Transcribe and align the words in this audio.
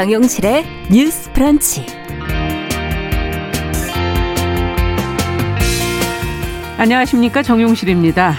정용실의 0.00 0.64
뉴스 0.90 1.30
프런치. 1.34 1.84
안녕하십니까 6.78 7.42
정용실입니다. 7.42 8.32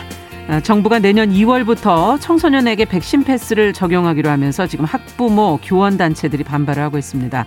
아, 0.48 0.60
정부가 0.62 0.98
내년 0.98 1.30
2월부터 1.30 2.20
청소년에게 2.20 2.86
백신 2.86 3.24
패스를 3.24 3.74
적용하기로 3.74 4.28
하면서 4.28 4.66
지금 4.66 4.86
학부모, 4.86 5.60
교원단체들이 5.62 6.44
반발을 6.44 6.82
하고 6.82 6.98
있습니다. 6.98 7.46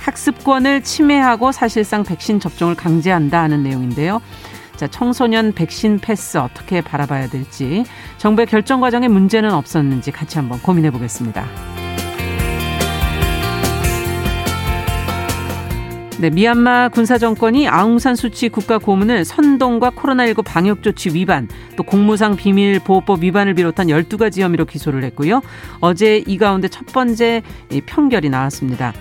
학습권을 0.00 0.82
침해하고 0.82 1.52
사실상 1.52 2.02
백신 2.02 2.40
접종을 2.40 2.74
강제한다 2.74 3.40
하는 3.40 3.62
내용인데요. 3.62 4.20
자, 4.74 4.88
청소년 4.88 5.52
백신 5.52 6.00
패스 6.00 6.36
어떻게 6.36 6.80
바라봐야 6.80 7.28
될지 7.28 7.84
정부의 8.18 8.48
결정 8.48 8.80
과정에 8.80 9.06
문제는 9.06 9.52
없었는지 9.52 10.10
같이 10.10 10.36
한번 10.36 10.60
고민해 10.60 10.90
보겠습니다. 10.90 11.81
네, 16.22 16.30
미얀마 16.30 16.90
군사 16.90 17.18
정권이 17.18 17.66
아웅산 17.66 18.14
수치 18.14 18.48
국가 18.48 18.78
고문을 18.78 19.24
선동과 19.24 19.90
코로나19 19.90 20.44
방역 20.44 20.80
조치 20.84 21.12
위반, 21.12 21.48
또 21.74 21.82
공무상 21.82 22.36
비밀 22.36 22.78
보호법 22.78 23.24
위반을 23.24 23.54
비롯한 23.54 23.88
12가지 23.88 24.40
혐의로 24.40 24.64
기소를 24.64 25.02
했고요. 25.02 25.42
어제 25.80 26.22
이 26.24 26.38
가운데 26.38 26.68
첫 26.68 26.86
번째 26.86 27.42
판결이 27.86 28.30
나왔습니다. 28.30 28.92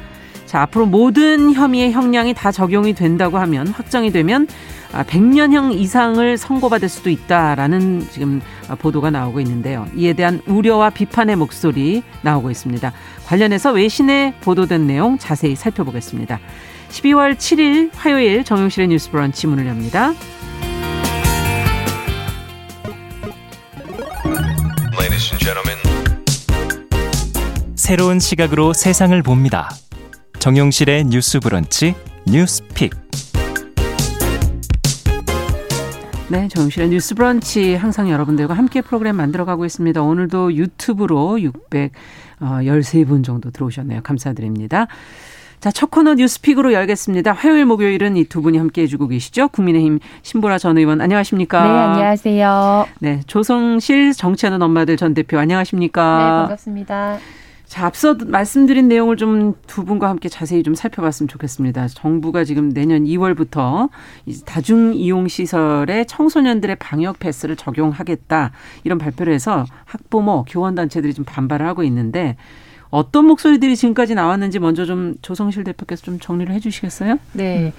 자, 0.48 0.64
앞으로 0.64 0.88
모든 0.88 1.54
혐의의 1.54 1.92
형량이 1.92 2.34
다 2.34 2.52
적용이 2.52 2.94
된다고 2.94 3.38
하면 3.38 3.68
확정이 3.68 4.12
되면 4.12 4.48
100년형 4.92 5.70
아, 5.70 5.74
이상을 5.74 6.38
선고받을 6.40 6.90
수도 6.90 7.12
있다라는 7.12 8.08
지금 8.10 8.42
보도가 8.80 9.12
나오고 9.12 9.40
있는데요. 9.42 9.86
이에 9.96 10.14
대한 10.14 10.42
우려와 10.48 10.90
비판의 10.90 11.36
목소리 11.36 12.02
나오고 12.24 12.50
있습니다. 12.50 12.92
관련해서 13.28 13.74
외신에 13.74 14.34
보도된 14.42 14.88
내용 14.88 15.20
자세히 15.20 15.56
살펴보겠습니다. 15.56 16.40
12월 16.92 17.36
7일 17.36 17.90
화요일 17.94 18.44
정용실의 18.44 18.90
뉴스 18.90 19.10
브런치 19.12 19.48
문을 19.48 19.66
엽니다. 19.68 20.14
새로운 27.76 28.20
시각으로 28.20 28.72
세상을 28.74 29.22
봅니다. 29.24 29.70
정용실의 30.40 31.06
뉴스 31.06 31.40
브런치 31.40 31.94
뉴스 32.26 32.64
픽. 32.74 32.92
네, 36.30 36.48
정실의 36.48 36.90
뉴스 36.90 37.16
브런치 37.16 37.76
항상 37.76 38.10
여러분들과 38.10 38.54
함께 38.54 38.80
프로그램 38.80 39.18
만들어 39.18 39.44
가고 39.44 39.66
있습니다. 39.66 40.02
오늘도 40.02 40.56
유튜브로 40.56 41.40
613분 41.40 43.20
어, 43.20 43.22
정도 43.24 43.52
들어오셨네요. 43.52 44.02
감사드립니다. 44.04 44.88
자, 45.62 45.70
첫 45.70 45.92
코너 45.92 46.16
뉴스픽으로 46.16 46.74
열겠습니다. 46.74 47.34
화요일, 47.34 47.66
목요일은 47.68 48.18
이 48.18 48.26
두 48.26 48.42
분이 48.42 48.58
함께 48.58 48.82
해주고 48.84 49.08
계시죠. 49.10 49.50
국민의힘 49.50 50.00
신보라 50.24 50.58
전 50.58 50.78
의원 50.80 51.02
안녕하십니까? 51.02 51.64
네, 51.64 51.70
안녕하세요. 51.70 52.86
네, 53.00 53.20
조성실 53.28 54.14
정치하는 54.14 54.62
엄마들 54.64 54.98
전 54.98 55.14
대표 55.14 55.38
안녕하십니까? 55.38 56.18
네, 56.18 56.24
반갑습니다. 56.48 57.18
자, 57.68 57.86
앞서 57.86 58.16
말씀드린 58.26 58.88
내용을 58.88 59.18
좀 59.18 59.54
두 59.68 59.86
분과 59.86 60.10
함께 60.10 60.28
자세히 60.30 60.64
좀 60.64 60.74
살펴봤으면 60.76 61.28
좋겠습니다. 61.30 61.88
정부가 61.90 62.44
지금 62.44 62.74
내년 62.74 63.06
2월부터 63.06 63.90
다중 64.46 64.94
이용 64.96 65.28
시설에 65.30 66.04
청소년들의 66.06 66.76
방역 66.78 67.20
패스를 67.20 67.56
적용하겠다 67.56 68.52
이런 68.84 68.98
발표를 68.98 69.32
해서 69.34 69.66
학부모, 69.86 70.44
교원 70.50 70.76
단체들이 70.76 71.14
좀 71.14 71.24
반발을 71.24 71.66
하고 71.66 71.84
있는데 71.84 72.36
어떤 72.92 73.26
목소리들이 73.26 73.76
지금까지 73.76 74.16
나왔는지 74.16 74.60
먼저 74.60 74.86
좀 74.86 75.16
조성실 75.22 75.64
대표께서 75.64 76.04
좀 76.04 76.20
정리를 76.20 76.54
해 76.54 76.60
주시겠어요? 76.60 77.18
네. 77.34 77.74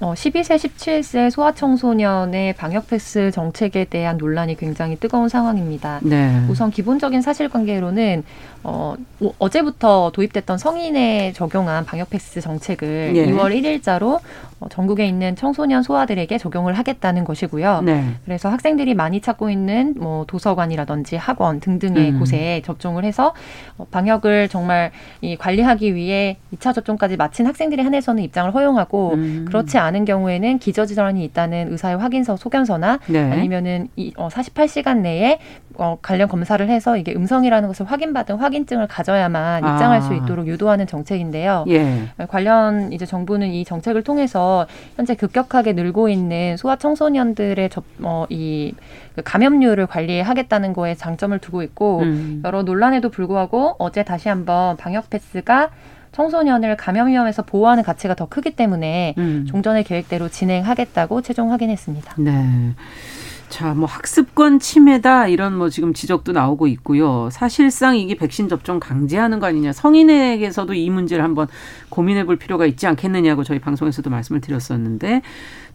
어, 0.00 0.12
12세, 0.14 0.56
17세 0.56 1.30
소아청소년의 1.30 2.54
방역 2.54 2.88
패스 2.88 3.30
정책에 3.30 3.84
대한 3.84 4.16
논란이 4.16 4.56
굉장히 4.56 4.96
뜨거운 4.96 5.28
상황입니다. 5.28 6.00
네. 6.02 6.44
우선 6.48 6.70
기본적인 6.70 7.22
사실관계로는 7.22 8.24
어, 8.64 8.96
어제부터 9.38 10.10
도입됐던 10.14 10.56
성인에 10.56 11.32
적용한 11.32 11.84
방역 11.84 12.08
패스 12.08 12.40
정책을 12.40 13.12
예. 13.14 13.26
2월 13.26 13.54
1일자로 13.54 14.20
어, 14.60 14.68
전국에 14.70 15.06
있는 15.06 15.36
청소년 15.36 15.82
소아들에게 15.82 16.38
적용을 16.38 16.72
하겠다는 16.78 17.24
것이고요. 17.24 17.82
네. 17.82 18.14
그래서 18.24 18.48
학생들이 18.48 18.94
많이 18.94 19.20
찾고 19.20 19.50
있는 19.50 19.94
뭐 19.98 20.24
도서관이라든지 20.26 21.16
학원 21.16 21.60
등등의 21.60 22.12
음. 22.12 22.18
곳에 22.18 22.62
접종을 22.64 23.04
해서 23.04 23.34
어, 23.76 23.86
방역을 23.90 24.48
정말 24.48 24.92
이 25.20 25.36
관리하기 25.36 25.94
위해 25.94 26.38
2차 26.56 26.74
접종까지 26.74 27.18
마친 27.18 27.46
학생들에 27.46 27.82
한해서는 27.82 28.22
입장을 28.22 28.52
허용하고 28.54 29.12
음. 29.14 29.44
그렇지 29.46 29.76
않은 29.76 30.06
경우에는 30.06 30.58
기저질환이 30.58 31.22
있다는 31.24 31.70
의사의 31.70 31.98
확인서 31.98 32.36
소견서나 32.36 33.00
네. 33.08 33.30
아니면은 33.30 33.88
이 33.96 34.14
어, 34.16 34.28
48시간 34.28 34.98
내에 34.98 35.38
어, 35.76 35.98
관련 36.00 36.28
검사를 36.28 36.66
해서 36.68 36.96
이게 36.96 37.12
음성이라는 37.14 37.68
것을 37.68 37.86
확인받은 37.86 38.36
확인 38.36 38.53
증을 38.66 38.86
가져야만 38.86 39.58
입장할 39.58 39.98
아. 39.98 40.00
수 40.00 40.14
있도록 40.14 40.46
유도하는 40.46 40.86
정책인데요. 40.86 41.64
예. 41.68 42.08
관련 42.28 42.92
이제 42.92 43.04
정부는 43.04 43.48
이 43.48 43.64
정책을 43.64 44.02
통해서 44.02 44.66
현재 44.96 45.14
급격하게 45.14 45.72
늘고 45.72 46.08
있는 46.08 46.56
소아 46.56 46.76
청소년들의 46.76 47.68
접, 47.70 47.84
어, 48.02 48.26
이그 48.28 49.22
감염률을 49.24 49.86
관리하겠다는 49.86 50.72
거에 50.72 50.94
장점을 50.94 51.36
두고 51.38 51.62
있고 51.62 52.00
음. 52.00 52.42
여러 52.44 52.62
논란에도 52.62 53.10
불구하고 53.10 53.76
어제 53.78 54.04
다시 54.04 54.28
한번 54.28 54.76
방역 54.76 55.10
패스가 55.10 55.70
청소년을 56.12 56.76
감염 56.76 57.08
위험에서 57.08 57.42
보호하는 57.42 57.82
가치가 57.82 58.14
더 58.14 58.26
크기 58.26 58.52
때문에 58.52 59.14
음. 59.18 59.46
종전의 59.48 59.84
계획대로 59.84 60.28
진행하겠다고 60.28 61.22
최종 61.22 61.50
확인했습니다. 61.50 62.14
네. 62.18 62.74
자, 63.54 63.72
뭐 63.72 63.86
학습권 63.86 64.58
침해다 64.58 65.28
이런 65.28 65.56
뭐 65.56 65.68
지금 65.68 65.94
지적도 65.94 66.32
나오고 66.32 66.66
있고요. 66.66 67.28
사실상 67.30 67.96
이게 67.96 68.16
백신 68.16 68.48
접종 68.48 68.80
강제하는 68.80 69.38
거 69.38 69.46
아니냐. 69.46 69.72
성인에게서도 69.72 70.74
이 70.74 70.90
문제를 70.90 71.22
한번 71.22 71.46
고민해 71.88 72.26
볼 72.26 72.34
필요가 72.34 72.66
있지 72.66 72.88
않겠느냐고 72.88 73.44
저희 73.44 73.60
방송에서도 73.60 74.10
말씀을 74.10 74.40
드렸었는데 74.40 75.22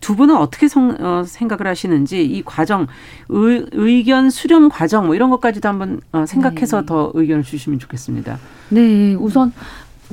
두 0.01 0.17
분은 0.17 0.35
어떻게 0.35 0.67
성, 0.67 0.97
어, 0.99 1.23
생각을 1.25 1.67
하시는지 1.67 2.25
이 2.25 2.43
과정 2.43 2.87
의, 3.29 3.65
의견 3.71 4.29
수렴 4.29 4.67
과정 4.67 5.05
뭐 5.05 5.15
이런 5.15 5.29
것까지도 5.29 5.69
한번 5.69 6.01
어, 6.11 6.25
생각해서 6.25 6.81
네. 6.81 6.85
더 6.85 7.11
의견을 7.13 7.43
주시면 7.43 7.79
좋겠습니다. 7.79 8.39
네, 8.71 9.15
우선 9.15 9.53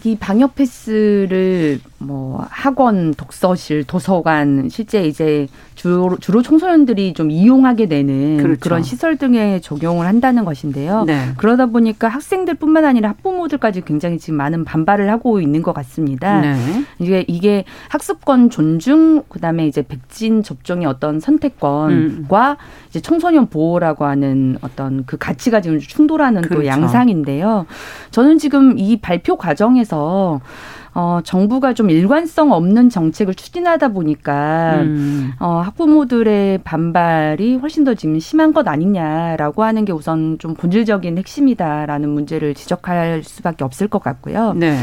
이 0.05 0.17
방역 0.17 0.55
패스를 0.55 1.81
뭐 1.99 2.47
학원, 2.51 3.15
독서실, 3.15 3.84
도서관 3.84 4.69
실제 4.69 5.07
이제 5.07 5.49
주로, 5.75 6.17
주로 6.19 6.43
청소년들이 6.43 7.15
좀 7.15 7.31
이용하게 7.31 7.87
되는 7.87 8.39
그렇죠. 8.39 8.61
그런 8.61 8.83
시설 8.83 9.17
등에 9.17 9.61
적용을 9.61 10.07
한다는 10.07 10.45
것인데요. 10.45 11.05
네. 11.05 11.33
그러다 11.37 11.67
보니까 11.67 12.09
학생들뿐만 12.09 12.84
아니라 12.84 13.11
학부모들까지 13.11 13.83
굉장히 13.83 14.19
지금 14.19 14.37
많은 14.37 14.65
반발을 14.65 15.11
하고 15.11 15.41
있는 15.41 15.62
것 15.62 15.73
같습니다. 15.75 16.41
네. 16.41 16.57
이게 16.99 17.25
이게 17.28 17.65
학습권 17.89 18.51
존중 18.51 19.23
그다음에 19.28 19.67
이제 19.67 19.83
백신 19.83 20.43
접종의 20.43 20.87
어떤 20.87 21.21
선택권과 21.21 22.51
음. 22.51 22.57
이제 22.89 23.01
청소년 23.01 23.47
보호라고 23.47 24.05
하는 24.05 24.59
어떤 24.63 25.05
그 25.07 25.17
가치가 25.17 25.61
지금 25.61 25.78
충돌하는 25.78 26.43
그렇죠. 26.43 26.63
또 26.63 26.67
양상인데요. 26.67 27.67
저는 28.11 28.39
지금 28.39 28.78
이 28.78 28.99
발표 28.99 29.37
과정에서 29.37 29.85
어, 29.94 31.20
정부가 31.22 31.74
좀 31.74 31.91
일관성 31.91 32.53
없는 32.53 32.88
정책을 32.88 33.34
추진하다 33.34 33.88
보니까 33.88 34.80
음. 34.80 35.33
어, 35.38 35.60
학부모들의 35.62 36.60
반발이 36.65 37.56
훨씬 37.56 37.84
더 37.84 37.92
지금 37.92 38.18
심한 38.18 38.54
것 38.54 38.66
아니냐라고 38.66 39.62
하는 39.62 39.84
게 39.84 39.92
우선 39.92 40.38
좀 40.38 40.54
본질적인 40.54 41.18
핵심이다라는 41.18 42.09
문제를 42.09 42.54
지적할 42.54 43.22
수밖에 43.24 43.62
없을 43.62 43.88
것 43.88 44.03
같고요. 44.03 44.54
네. 44.54 44.74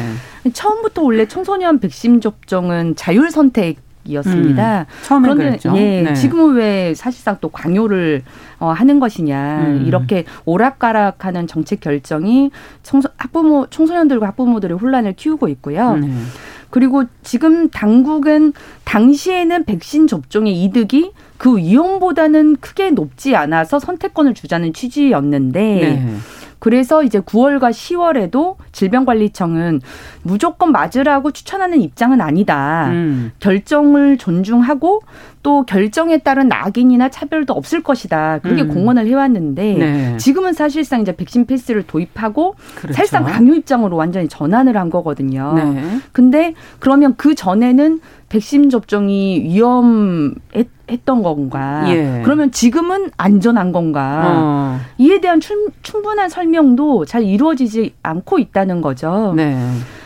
처음부터 0.53 1.01
원래 1.01 1.25
청소년 1.27 1.79
백신 1.79 2.21
접종은 2.21 2.95
자율 2.95 3.31
선택 3.31 3.77
이었습니다. 4.05 4.81
음, 4.81 4.85
처음에 5.03 5.21
그런데 5.23 5.43
그랬죠. 5.45 5.73
예, 5.77 6.01
네. 6.01 6.13
지금은 6.13 6.55
왜 6.55 6.93
사실상 6.93 7.37
또 7.41 7.49
강요를 7.49 8.23
어, 8.59 8.71
하는 8.71 8.99
것이냐 8.99 9.65
음. 9.67 9.83
이렇게 9.85 10.25
오락가락하는 10.45 11.47
정책 11.47 11.81
결정이 11.81 12.51
청소, 12.81 13.09
학부모 13.17 13.67
청소년들과 13.69 14.27
학부모들의 14.27 14.77
혼란을 14.77 15.13
키우고 15.13 15.47
있고요. 15.49 15.93
음. 15.93 16.27
그리고 16.69 17.03
지금 17.21 17.69
당국은 17.69 18.53
당시에는 18.83 19.65
백신 19.65 20.07
접종의 20.07 20.63
이득이 20.63 21.11
그 21.37 21.57
위험보다는 21.57 22.55
크게 22.61 22.91
높지 22.91 23.35
않아서 23.35 23.79
선택권을 23.79 24.33
주자는 24.33 24.73
취지였는데. 24.73 25.59
네. 25.61 26.15
그래서 26.63 27.03
이제 27.03 27.19
9월과 27.19 27.71
10월에도 27.71 28.55
질병관리청은 28.71 29.81
무조건 30.21 30.71
맞으라고 30.71 31.31
추천하는 31.31 31.81
입장은 31.81 32.21
아니다. 32.21 32.87
음. 32.91 33.33
결정을 33.39 34.17
존중하고 34.17 35.01
또 35.43 35.65
결정에 35.65 36.19
따른 36.19 36.47
낙인이나 36.47 37.09
차별도 37.09 37.51
없을 37.51 37.83
것이다. 37.83 38.39
그렇게 38.39 38.61
음. 38.61 38.69
공언을 38.69 39.07
해왔는데 39.07 39.73
네. 39.73 40.17
지금은 40.17 40.53
사실상 40.53 41.01
이제 41.01 41.13
백신 41.13 41.47
패스를 41.47 41.83
도입하고 41.83 42.55
그렇죠. 42.77 42.93
사실상 42.93 43.25
강요 43.25 43.53
입장으로 43.55 43.97
완전히 43.97 44.29
전환을 44.29 44.77
한 44.77 44.89
거거든요. 44.89 45.55
네. 45.55 45.99
근데 46.13 46.53
그러면 46.79 47.15
그 47.17 47.35
전에는 47.35 47.99
백신 48.29 48.69
접종이 48.69 49.41
위험했 49.41 50.69
던 51.05 51.23
건가? 51.23 51.83
예. 51.87 52.21
그러면 52.23 52.51
지금은 52.51 53.11
안전한 53.17 53.71
건가? 53.71 54.23
어. 54.25 54.79
이에 54.97 55.19
대한 55.19 55.39
충분한 55.81 56.29
설명도 56.29 57.05
잘 57.05 57.23
이루어지지 57.23 57.93
않고 58.03 58.39
있다는 58.39 58.81
거죠. 58.81 59.33
네. 59.35 59.57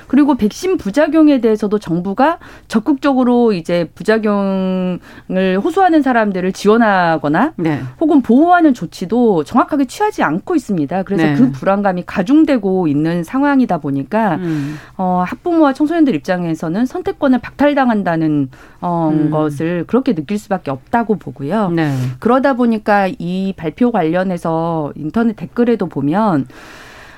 그리고 0.08 0.36
백신 0.36 0.78
부작용에 0.78 1.42
대해서도 1.42 1.80
정부가 1.80 2.40
적극적으로 2.68 3.54
이제 3.54 3.90
부작용을 3.96 5.00
호소하는 5.64 6.02
사람들을 6.02 6.52
지원하거나 6.54 7.54
네. 7.58 7.82
혹은 8.00 8.22
보호하는 8.22 8.74
조치도 8.74 9.44
정확하게 9.44 9.86
취하지 9.86 10.24
않고 10.24 10.56
있습니다. 10.56 11.04
그래서 11.04 11.24
네. 11.24 11.36
그 11.36 11.52
불안감이 11.52 12.04
가중되고 12.06 12.88
있는 12.88 13.24
상황이다 13.24 13.80
보니까 13.80 14.36
음. 14.36 14.78
어, 14.98 15.24
학부모와 15.26 15.74
청소년들 15.74 16.16
입장에서는 16.16 16.86
선택권을 16.86 17.40
박탈당한다는 17.40 18.50
어, 18.82 19.12
음. 19.14 19.30
것을 19.30 19.86
그렇게 19.88 20.14
느낄 20.14 20.38
수밖에 20.38 20.72
없다고 20.72 21.16
보고요. 21.16 21.70
네. 21.70 21.94
그러다 22.20 22.54
보니까 22.54 23.08
이 23.20 23.54
발표 23.56 23.92
관련해서 23.92 24.94
인터넷 24.96 25.36
댓글에도 25.36 25.88
보면 25.88 26.48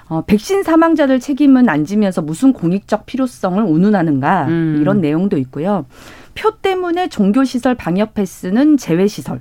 어, 0.09 0.23
백신 0.25 0.63
사망자들 0.63 1.19
책임은 1.19 1.69
안 1.69 1.85
지면서 1.85 2.21
무슨 2.21 2.51
공익적 2.51 3.06
필요성을 3.06 3.63
운운하는가 3.63 4.47
음. 4.47 4.77
이런 4.81 5.01
내용도 5.01 5.38
있고요. 5.38 5.85
표 6.33 6.51
때문에 6.61 7.09
종교시설 7.09 7.75
방역 7.75 8.15
패스는 8.15 8.77
제외시설. 8.77 9.39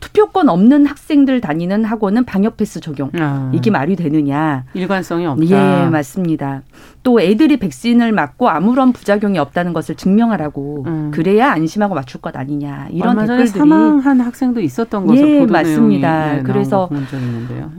투표권 0.00 0.50
없는 0.50 0.84
학생들 0.86 1.40
다니는 1.40 1.84
학원은 1.84 2.24
방역 2.24 2.58
패스 2.58 2.80
적용. 2.80 3.10
아. 3.18 3.50
이게 3.54 3.70
말이 3.70 3.96
되느냐. 3.96 4.64
일관성이 4.74 5.24
없다. 5.26 5.44
예, 5.46 5.88
맞습니다. 5.88 6.62
또 7.02 7.20
애들이 7.20 7.56
백신을 7.56 8.12
맞고 8.12 8.50
아무런 8.50 8.92
부작용이 8.92 9.38
없다는 9.38 9.72
것을 9.72 9.94
증명하라고 9.94 10.84
음. 10.86 11.10
그래야 11.12 11.52
안심하고 11.52 11.94
맞출 11.94 12.20
것 12.20 12.36
아니냐. 12.36 12.88
이런 12.90 13.16
댓글들이 13.18 13.46
사망한 13.46 14.20
학생도 14.20 14.60
있었던 14.60 15.06
것으로 15.06 15.26
예, 15.26 15.46
맞습니다. 15.46 16.34
네, 16.34 16.42
그래서 16.42 16.90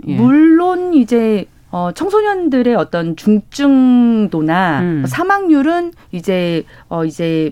예. 0.08 0.16
물론 0.16 0.96
이제 0.96 1.46
어, 1.76 1.92
청소년들의 1.92 2.74
어떤 2.76 3.18
중증도나 3.18 4.80
음. 4.80 5.04
사망률은 5.06 5.92
이제 6.14 6.64
어 6.88 7.04
이제 7.04 7.52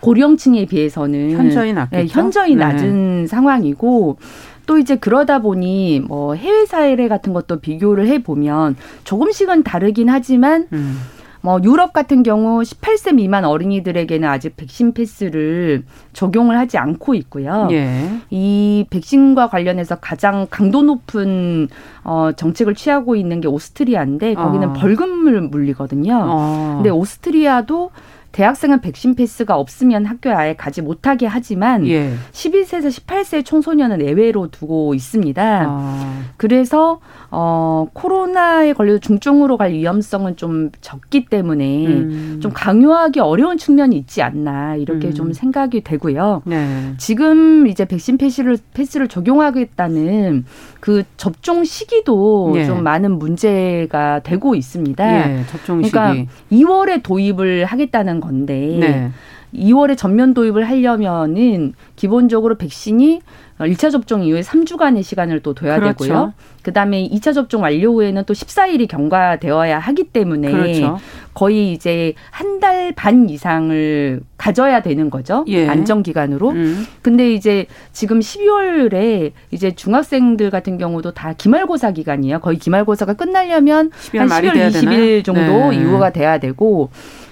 고령층에 0.00 0.64
비해서는 0.64 1.32
현저히 1.32 1.74
낮 1.74 1.90
네, 1.90 2.06
현저히 2.08 2.54
네. 2.54 2.64
낮은 2.64 3.20
네. 3.20 3.26
상황이고 3.26 4.16
또 4.64 4.78
이제 4.78 4.96
그러다 4.96 5.40
보니 5.40 6.00
뭐 6.00 6.34
해외 6.36 6.64
사례 6.64 7.06
같은 7.06 7.34
것도 7.34 7.60
비교를 7.60 8.06
해 8.06 8.22
보면 8.22 8.76
조금씩은 9.04 9.62
다르긴 9.62 10.08
하지만 10.08 10.66
음. 10.72 10.96
뭐 11.42 11.58
유럽 11.62 11.92
같은 11.92 12.22
경우 12.22 12.60
18세 12.60 13.14
미만 13.14 13.44
어린이들에게는 13.44 14.28
아직 14.28 14.56
백신 14.56 14.92
패스를 14.92 15.84
적용을 16.12 16.58
하지 16.58 16.78
않고 16.78 17.14
있고요. 17.14 17.68
예. 17.70 18.10
이 18.30 18.84
백신과 18.90 19.48
관련해서 19.48 19.96
가장 19.96 20.46
강도 20.50 20.82
높은 20.82 21.68
어 22.04 22.32
정책을 22.36 22.74
취하고 22.74 23.16
있는 23.16 23.40
게 23.40 23.48
오스트리아인데 23.48 24.34
거기는 24.34 24.70
어. 24.70 24.72
벌금을 24.74 25.40
물리거든요. 25.42 26.18
어. 26.28 26.72
근데 26.76 26.90
오스트리아도 26.90 27.90
대학생은 28.32 28.80
백신 28.80 29.16
패스가 29.16 29.56
없으면 29.56 30.06
학교에 30.06 30.32
아예 30.32 30.54
가지 30.54 30.82
못하게 30.82 31.26
하지만 31.26 31.86
예. 31.88 32.12
11세에서 32.32 32.88
18세 32.88 33.44
청소년은 33.44 34.02
예외로 34.02 34.48
두고 34.48 34.94
있습니다. 34.94 35.64
아. 35.68 36.22
그래서 36.36 37.00
어 37.30 37.88
코로나에 37.92 38.72
걸려도 38.72 39.00
중증으로 39.00 39.56
갈 39.56 39.72
위험성은 39.72 40.36
좀 40.36 40.70
적기 40.80 41.24
때문에 41.26 41.86
음. 41.86 42.38
좀 42.40 42.52
강요하기 42.52 43.20
어려운 43.20 43.58
측면이 43.58 43.96
있지 43.96 44.22
않나 44.22 44.76
이렇게 44.76 45.08
음. 45.08 45.14
좀 45.14 45.32
생각이 45.32 45.82
되고요. 45.82 46.42
네. 46.44 46.94
지금 46.98 47.66
이제 47.66 47.84
백신 47.84 48.16
패스를 48.16 48.58
패스를 48.74 49.08
적용하겠다는 49.08 50.44
그 50.78 51.02
접종 51.16 51.64
시기도 51.64 52.52
예. 52.56 52.64
좀 52.64 52.82
많은 52.82 53.18
문제가 53.18 54.20
되고 54.20 54.54
있습니다. 54.54 55.30
예, 55.30 55.44
접종 55.46 55.82
시기. 55.82 55.92
그러니까 55.92 56.32
2월에 56.50 57.02
도입을 57.02 57.64
하겠다는 57.64 58.19
건데 58.20 58.76
네. 58.80 59.10
2월에 59.54 59.96
전면 59.96 60.32
도입을 60.32 60.68
하려면은 60.68 61.74
기본적으로 61.96 62.56
백신이 62.56 63.20
1차 63.58 63.90
접종 63.90 64.22
이후에 64.22 64.40
3주간의 64.40 65.02
시간을 65.02 65.40
또 65.40 65.52
둬야 65.54 65.78
그렇죠. 65.78 66.04
되고요. 66.04 66.32
그다음에 66.62 67.06
2차 67.08 67.34
접종 67.34 67.62
완료 67.62 67.92
후에는 67.92 68.24
또 68.26 68.32
14일이 68.32 68.88
경과되어야 68.88 69.78
하기 69.78 70.04
때문에 70.04 70.50
그렇죠. 70.50 70.98
거의 71.34 71.72
이제 71.72 72.14
한 72.30 72.60
달 72.60 72.92
반 72.94 73.30
이상을 73.30 74.20
가져야 74.36 74.82
되는 74.82 75.08
거죠. 75.08 75.44
예. 75.48 75.66
안정 75.66 76.02
기간으로. 76.02 76.50
음. 76.50 76.86
근데 77.02 77.32
이제 77.32 77.64
지금 77.92 78.20
12월에 78.20 79.32
이제 79.50 79.70
중학생들 79.70 80.50
같은 80.50 80.76
경우도 80.76 81.12
다 81.12 81.32
기말고사 81.32 81.92
기간이에요. 81.92 82.40
거의 82.40 82.58
기말고사가 82.58 83.14
끝나려면 83.14 83.90
한 84.14 84.28
12월 84.28 84.70
20일 84.70 85.24
정도 85.24 85.70
네. 85.70 85.76
이후가 85.76 86.10
돼야 86.10 86.38
되고 86.38 86.90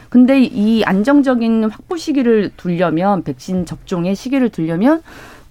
근데 0.09 0.43
이 0.43 0.83
안정적인 0.85 1.65
확보 1.65 1.97
시기를 1.97 2.51
두려면 2.57 3.23
백신 3.23 3.67
접종의 3.67 4.15
시기를 4.15 4.49
두려면 4.51 5.03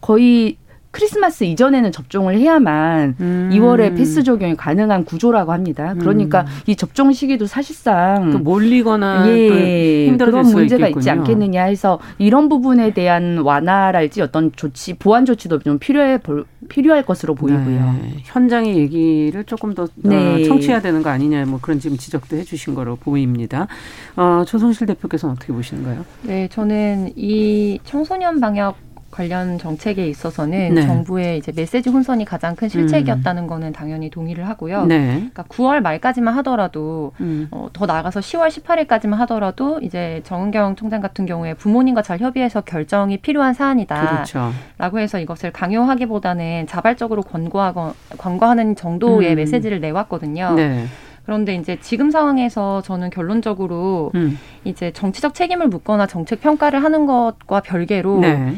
거의 0.02 0.58
크리스마스 0.92 1.44
이전에는 1.44 1.92
접종을 1.92 2.38
해야만 2.38 3.16
음. 3.20 3.50
2월에 3.54 3.96
패스 3.96 4.24
적용이 4.24 4.56
가능한 4.56 5.06
구조라고 5.06 5.52
합니다. 5.52 5.94
그러니까 6.00 6.42
음. 6.42 6.48
이 6.68 6.76
접종 6.76 7.12
시기도 7.14 7.46
사실상 7.46 8.32
그 8.32 8.38
몰리거나 8.38 9.28
예, 9.30 10.16
그런 10.18 10.46
문제가 10.46 10.88
있겠군요. 10.88 11.00
있지 11.00 11.10
않겠느냐 11.10 11.64
해서 11.64 12.00
이런 12.18 12.50
부분에 12.50 12.92
대한 12.94 13.40
완화랄지 13.40 14.22
어떤 14.22 14.52
조치 14.56 14.94
보완 14.94 15.26
조치도 15.26 15.60
좀 15.60 15.80
필요해 15.80 16.20
볼 16.20 16.46
필요할 16.70 17.04
것으로 17.04 17.36
보이고요. 17.36 17.66
네. 18.02 18.16
현장의 18.24 18.78
얘기를 18.78 19.44
조금 19.44 19.74
더 19.74 19.84
어, 19.84 19.88
네. 19.98 20.44
청취해야 20.44 20.82
되는 20.82 21.02
거 21.04 21.10
아니냐 21.10 21.46
뭐 21.46 21.60
그런 21.62 21.80
지금 21.80 21.98
지적도 21.98 22.38
해주신 22.38 22.76
거로 22.76 22.96
보입니다. 22.96 23.68
어, 24.16 24.44
조성실 24.46 24.88
대표께서는 24.88 25.36
어떻게 25.36 25.54
보시는가요? 25.54 26.06
네, 26.24 26.48
저는 26.50 27.12
이 27.16 27.80
청소년 27.84 28.40
방역 28.40 28.87
관련 29.12 29.58
정책에 29.58 30.08
있어서는 30.08 30.76
네. 30.76 30.82
정부의 30.86 31.38
이제 31.38 31.52
메시지 31.56 31.90
혼선이 31.90 32.26
가장 32.26 32.56
큰 32.56 32.70
실책이었다는 32.70 33.44
음. 33.44 33.48
거는 33.48 33.74
당연히 33.74 34.10
동의를 34.10 34.48
하고요. 34.48 34.86
네. 34.86 35.06
그러니까 35.06 35.44
9월 35.44 35.82
말까지만 35.82 36.34
하더라도 36.38 37.14
음. 37.20 37.48
어, 37.52 37.70
더 37.74 37.86
나아가서 37.86 38.20
10월 38.20 38.50
18일까지만 38.50 39.16
하더라도 39.18 39.80
이제 39.82 40.22
정은경 40.26 40.76
총장 40.76 41.02
같은 41.02 41.26
경우에 41.26 41.54
부모님과 41.54 42.02
잘 42.02 42.20
협의해서 42.20 42.62
결정이 42.62 43.18
필요한 43.18 43.54
사안이다. 43.54 44.10
그렇죠. 44.10 44.52
라고 44.78 45.00
해서 45.00 45.20
이것을 45.20 45.52
강요하기보다는 45.52 46.68
자발적으로 46.68 47.24
권고하거 47.24 47.94
권고하는 48.18 48.76
정도의 48.76 49.32
음. 49.32 49.36
메시지를 49.36 49.80
내왔거든요. 49.80 50.54
네. 50.56 50.86
그런데 51.28 51.56
이제 51.56 51.78
지금 51.82 52.10
상황에서 52.10 52.82
저는 52.82 53.10
결론적으로 53.10 54.12
음. 54.16 54.40
이제 54.64 54.92
정치적 54.92 55.34
책임을 55.34 55.68
묻거나 55.68 56.08
정책 56.08 56.40
평가를 56.40 56.82
하는 56.82 57.06
것과 57.06 57.60
별개로 57.60 58.20
네. 58.20 58.56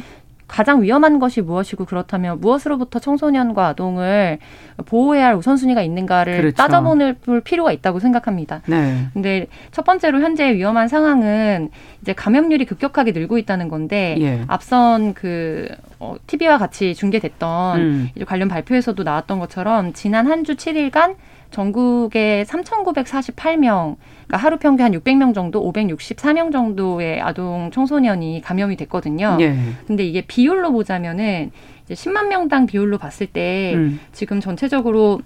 가장 0.50 0.82
위험한 0.82 1.20
것이 1.20 1.42
무엇이고 1.42 1.86
그렇다면 1.86 2.42
무엇으로부터 2.42 3.00
청소년과 3.00 3.68
아동을 3.68 4.40
보호해야 4.86 5.28
할 5.28 5.36
우선순위가 5.36 5.82
있는가를 5.84 6.38
그렇죠. 6.38 6.56
따져보는 6.56 7.16
필요가 7.44 7.72
있다고 7.72 8.00
생각합니다. 8.00 8.62
네. 8.66 9.08
근데 9.14 9.46
첫 9.72 9.86
번째로 9.86 10.20
현재 10.22 10.54
위험한 10.54 10.88
상황은 10.88 11.70
이제 12.02 12.14
감염률이 12.14 12.66
급격하게 12.66 13.12
늘고 13.12 13.38
있다는 13.38 13.68
건데 13.70 14.18
예. 14.20 14.44
앞선 14.48 15.14
그 15.14 15.70
어, 16.00 16.16
TV와 16.28 16.58
같이 16.58 16.96
중계됐던 16.96 17.80
음. 17.80 18.10
관련 18.26 18.48
발표에서도 18.48 19.02
나왔던 19.04 19.40
것처럼 19.40 19.94
지난 19.94 20.26
한 20.28 20.40
주 20.40 20.56
7일간 20.56 21.16
전국에 21.52 22.46
3,948명, 22.48 23.96
그러니까 24.28 24.38
하루 24.38 24.58
평균 24.58 24.86
한 24.86 24.92
600명 24.94 25.34
정도, 25.34 25.72
564명 25.72 26.52
정도의 26.52 27.22
아동 27.22 27.72
청소년이 27.72 28.42
감염이 28.42 28.76
됐거든요. 28.76 29.38
예. 29.42 29.56
근데 29.88 30.06
이게 30.06 30.22
비율로 30.22 30.72
보자면은 30.72 31.52
이제 31.86 31.96
10만 31.96 32.28
명당 32.28 32.68
비율로 32.68 33.00
봤을 33.00 33.28
때 33.28 33.74
음. 33.76 34.00
지금 34.12 34.40
전체적으로 34.40 35.22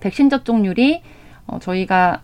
백신 0.00 0.30
접종률이 0.30 1.02
어, 1.46 1.58
저희가 1.58 2.22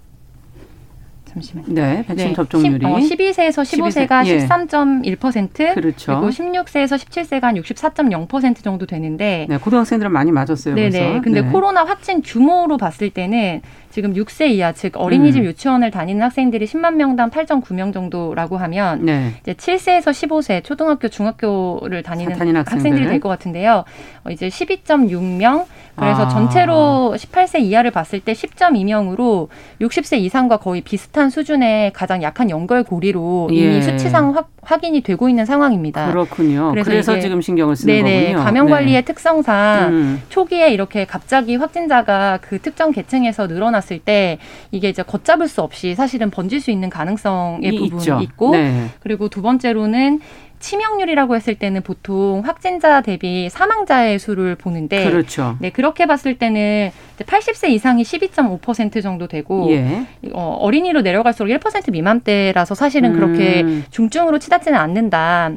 잠시만요. 1.36 1.66
네, 1.68 2.04
백신 2.06 2.28
네. 2.28 2.34
접종률이 2.34 2.84
10, 2.84 2.86
어, 2.86 2.96
12세에서 2.96 3.62
15세가 3.62 4.08
12세. 4.08 4.26
예. 4.26 4.46
13.1%, 4.46 5.74
그렇죠. 5.74 6.20
그리고 6.20 6.30
16세에서 6.30 6.96
17세가 6.96 7.42
한 7.42 7.54
64.0% 7.56 8.62
정도 8.62 8.86
되는데 8.86 9.46
네, 9.48 9.58
고등학생들은 9.58 10.10
많이 10.12 10.32
맞았어요. 10.32 10.74
네네. 10.74 11.20
근데 11.22 11.42
네. 11.42 11.50
코로나 11.50 11.84
확진 11.84 12.22
규모로 12.22 12.76
봤을 12.76 13.10
때는 13.10 13.60
지금 13.96 14.12
6세 14.12 14.50
이하 14.50 14.72
즉 14.72 14.92
어린이집 14.96 15.40
음. 15.40 15.46
유치원을 15.46 15.90
다니는 15.90 16.20
학생들이 16.20 16.66
10만 16.66 16.96
명당 16.96 17.30
8.9명 17.30 17.94
정도라고 17.94 18.58
하면 18.58 19.06
네. 19.06 19.32
이제 19.40 19.54
7세에서 19.54 20.10
15세 20.10 20.62
초등학교 20.62 21.08
중학교를 21.08 22.02
다니는, 22.02 22.36
학생들이 22.56 23.06
될 23.06 23.20
것 23.20 23.30
같은데요. 23.30 23.84
어, 24.24 24.30
이제 24.30 24.48
12.6명 24.48 25.64
그래서 25.96 26.24
아. 26.24 26.28
전체로 26.28 27.14
18세 27.16 27.60
이하를 27.60 27.90
봤을 27.90 28.20
때 28.20 28.34
10.2명으로 28.34 29.48
60세 29.80 30.18
이상과 30.18 30.58
거의 30.58 30.82
비슷한 30.82 31.30
수준의 31.30 31.94
가장 31.94 32.22
약한 32.22 32.50
연결 32.50 32.82
고리로 32.82 33.48
이미 33.50 33.76
예. 33.76 33.80
수치상 33.80 34.36
확, 34.36 34.50
확인이 34.60 35.00
되고 35.00 35.26
있는 35.30 35.46
상황입니다. 35.46 36.10
그렇군요. 36.10 36.72
그래서, 36.72 36.90
그래서 36.90 37.18
지금 37.18 37.40
신경을 37.40 37.76
쓰는 37.76 37.94
네네, 37.94 38.32
거군요. 38.32 38.44
감염 38.44 38.68
관리의 38.68 39.00
네. 39.00 39.04
특성상 39.06 39.88
음. 39.88 40.22
초기에 40.28 40.70
이렇게 40.70 41.06
갑자기 41.06 41.56
확진자가 41.56 42.40
그 42.42 42.60
특정 42.60 42.90
계층에서 42.92 43.46
늘어났을 43.46 43.85
때 43.98 44.38
이게 44.70 44.88
이제 44.88 45.02
걷잡을 45.02 45.48
수 45.48 45.62
없이 45.62 45.94
사실은 45.94 46.30
번질 46.30 46.60
수 46.60 46.70
있는 46.70 46.90
가능성의 46.90 47.70
부분이 47.72 48.00
있죠. 48.00 48.18
있고 48.20 48.52
네. 48.52 48.88
그리고 49.00 49.28
두 49.28 49.42
번째로는 49.42 50.20
치명률이라고 50.58 51.36
했을 51.36 51.54
때는 51.54 51.82
보통 51.82 52.42
확진자 52.44 53.00
대비 53.00 53.48
사망자의 53.50 54.18
수를 54.18 54.54
보는데 54.54 55.08
그렇죠. 55.08 55.56
네, 55.60 55.70
그렇게 55.70 56.06
봤을 56.06 56.38
때는 56.38 56.90
80세 57.18 57.70
이상이 57.70 58.02
12.5% 58.02 59.02
정도 59.02 59.26
되고 59.26 59.70
예. 59.70 60.06
어, 60.32 60.56
어린이로 60.60 61.02
내려갈수록 61.02 61.50
1% 61.50 61.92
미만대라서 61.92 62.74
사실은 62.74 63.14
음. 63.14 63.14
그렇게 63.14 63.64
중증으로 63.90 64.38
치닫지는 64.38 64.78
않는다. 64.78 65.52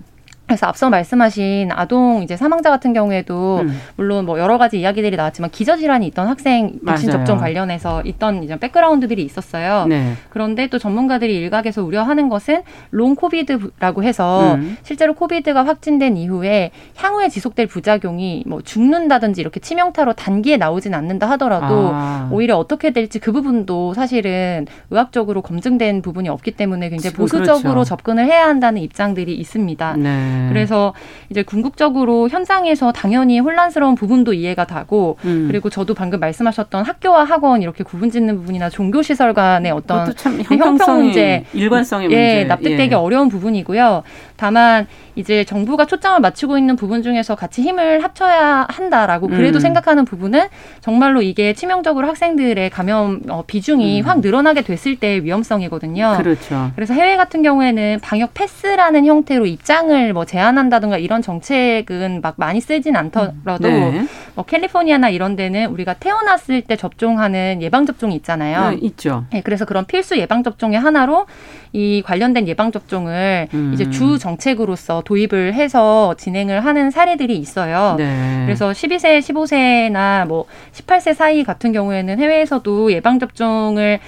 그래서 0.50 0.65
앞서 0.65 0.89
말씀하신 0.89 1.70
아동 1.72 2.24
이제 2.24 2.36
사망자 2.36 2.72
같은 2.72 2.91
경우에도 2.91 3.60
음. 3.60 3.79
물론 3.96 4.25
뭐 4.25 4.39
여러 4.39 4.58
가지 4.58 4.79
이야기들이 4.79 5.15
나왔지만 5.15 5.51
기저질환이 5.51 6.08
있던 6.08 6.27
학생 6.27 6.79
백신 6.84 7.12
접종 7.12 7.38
관련해서 7.38 8.01
있던 8.03 8.44
이제 8.44 8.58
백그라운드들이 8.58 9.24
있었어요. 9.24 9.86
네. 9.88 10.13
그런데 10.32 10.65
또 10.65 10.79
전문가들이 10.79 11.36
일각에서 11.36 11.84
우려하는 11.84 12.29
것은 12.29 12.63
long 12.89 13.13
COVID라고 13.13 14.04
해서 14.03 14.56
음. 14.56 14.75
실제로 14.82 15.13
COVID가 15.13 15.63
확진된 15.68 16.18
이후에 16.18 16.72
향후에 16.96 17.29
지속될 17.29 17.68
부작용이 17.68 18.44
뭐 18.48 18.63
죽는다든지 18.63 19.41
이렇게 19.41 19.60
치명타로 19.60 20.13
단기에 20.13 20.58
나오진 20.58 20.96
않는다 20.96 21.29
하더라도 21.29 21.91
아. 21.94 22.27
오히려 22.32 22.58
어떻게 22.58 22.89
될지 22.89 23.20
그 23.20 23.32
부분도 23.32 23.94
사실은 23.94 24.65
의학적으로 24.89 25.44
검증된 25.44 26.01
부분이 26.01 26.27
없기 26.27 26.53
때문에 26.53 26.89
굉장히 26.89 27.15
보수적으로 27.15 27.74
그렇죠. 27.74 27.84
접근을 27.89 28.25
해야 28.25 28.48
한다는 28.48 28.82
입장들이 28.82 29.36
있습니다. 29.36 29.96
네. 29.98 30.38
음. 30.39 30.50
그래서 30.50 30.93
이제 31.29 31.43
궁극적으로 31.43 32.29
현장에서 32.29 32.91
당연히 32.91 33.39
혼란스러운 33.39 33.96
부분도 33.96 34.34
이해가 34.34 34.65
가고 34.65 35.17
음. 35.25 35.48
그리고 35.48 35.69
저도 35.69 35.93
방금 35.93 36.19
말씀하셨던 36.19 36.86
학교와 36.86 37.24
학원 37.24 37.62
이렇게 37.62 37.84
구분짓는 37.84 38.38
부분이나 38.38 38.69
종교 38.69 39.01
시설 39.01 39.34
간의 39.34 39.72
어떤 39.72 40.13
형평 40.43 40.98
문제, 41.03 41.46
일관성의 41.53 42.12
예, 42.12 42.36
문제, 42.36 42.43
납득되기 42.46 42.91
예. 42.91 42.96
어려운 42.96 43.29
부분이고요. 43.29 44.03
다만 44.39 44.88
이제 45.15 45.43
정부가 45.43 45.84
초점을 45.86 46.22
맞추고 46.22 46.58
있는 46.58 46.77
부분 46.77 47.03
중에서 47.03 47.36
같이 47.36 47.62
힘을 47.62 48.05
합쳐야 48.05 48.65
한다라고 48.69 49.27
그래도 49.27 49.58
음. 49.58 49.60
생각하는 49.60 50.05
부분은 50.05 50.48
정말로 50.79 51.22
이게 51.22 51.51
치명적으로 51.51 52.08
학생들의 52.08 52.69
감염 52.69 53.19
어, 53.27 53.43
비중이 53.46 54.01
음. 54.01 54.08
확 54.08 54.22
늘어나게 54.22 54.62
됐을 54.62 54.96
때의 54.96 55.25
위험성이거든요. 55.25 56.15
그렇죠. 56.19 56.72
그래서 56.75 56.93
해외 56.93 57.17
같은 57.17 57.43
경우에는 57.43 58.00
방역 58.01 58.34
패스라는 58.34 59.05
형태로 59.05 59.46
입장을 59.46 60.13
뭐 60.13 60.24
제한한다든가 60.24 60.98
이런 60.98 61.22
정책은 61.22 62.22
막 62.22 62.36
많이 62.38 62.62
쓰진 62.62 62.96
않더라도 62.96 63.67
네. 63.67 64.05
뭐 64.36 64.46
캘리포니아나 64.46 65.10
이런 65.10 65.36
데는 65.36 65.65
우리가 65.65 65.96
태어났을 65.96 66.62
때 66.62 66.77
접종하는 66.77 67.62
예방 67.62 67.86
접종이 67.86 68.15
있잖아요. 68.15 68.72
네, 68.72 68.77
있죠. 68.84 69.25
네, 69.34 69.41
그래서 69.41 69.65
그런 69.65 69.86
필수 69.86 70.17
예방 70.17 70.43
접종의 70.43 70.79
하나로 70.79 71.25
이 71.74 72.01
관련된 72.05 72.48
예방 72.48 72.72
접종을 72.72 73.50
음. 73.53 73.72
이제 73.74 73.89
주 73.89 74.17
정 74.17 74.29
책으로서 74.38 75.02
도입을 75.06 75.54
해서 75.54 76.14
진행을 76.18 76.64
하는 76.66 76.92
사례들이 76.92 77.38
있어요. 77.38 77.96
네. 77.98 78.44
그래서 78.46 78.72
12세, 78.72 79.20
15세나 79.20 80.28
뭐 80.28 80.46
18세 80.74 81.14
사이 81.14 81.44
같은 81.44 81.72
경우에는 81.72 82.20
해외에서도 82.20 82.92
예방 82.92 83.20
접종을 83.20 84.00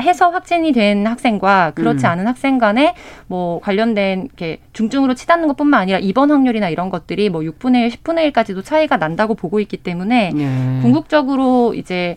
해서 0.00 0.30
확진이 0.30 0.72
된 0.72 1.06
학생과 1.06 1.72
그렇지 1.74 2.06
음. 2.06 2.10
않은 2.10 2.26
학생 2.26 2.58
간에 2.58 2.94
뭐 3.26 3.60
관련된 3.60 4.22
이렇게 4.24 4.58
중증으로 4.72 5.14
치닫는 5.14 5.48
것뿐만 5.48 5.82
아니라 5.82 5.98
입원 5.98 6.30
확률이나 6.30 6.70
이런 6.70 6.88
것들이 6.88 7.28
뭐 7.28 7.42
6분의 7.42 7.82
1, 7.82 7.90
10분의 7.90 8.32
1까지도 8.32 8.64
차이가 8.64 8.96
난다고 8.96 9.34
보고 9.34 9.60
있기 9.60 9.76
때문에 9.76 10.32
예. 10.34 10.80
궁극적으로 10.80 11.74
이제 11.74 12.16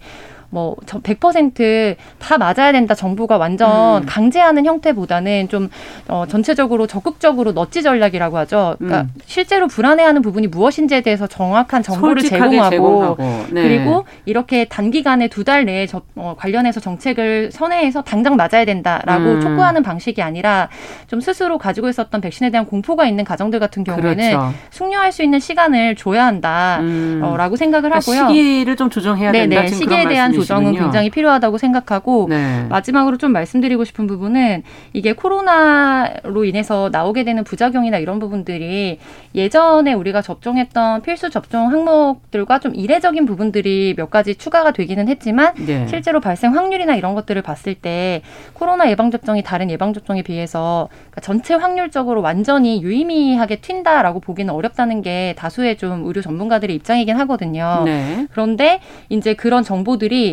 뭐1 0.54 1.20
0다 1.20 2.38
맞아야 2.38 2.72
된다 2.72 2.96
정부가 2.96 3.38
완전 3.38 4.04
음. 4.04 4.06
강제하는 4.08 4.66
형태보다는 4.66 5.50
좀 5.50 5.70
어, 6.08 6.26
전체적으로 6.28 6.88
적극적으로 6.88 7.52
넛지 7.52 7.84
전략이라고 7.84 8.38
하죠. 8.40 8.76
그러니까 8.80 9.02
음. 9.02 9.14
실제로 9.26 9.68
불안해하는 9.68 10.22
부분이 10.22 10.48
무엇인지에 10.48 11.02
대해서 11.02 11.28
정확한 11.28 11.84
정보를 11.84 12.24
제공하고, 12.24 12.70
제공하고. 12.70 13.24
네. 13.52 13.62
그리고 13.64 14.06
이렇게 14.26 14.66
단기간에 14.66 15.28
두 15.28 15.44
달 15.44 15.66
내에 15.66 15.88
저, 15.88 16.02
어, 16.16 16.36
관련해서 16.38 16.80
정책을 16.80 17.52
선회해서 17.52 18.02
당장 18.02 18.36
맞아야 18.38 18.64
된다라고 18.66 19.26
음. 19.32 19.42
촉구하는 19.42 19.84
방식이 19.84 20.22
아니라 20.22 20.70
좀 21.08 21.20
스스로 21.20 21.58
가지고 21.58 21.90
있었던 21.90 22.22
백신에 22.22 22.50
대한 22.50 22.66
공포가 22.66 23.06
있는 23.06 23.24
가정들 23.26 23.60
같은 23.60 23.84
경우에는 23.84 24.16
그렇죠. 24.16 24.54
숙려할 24.72 25.12
수 25.12 25.22
있는 25.24 25.40
시간을 25.40 25.96
줘야 25.96 26.26
한다라고 26.26 26.84
음. 26.84 27.22
어, 27.24 27.56
생각을 27.56 27.90
그러니까 27.90 28.12
하고요. 28.12 28.30
시기를 28.30 28.76
좀 28.76 28.90
조정해야 28.90 29.32
된다. 29.32 29.56
네네, 29.64 29.68
시기에 29.68 30.08
대한 30.08 30.32
조정 30.44 30.64
조정은 30.64 30.80
굉장히 30.80 31.10
필요하다고 31.10 31.58
생각하고 31.58 32.28
네. 32.30 32.66
마지막으로 32.70 33.18
좀 33.18 33.32
말씀드리고 33.32 33.84
싶은 33.84 34.08
부분은 34.08 34.64
이게 34.94 35.14
코로나로 35.14 36.46
인해서 36.46 36.90
나오게 36.92 37.24
되는 37.24 37.44
부작용이나 37.44 37.98
이런 37.98 38.20
부분들이 38.20 39.00
예전에 39.36 39.94
우리가 39.94 40.22
접종했던 40.22 41.02
필수 41.02 41.30
접종 41.30 41.72
항목들과 41.72 42.60
좀 42.60 42.76
이례적인 42.76 43.26
부분들이 43.26 43.94
몇 43.98 44.10
가지 44.10 44.36
추가가 44.36 44.72
되기는 44.72 45.08
했지만 45.08 45.54
네. 45.56 45.88
실제로 45.88 46.20
발생 46.20 46.56
확률이나 46.56 46.96
이런 46.96 47.16
것들을 47.16 47.42
봤을 47.42 47.76
때 47.76 48.22
코로나 48.54 48.90
예방 48.90 49.12
접종이 49.12 49.44
다른 49.44 49.70
예방 49.70 49.94
접종에 49.94 50.22
비해서 50.22 50.90
그러니까 50.92 51.22
전체 51.22 51.54
확률적으로 51.54 52.22
완전히 52.22 52.82
유의미하게 52.82 53.58
튄다라고 53.58 54.22
보기는 54.22 54.54
어렵다는 54.54 55.02
게 55.02 55.34
다수의 55.38 55.78
좀 55.78 56.06
의료 56.06 56.22
전문가들의 56.22 56.76
입장이긴 56.76 57.18
하거든요. 57.22 57.82
네. 57.86 58.28
그런데 58.32 58.80
이제 59.10 59.34
그런 59.34 59.64
정보들이 59.64 60.33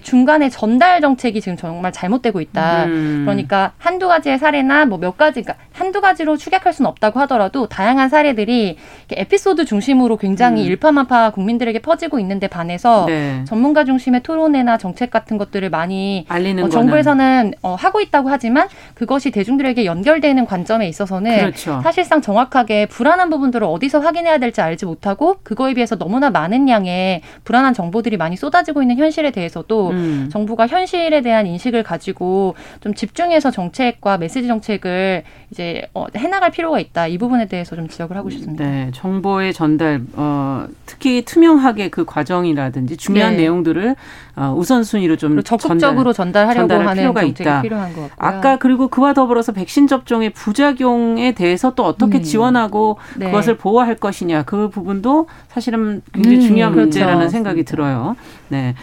중간에 0.00 0.48
전달 0.48 1.00
정책이 1.00 1.40
지금 1.40 1.56
정말 1.56 1.92
잘못되고 1.92 2.40
있다. 2.40 2.84
음. 2.86 3.22
그러니까 3.26 3.72
한두 3.78 4.08
가지의 4.08 4.38
사례나 4.38 4.86
뭐 4.86 4.98
몇 5.04 5.18
가지, 5.18 5.42
그러니까 5.42 5.62
한두 5.72 6.00
가지로 6.00 6.36
축약할 6.36 6.72
수는 6.72 6.88
없다고 6.88 7.20
하더라도 7.20 7.66
다양한 7.68 8.08
사례들이 8.08 8.76
에피소드 9.12 9.64
중심으로 9.66 10.16
굉장히 10.16 10.62
음. 10.62 10.66
일파만파 10.66 11.30
국민들에게 11.30 11.80
퍼지고 11.80 12.18
있는데 12.20 12.46
반해서 12.48 13.04
네. 13.06 13.44
전문가 13.46 13.84
중심의 13.84 14.22
토론회나 14.22 14.78
정책 14.78 15.10
같은 15.10 15.36
것들을 15.36 15.68
많이 15.70 16.24
어, 16.64 16.68
정부에서는 16.70 17.52
어, 17.62 17.74
하고 17.74 18.00
있다고 18.00 18.30
하지만 18.30 18.68
그것이 18.94 19.30
대중들에게 19.30 19.84
연결되는 19.84 20.46
관점에 20.46 20.88
있어서는 20.88 21.38
그렇죠. 21.38 21.80
사실상 21.82 22.22
정확하게 22.22 22.86
불안한 22.86 23.28
부분들을 23.30 23.66
어디서 23.66 24.00
확인해야 24.00 24.38
될지 24.38 24.60
알지 24.62 24.86
못하고 24.86 25.36
그거에 25.42 25.74
비해서 25.74 25.96
너무나 25.96 26.30
많은 26.30 26.68
양의 26.68 27.20
불안한 27.44 27.74
정보들이 27.74 28.16
많이 28.16 28.36
쏟아지고 28.36 28.80
있는 28.82 28.96
현실에 28.96 29.30
대해서도 29.32 29.83
음. 29.90 30.28
정부가 30.30 30.66
현실에 30.66 31.20
대한 31.20 31.46
인식을 31.46 31.82
가지고 31.82 32.54
좀 32.80 32.94
집중해서 32.94 33.50
정책과 33.50 34.18
메시지 34.18 34.48
정책을 34.48 35.24
이제 35.50 35.88
어, 35.94 36.06
해나갈 36.16 36.50
필요가 36.50 36.80
있다. 36.80 37.06
이 37.06 37.18
부분에 37.18 37.46
대해서 37.46 37.76
좀 37.76 37.88
지적을 37.88 38.16
하고 38.16 38.30
싶습니다. 38.30 38.64
네, 38.64 38.90
정보의 38.92 39.52
전달, 39.52 40.02
어, 40.14 40.66
특히 40.86 41.22
투명하게 41.22 41.90
그 41.90 42.04
과정이라든지 42.04 42.96
중요한 42.96 43.32
네. 43.32 43.42
내용들을 43.42 43.96
어, 44.36 44.54
우선순위로 44.56 45.16
좀 45.16 45.42
적극적으로 45.42 46.12
전달, 46.12 46.52
전달하려고 46.54 46.88
하는 46.88 47.02
필요가 47.02 47.22
있다. 47.22 47.62
필요한 47.62 47.94
것 47.94 48.10
같고요. 48.10 48.28
아까 48.28 48.56
그리고 48.58 48.88
그와 48.88 49.12
더불어서 49.12 49.52
백신 49.52 49.86
접종의 49.86 50.30
부작용에 50.30 51.32
대해서 51.32 51.74
또 51.74 51.84
어떻게 51.84 52.18
음. 52.18 52.22
지원하고 52.22 52.98
네. 53.16 53.26
그것을 53.26 53.56
보호할 53.56 53.94
것이냐 53.94 54.42
그 54.42 54.68
부분도 54.70 55.28
사실은 55.48 56.02
굉장히 56.12 56.38
음, 56.38 56.40
중요한 56.40 56.72
그렇죠. 56.72 56.86
문제라는 56.86 57.28
생각이 57.28 57.64
들어요. 57.64 58.16
네. 58.48 58.74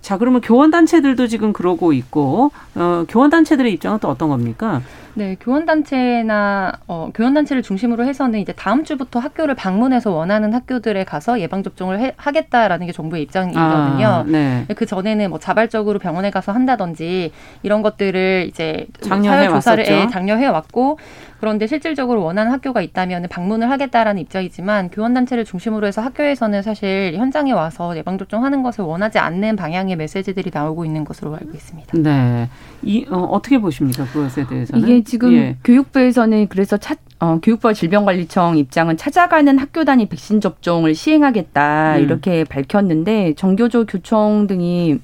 자, 0.00 0.18
그러면 0.18 0.40
교원 0.40 0.70
단체들도 0.70 1.26
지금 1.26 1.52
그러고 1.52 1.92
있고 1.92 2.50
어, 2.74 3.04
교원 3.08 3.30
단체들의 3.30 3.72
입장은 3.74 3.98
또 3.98 4.08
어떤 4.08 4.28
겁니까? 4.28 4.82
네, 5.18 5.36
교원단체나 5.40 6.72
어, 6.86 7.10
교원단체를 7.12 7.64
중심으로 7.64 8.04
해서는 8.04 8.38
이제 8.38 8.52
다음 8.52 8.84
주부터 8.84 9.18
학교를 9.18 9.56
방문해서 9.56 10.12
원하는 10.12 10.54
학교들에 10.54 11.02
가서 11.02 11.40
예방접종을 11.40 11.98
해, 11.98 12.12
하겠다라는 12.16 12.86
게 12.86 12.92
정부의 12.92 13.24
입장이거든요. 13.24 14.06
아, 14.06 14.24
네. 14.24 14.64
그 14.76 14.86
전에는 14.86 15.30
뭐 15.30 15.40
자발적으로 15.40 15.98
병원에 15.98 16.30
가서 16.30 16.52
한다든지 16.52 17.32
이런 17.64 17.82
것들을 17.82 18.46
이제 18.48 18.86
장려해 19.00 19.48
조사를 19.48 19.84
예, 19.88 20.06
장려해 20.06 20.46
왔고 20.46 20.98
그런데 21.40 21.66
실질적으로 21.66 22.22
원하는 22.22 22.52
학교가 22.52 22.80
있다면 22.80 23.26
방문을 23.28 23.70
하겠다라는 23.70 24.20
입장이지만 24.22 24.90
교원단체를 24.90 25.44
중심으로 25.44 25.86
해서 25.86 26.00
학교에서는 26.00 26.62
사실 26.62 27.14
현장에 27.16 27.52
와서 27.52 27.96
예방접종하는 27.96 28.62
것을 28.62 28.84
원하지 28.84 29.18
않는 29.18 29.56
방향의 29.56 29.96
메시지들이 29.96 30.50
나오고 30.52 30.84
있는 30.84 31.04
것으로 31.04 31.34
알고 31.34 31.50
있습니다. 31.54 31.98
네. 31.98 32.48
이, 32.82 33.04
어, 33.10 33.40
떻게 33.42 33.58
보십니까? 33.58 34.04
그것에 34.06 34.46
대해서는? 34.46 34.82
이게 34.82 35.04
지금 35.04 35.32
예. 35.32 35.56
교육부에서는 35.64 36.48
그래서 36.48 36.76
차, 36.76 36.94
어, 37.18 37.40
교육부와 37.42 37.72
질병관리청 37.72 38.56
입장은 38.58 38.96
찾아가는 38.96 39.58
학교 39.58 39.84
단위 39.84 40.06
백신 40.06 40.40
접종을 40.40 40.94
시행하겠다 40.94 41.96
음. 41.96 42.02
이렇게 42.02 42.44
밝혔는데 42.44 43.34
정교조 43.34 43.86
교총 43.86 44.46
등이 44.46 44.98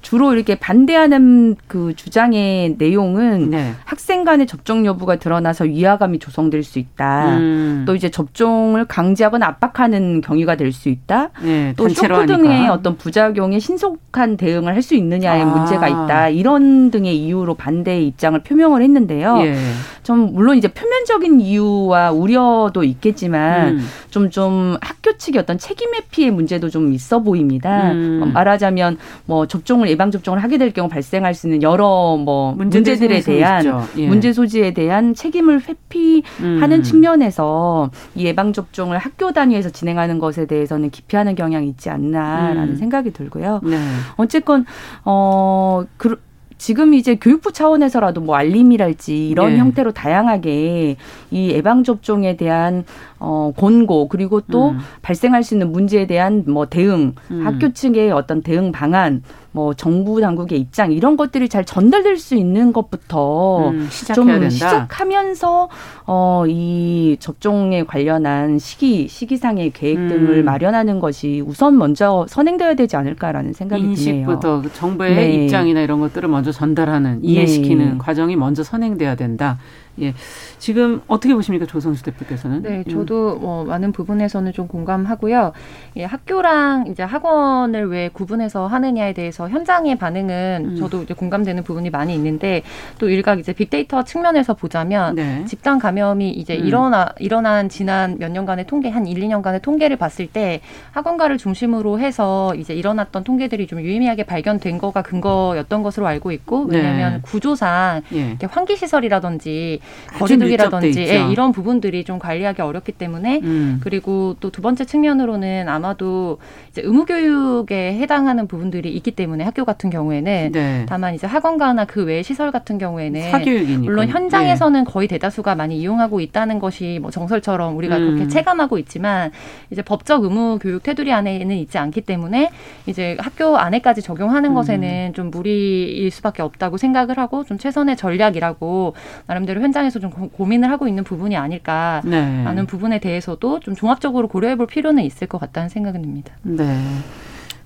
주로 0.00 0.32
이렇게 0.34 0.54
반대하는 0.54 1.56
그 1.66 1.94
주장의 1.94 2.76
내용은 2.78 3.50
네. 3.50 3.74
학생 3.84 4.24
간의 4.24 4.46
접종 4.46 4.86
여부가 4.86 5.16
드러나서 5.16 5.64
위화감이 5.64 6.18
조성될 6.18 6.62
수 6.62 6.78
있다. 6.78 7.36
음. 7.36 7.84
또 7.86 7.94
이제 7.94 8.10
접종을 8.10 8.86
강제하거나 8.86 9.46
압박하는 9.46 10.20
경위가 10.20 10.56
될 10.56 10.70
수 10.72 10.88
있다. 10.88 11.30
네, 11.42 11.74
또 11.76 11.88
쇼크 11.88 12.26
등의 12.26 12.68
어떤 12.68 12.96
부작용에 12.96 13.58
신속한 13.58 14.36
대응을 14.36 14.74
할 14.74 14.80
수 14.80 14.94
있느냐의 14.94 15.42
아. 15.42 15.44
문제가 15.44 15.88
있다. 15.88 16.28
이런 16.30 16.90
등의 16.90 17.14
이유로 17.16 17.54
반대 17.54 18.00
입장을 18.00 18.40
표명을 18.42 18.80
했는데요. 18.82 19.40
예. 19.42 19.56
좀 20.02 20.32
물론 20.32 20.56
이제 20.56 20.68
표면적인 20.68 21.40
이유와 21.40 22.12
우려도 22.12 22.82
있겠지만 22.84 23.80
좀좀 24.08 24.22
음. 24.24 24.30
좀 24.30 24.76
학교 24.80 25.16
측의 25.18 25.40
어떤 25.42 25.58
책임의 25.58 26.04
피해 26.10 26.30
문제도 26.30 26.70
좀 26.70 26.94
있어 26.94 27.20
보입니다. 27.20 27.92
음. 27.92 28.30
말하자면 28.32 28.96
뭐 29.26 29.46
접종을 29.46 29.88
예방 29.90 30.10
접종을 30.10 30.42
하게 30.42 30.58
될 30.58 30.72
경우 30.72 30.88
발생할 30.88 31.34
수 31.34 31.46
있는 31.46 31.62
여러 31.62 32.16
뭐 32.16 32.52
문제들에 32.52 33.20
대한 33.20 33.64
예. 33.96 34.06
문제 34.06 34.32
소지에 34.32 34.72
대한 34.72 35.14
책임을 35.14 35.62
회피하는 35.68 36.78
음. 36.78 36.82
측면에서 36.82 37.90
이 38.14 38.24
예방 38.24 38.52
접종을 38.52 38.98
학교 38.98 39.32
단위에서 39.32 39.70
진행하는 39.70 40.18
것에 40.18 40.46
대해서는 40.46 40.90
기피하는 40.90 41.34
경향이 41.34 41.68
있지 41.68 41.90
않나라는 41.90 42.70
음. 42.70 42.76
생각이 42.76 43.12
들고요. 43.12 43.60
네. 43.64 43.76
어쨌건 44.16 44.64
어 45.04 45.84
그. 45.96 46.20
지금 46.60 46.92
이제 46.92 47.14
교육부 47.14 47.52
차원에서라도 47.52 48.20
뭐 48.20 48.36
알림이랄지 48.36 49.30
이런 49.30 49.52
네. 49.52 49.58
형태로 49.58 49.92
다양하게 49.92 50.96
이 51.30 51.50
예방 51.52 51.84
접종에 51.84 52.36
대한 52.36 52.84
어 53.18 53.50
권고 53.56 54.08
그리고 54.08 54.42
또 54.42 54.72
음. 54.72 54.78
발생할 55.00 55.42
수 55.42 55.54
있는 55.54 55.72
문제에 55.72 56.06
대한 56.06 56.44
뭐 56.46 56.66
대응 56.66 57.14
음. 57.30 57.46
학교 57.46 57.72
측의 57.72 58.10
어떤 58.10 58.42
대응 58.42 58.72
방안 58.72 59.22
뭐 59.52 59.74
정부 59.74 60.20
당국의 60.20 60.58
입장 60.60 60.92
이런 60.92 61.16
것들이 61.16 61.48
잘 61.48 61.64
전달될 61.64 62.18
수 62.18 62.34
있는 62.34 62.72
것부터 62.72 63.70
음, 63.70 63.88
좀 64.14 64.26
된다. 64.28 64.48
시작하면서 64.50 65.68
어 66.06 66.44
이 66.48 67.16
접종에 67.20 67.84
관련한 67.84 68.58
시기 68.58 69.08
시기상의 69.08 69.70
계획 69.70 69.96
등을 70.08 70.38
음. 70.38 70.44
마련하는 70.44 71.00
것이 71.00 71.42
우선 71.46 71.78
먼저 71.78 72.26
선행되어야 72.28 72.74
되지 72.74 72.96
않을까라는 72.96 73.52
생각이 73.52 73.82
인식부터 73.82 74.40
드네요. 74.40 74.62
그 74.62 74.72
정부의 74.72 75.14
네. 75.14 75.44
입장이나 75.44 75.80
이런 75.80 76.00
것들을 76.00 76.28
먼저 76.28 76.52
전달하는 76.52 77.22
이해시키는 77.22 77.92
네. 77.92 77.98
과정이 77.98 78.36
먼저 78.36 78.62
선행돼야 78.62 79.14
된다. 79.14 79.58
예. 80.00 80.14
지금 80.58 81.02
어떻게 81.06 81.34
보십니까 81.34 81.66
조성수 81.66 82.02
대표께서는? 82.04 82.62
네, 82.62 82.84
음. 82.86 82.90
저도 82.90 83.36
뭐 83.36 83.64
많은 83.64 83.92
부분에서는 83.92 84.52
좀 84.52 84.68
공감하고요. 84.68 85.52
예, 85.96 86.04
학교랑 86.04 86.86
이제 86.88 87.02
학원을 87.02 87.88
왜 87.88 88.08
구분해서 88.08 88.66
하느냐에 88.66 89.12
대해서 89.12 89.48
현장의 89.48 89.96
반응은 89.96 90.70
음. 90.70 90.76
저도 90.76 91.02
이제 91.02 91.14
공감되는 91.14 91.62
부분이 91.64 91.90
많이 91.90 92.14
있는데 92.14 92.62
또 92.98 93.08
일각 93.08 93.38
이제 93.38 93.52
빅데이터 93.52 94.04
측면에서 94.04 94.54
보자면 94.54 95.14
네. 95.14 95.44
집단 95.46 95.78
감염이 95.78 96.30
이제 96.30 96.56
음. 96.56 96.66
일어나 96.66 97.08
일어난 97.18 97.68
지난 97.68 98.18
몇 98.18 98.30
년간의 98.30 98.66
통계 98.66 98.88
한 98.88 99.06
1, 99.06 99.20
2년간의 99.20 99.62
통계를 99.62 99.96
봤을 99.96 100.26
때 100.26 100.60
학원가를 100.92 101.38
중심으로 101.38 101.98
해서 101.98 102.54
이제 102.54 102.74
일어났던 102.74 103.24
통계들이 103.24 103.66
좀 103.66 103.80
유의미하게 103.80 104.24
발견된 104.24 104.78
거가 104.78 105.02
근거였던 105.02 105.82
것으로 105.82 106.06
알고 106.06 106.32
있고 106.32 106.64
왜냐하면 106.64 107.14
네. 107.14 107.20
구조상 107.22 108.02
예. 108.12 108.38
환기 108.48 108.76
시설이라든지 108.76 109.79
거리두기라든지 110.18 111.00
예, 111.08 111.26
이런 111.30 111.52
부분들이 111.52 112.04
좀 112.04 112.18
관리하기 112.18 112.60
어렵기 112.62 112.92
때문에 112.92 113.40
음. 113.42 113.80
그리고 113.82 114.36
또 114.40 114.50
두 114.50 114.62
번째 114.62 114.84
측면으로는 114.84 115.68
아마도 115.68 116.38
이제 116.70 116.82
의무 116.84 117.04
교육에 117.06 117.94
해당하는 117.94 118.46
부분들이 118.48 118.92
있기 118.96 119.12
때문에 119.12 119.44
학교 119.44 119.64
같은 119.64 119.88
경우에는 119.90 120.50
네. 120.52 120.86
다만 120.88 121.14
이제 121.14 121.26
학원가나 121.26 121.84
그 121.86 122.00
외 122.00 122.22
시설 122.22 122.50
같은 122.50 122.78
경우에는 122.78 123.30
사교육이니까. 123.30 123.82
물론 123.82 124.08
현장에서는 124.08 124.84
네. 124.84 124.90
거의 124.90 125.06
대다수가 125.06 125.54
많이 125.54 125.78
이용하고 125.78 126.20
있다는 126.20 126.58
것이 126.58 126.98
뭐 127.00 127.10
정설처럼 127.10 127.76
우리가 127.76 127.96
음. 127.98 128.16
그렇게 128.16 128.28
체감하고 128.28 128.78
있지만 128.78 129.30
이제 129.70 129.82
법적 129.82 130.24
의무 130.24 130.58
교육 130.60 130.82
테두리 130.82 131.12
안에는 131.12 131.54
있지 131.56 131.78
않기 131.78 132.00
때문에 132.00 132.50
이제 132.86 133.16
학교 133.20 133.56
안에까지 133.56 134.02
적용하는 134.02 134.50
음. 134.50 134.54
것에는 134.54 135.12
좀 135.14 135.30
무리일 135.30 136.10
수밖에 136.10 136.42
없다고 136.42 136.76
생각을 136.76 137.18
하고 137.18 137.44
좀 137.44 137.56
최선의 137.58 137.96
전략이라고 137.96 138.94
나름대로 139.26 139.60
현 139.60 139.69
장에서 139.72 139.98
좀 140.00 140.10
고 140.10 140.46
민을 140.46 140.70
하고 140.70 140.86
있는 140.88 141.04
부분이 141.04 141.36
아닐까라는 141.36 142.54
네. 142.56 142.66
부분에 142.66 142.98
대해서도 142.98 143.60
좀 143.60 143.74
종합적으로 143.74 144.28
고려해 144.28 144.56
볼 144.56 144.66
필요는 144.66 145.02
있을 145.04 145.26
것 145.26 145.38
같다는 145.38 145.68
생각은 145.68 146.02
듭니다. 146.02 146.34
네. 146.42 147.04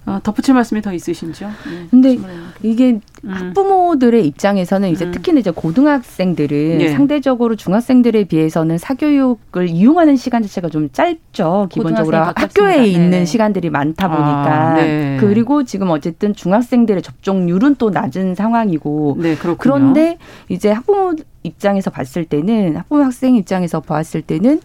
어, 0.06 0.20
덧붙일 0.22 0.54
말씀이 0.54 0.82
더 0.82 0.92
있으신지요? 0.92 1.48
네, 1.48 1.86
근데 1.90 2.18
이게 2.62 3.00
음. 3.24 3.30
학부모들의 3.30 4.26
입장에서는 4.26 4.90
이제 4.90 5.06
음. 5.06 5.12
특히나 5.12 5.40
이제 5.40 5.50
고등학생들은 5.50 6.78
네. 6.78 6.92
상대적으로 6.92 7.56
중학생들에 7.56 8.24
비해서는 8.24 8.76
사교육을 8.76 9.68
이용하는 9.68 10.16
시간 10.16 10.42
자체가 10.42 10.68
좀 10.68 10.90
짧죠. 10.92 11.68
기본적으로 11.70 12.18
학교에 12.18 12.82
네. 12.82 12.86
있는 12.86 13.24
시간들이 13.24 13.70
많다 13.70 14.08
보니까. 14.08 14.52
아, 14.52 14.74
네. 14.74 15.16
그리고 15.20 15.64
지금 15.64 15.88
어쨌든 15.88 16.34
중학생들의 16.34 17.02
접종률은 17.02 17.76
또 17.76 17.88
낮은 17.88 18.34
상황이고. 18.34 19.16
네, 19.20 19.36
그런데 19.58 20.18
이제 20.48 20.70
학부모 20.70 21.14
입장에서 21.42 21.90
봤을 21.90 22.24
때는 22.24 22.76
학부모 22.76 23.04
학생 23.04 23.36
입장에서 23.36 23.80
봤을 23.80 24.20
때는 24.20 24.60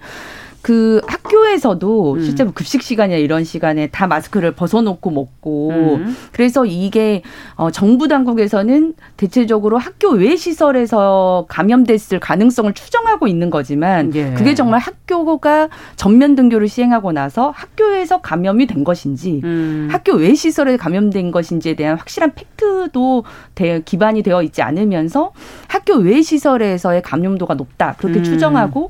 그 0.62 1.02
학교에서도 1.08 2.14
음. 2.14 2.24
실제로 2.24 2.52
급식 2.52 2.82
시간이나 2.82 3.18
이런 3.18 3.44
시간에 3.44 3.88
다 3.88 4.08
마스크를 4.08 4.52
벗어놓고 4.52 5.10
먹고 5.10 5.70
음. 5.70 6.16
그래서 6.32 6.66
이게 6.66 7.22
어 7.56 7.72
정부 7.72 8.08
당국에서는 8.08 8.94
대체적으로 9.16 9.78
학교 9.78 10.10
외 10.10 10.36
시설에서 10.36 11.46
감염됐을 11.48 12.20
가능성을 12.20 12.74
추정하고 12.74 13.28
있는 13.28 13.50
거지만 13.50 14.14
예. 14.16 14.34
그게 14.34 14.54
정말 14.54 14.82
학교가 14.82 15.70
전면 15.96 16.36
등교를 16.36 16.68
시행하고 16.68 17.14
나서 17.14 17.52
학교에서 17.52 18.20
감염이 18.22 18.68
된 18.68 18.84
것인지 18.84 19.42
음. 19.44 19.88
학교 19.92 20.14
외 20.14 20.36
시설에 20.36 20.76
감염된 20.76 21.32
것인지에 21.32 21.76
대한 21.76 21.98
확실한 21.98 22.34
팩트도 22.36 23.24
대, 23.56 23.82
기반이 23.84 24.24
되어 24.24 24.44
있지 24.44 24.62
않으면서 24.62 25.32
학교 25.68 25.96
외 25.96 26.22
시설에서의 26.22 27.02
감염도가 27.02 27.54
높다 27.54 27.96
그렇게 27.98 28.20
음. 28.20 28.24
추정하고 28.24 28.90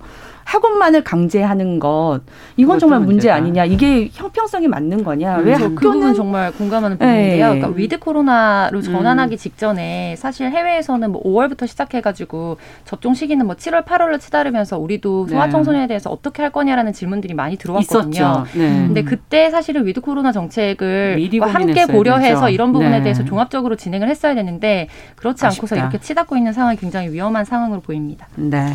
학원만을 0.49 1.03
강제하는 1.03 1.77
것 1.77 2.21
이건 2.57 2.79
정말 2.79 2.99
문제 2.99 3.13
문제다. 3.13 3.35
아니냐 3.35 3.65
이게 3.65 4.09
형평성이 4.11 4.67
맞는 4.67 5.03
거냐 5.03 5.37
음, 5.37 5.45
왜 5.45 5.53
학교는 5.53 5.75
그 5.75 5.91
부분 5.91 6.13
정말 6.15 6.51
공감하는 6.51 6.97
부분인데요. 6.97 7.53
네. 7.53 7.59
그러니까 7.59 7.67
위드 7.77 7.99
코로나로 7.99 8.81
전환하기 8.81 9.35
음. 9.35 9.37
직전에 9.37 10.15
사실 10.17 10.49
해외에서는 10.49 11.11
뭐 11.11 11.21
5월부터 11.21 11.67
시작해가지고 11.67 12.57
접종 12.85 13.13
시기는 13.13 13.45
뭐 13.45 13.55
7월 13.55 13.85
8월로 13.85 14.19
치달으면서 14.19 14.79
우리도 14.79 15.27
네. 15.29 15.35
소아청소년에 15.35 15.85
대해서 15.85 16.09
어떻게 16.09 16.41
할 16.41 16.51
거냐라는 16.51 16.93
질문들이 16.93 17.35
많이 17.35 17.55
들어왔거든요. 17.55 18.45
네. 18.55 18.69
근데 18.87 19.03
그때 19.03 19.51
사실은 19.51 19.85
위드 19.85 20.01
코로나 20.01 20.31
정책을 20.31 21.29
함께 21.43 21.85
고려해서 21.85 22.45
되죠. 22.45 22.49
이런 22.49 22.73
부분에 22.73 22.97
네. 22.97 23.01
대해서 23.03 23.23
종합적으로 23.23 23.75
진행을 23.75 24.09
했어야 24.09 24.33
되는데 24.33 24.87
그렇지 25.15 25.45
아쉽다. 25.45 25.59
않고서 25.59 25.75
이렇게 25.75 25.99
치닫고 25.99 26.37
있는 26.37 26.53
상황이 26.53 26.75
굉장히 26.75 27.09
위험한 27.09 27.45
상황으로 27.45 27.81
보입니다. 27.81 28.27
네. 28.35 28.73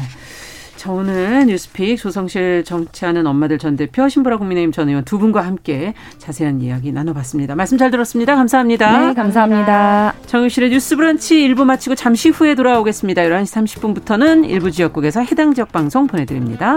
자, 0.85 0.93
오늘 0.93 1.47
뉴스픽 1.47 1.97
조성실 1.97 2.63
정치하는 2.63 3.27
엄마들 3.27 3.57
전 3.57 3.75
대표 3.75 4.07
신보라 4.07 4.37
국민의힘 4.37 4.71
전 4.71 4.91
의원 4.91 5.03
두 5.03 5.19
분과 5.19 5.41
함께 5.41 5.95
자세한 6.19 6.61
이야기 6.61 6.93
나눠봤습니다. 6.93 7.55
말씀 7.55 7.79
잘 7.79 7.91
들었습니다. 7.91 8.37
감사합니다. 8.37 9.09
네, 9.09 9.15
감사합니다. 9.15 10.13
정유실의 10.27 10.69
뉴스 10.69 10.95
브런치 10.97 11.37
1부 11.49 11.65
마치고 11.65 11.95
잠시 11.95 12.29
후에 12.29 12.55
돌아오겠습니다. 12.55 13.23
11시 13.23 13.81
30분부터는 13.81 14.47
일부 14.47 14.71
지역국에서 14.71 15.23
해당 15.23 15.55
지역 15.55 15.73
방송 15.73 16.07
보내드립니다. 16.07 16.77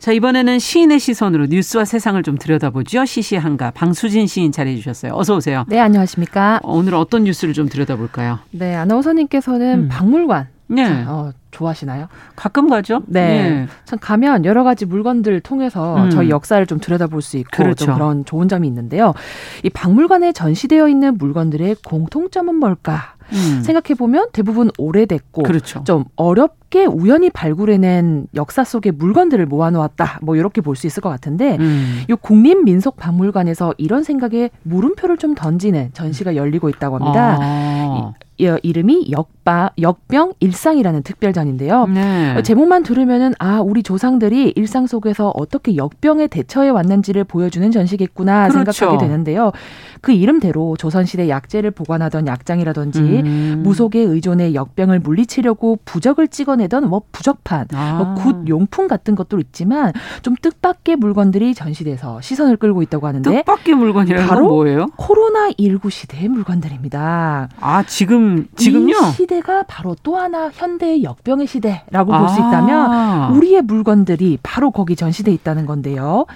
자, 0.00 0.12
이번에는 0.12 0.58
시인의 0.58 0.98
시선으로 0.98 1.46
뉴스와 1.46 1.84
세상을 1.84 2.22
좀 2.22 2.38
들여다보죠. 2.38 3.04
시시한가. 3.04 3.72
방수진 3.72 4.26
시인 4.26 4.50
자리해 4.50 4.76
주셨어요. 4.78 5.12
어서 5.14 5.36
오세요. 5.36 5.66
네, 5.68 5.78
안녕하십니까. 5.78 6.60
어, 6.62 6.74
오늘 6.74 6.94
어떤 6.94 7.24
뉴스를 7.24 7.52
좀 7.52 7.68
들여다볼까요? 7.68 8.38
네, 8.50 8.74
아나운서님께서는 8.76 9.78
음. 9.78 9.88
박물관. 9.88 10.48
네. 10.68 11.04
어, 11.06 11.32
좋아하시나요? 11.50 12.08
가끔 12.36 12.68
가죠. 12.68 13.02
네. 13.06 13.50
네. 13.50 13.66
참 13.84 13.98
가면 14.00 14.44
여러 14.44 14.64
가지 14.64 14.86
물건들 14.86 15.40
통해서 15.40 16.04
음. 16.04 16.10
저희 16.10 16.30
역사를 16.30 16.64
좀 16.66 16.78
들여다볼 16.78 17.22
수 17.22 17.36
있고 17.38 17.50
그렇죠. 17.62 17.86
좀 17.86 17.94
그런 17.94 18.24
좋은 18.24 18.48
점이 18.48 18.66
있는데요. 18.68 19.14
이 19.62 19.70
박물관에 19.70 20.32
전시되어 20.32 20.88
있는 20.88 21.18
물건들의 21.18 21.76
공통점은 21.84 22.54
뭘까? 22.56 23.14
음. 23.32 23.62
생각해 23.62 23.96
보면 23.96 24.26
대부분 24.32 24.72
오래됐고 24.76 25.44
그렇죠. 25.44 25.84
좀 25.84 26.04
어렵게 26.16 26.84
우연히 26.86 27.30
발굴해낸 27.30 28.26
역사 28.34 28.64
속의 28.64 28.90
물건들을 28.92 29.46
모아놓았다. 29.46 30.18
뭐 30.22 30.34
이렇게 30.34 30.60
볼 30.60 30.74
수 30.74 30.86
있을 30.88 31.00
것 31.00 31.10
같은데 31.10 31.56
음. 31.60 32.02
이 32.08 32.14
국립민속박물관에서 32.14 33.74
이런 33.78 34.02
생각에 34.02 34.50
물음표를 34.62 35.16
좀 35.18 35.34
던지는 35.34 35.90
전시가 35.92 36.34
열리고 36.36 36.68
있다고 36.70 36.96
합니다. 36.98 37.38
아. 37.40 38.12
이름이 38.38 39.10
역바, 39.12 39.72
역병 39.80 40.32
일상이라는 40.40 41.02
특별 41.02 41.34
전 41.34 41.39
인데요. 41.46 41.86
네. 41.86 42.42
제목만 42.42 42.82
들으면은 42.82 43.34
아 43.38 43.60
우리 43.60 43.82
조상들이 43.82 44.52
일상 44.56 44.86
속에서 44.86 45.32
어떻게 45.34 45.76
역병에 45.76 46.26
대처해 46.28 46.68
왔는지를 46.70 47.24
보여주는 47.24 47.70
전시겠구나 47.70 48.48
그렇죠. 48.48 48.72
생각하게 48.72 49.06
되는데요. 49.06 49.52
그 50.00 50.12
이름대로 50.12 50.76
조선시대 50.76 51.28
약재를 51.28 51.70
보관하던 51.70 52.26
약장이라든지 52.26 53.00
음. 53.00 53.60
무속의 53.62 54.04
의존의 54.04 54.54
역병을 54.54 55.00
물리치려고 55.00 55.78
부적을 55.84 56.28
찍어내던 56.28 56.88
뭐 56.88 57.02
부적판, 57.12 57.66
아. 57.74 58.14
뭐굿 58.16 58.48
용품 58.48 58.88
같은 58.88 59.14
것도 59.14 59.38
있지만 59.38 59.92
좀 60.22 60.34
뜻밖의 60.40 60.96
물건들이 60.96 61.54
전시돼서 61.54 62.20
시선을 62.20 62.56
끌고 62.56 62.82
있다고 62.82 63.06
하는데 63.06 63.30
뜻밖의 63.30 63.74
물건이라는 63.74 64.26
바로 64.26 64.48
뭐예요? 64.48 64.86
코로나 64.96 65.50
19 65.58 65.90
시대의 65.90 66.28
물건들입니다. 66.28 67.48
아 67.60 67.82
지금 67.84 68.46
지금요? 68.56 68.96
이 68.96 69.12
시대가 69.12 69.62
바로 69.64 69.94
또 70.02 70.16
하나 70.16 70.50
현대의 70.52 71.02
역병 71.02 71.29
의 71.38 71.46
시대라고 71.46 72.14
아. 72.14 72.20
볼수 72.20 72.40
있다면 72.40 73.32
우리의 73.34 73.62
물건들이 73.62 74.38
바로 74.42 74.70
거기 74.70 74.96
전시돼 74.96 75.30
있다는 75.32 75.66
건데요. 75.66 76.26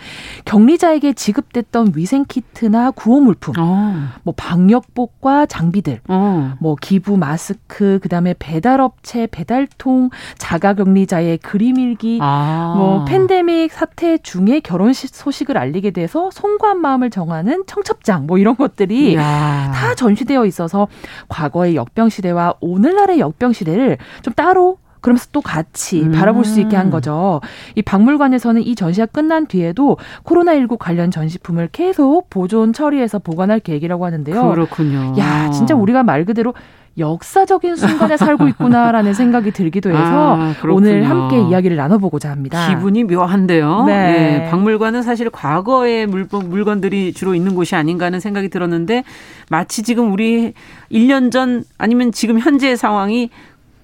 격리자에게 0.44 1.14
지급됐던 1.14 1.94
위생 1.96 2.24
키트나 2.26 2.92
구호 2.92 3.20
물품 3.20 3.54
어. 3.58 3.94
뭐 4.22 4.34
방역복과 4.36 5.46
장비들, 5.46 6.00
어. 6.08 6.54
뭐 6.60 6.76
기부 6.80 7.16
마스크, 7.16 7.98
그다음에 8.02 8.34
배달업체 8.38 9.26
배달통, 9.26 10.10
자가격리자의 10.38 11.38
그림일기, 11.38 12.18
아. 12.20 12.74
뭐 12.76 13.04
팬데믹 13.04 13.72
사태 13.72 14.18
중에 14.18 14.60
결혼 14.60 14.92
소식을 14.92 15.56
알리게 15.56 15.90
돼서 15.90 16.30
송구한 16.32 16.80
마음을 16.80 17.10
정하는 17.10 17.64
청첩장, 17.66 18.26
뭐 18.26 18.38
이런 18.38 18.56
것들이 18.56 19.12
이야. 19.12 19.70
다 19.74 19.94
전시되어 19.94 20.44
있어서 20.46 20.88
과거의 21.28 21.76
역병 21.76 22.08
시대와 22.08 22.54
오늘날의 22.60 23.18
역병 23.18 23.52
시대를 23.52 23.98
좀 24.22 24.34
따로 24.34 24.78
그러면서 25.04 25.26
또 25.32 25.42
같이 25.42 26.00
음. 26.00 26.12
바라볼 26.12 26.46
수 26.46 26.60
있게 26.60 26.76
한 26.76 26.88
거죠. 26.88 27.42
이 27.74 27.82
박물관에서는 27.82 28.62
이 28.62 28.74
전시가 28.74 29.04
끝난 29.04 29.46
뒤에도 29.46 29.98
코로나19 30.24 30.78
관련 30.78 31.10
전시품을 31.10 31.68
계속 31.72 32.30
보존 32.30 32.72
처리해서 32.72 33.18
보관할 33.18 33.60
계획이라고 33.60 34.06
하는데요. 34.06 34.48
그렇군요. 34.48 35.12
야, 35.18 35.50
진짜 35.50 35.74
우리가 35.74 36.04
말 36.04 36.24
그대로 36.24 36.54
역사적인 36.96 37.76
순간에 37.76 38.16
살고 38.16 38.48
있구나라는 38.48 39.12
생각이 39.12 39.50
들기도 39.50 39.90
해서 39.90 40.36
아, 40.38 40.54
오늘 40.70 41.06
함께 41.10 41.38
이야기를 41.40 41.76
나눠보고자 41.76 42.30
합니다. 42.30 42.68
기분이 42.68 43.04
묘한데요. 43.04 43.84
네. 43.84 43.92
네. 43.92 44.50
박물관은 44.50 45.02
사실 45.02 45.28
과거의 45.28 46.06
물건, 46.06 46.48
물건들이 46.48 47.12
주로 47.12 47.34
있는 47.34 47.54
곳이 47.54 47.74
아닌가 47.74 48.06
하는 48.06 48.20
생각이 48.20 48.48
들었는데 48.48 49.04
마치 49.50 49.82
지금 49.82 50.12
우리 50.12 50.54
1년 50.90 51.30
전 51.30 51.64
아니면 51.76 52.10
지금 52.10 52.38
현재의 52.38 52.78
상황이 52.78 53.28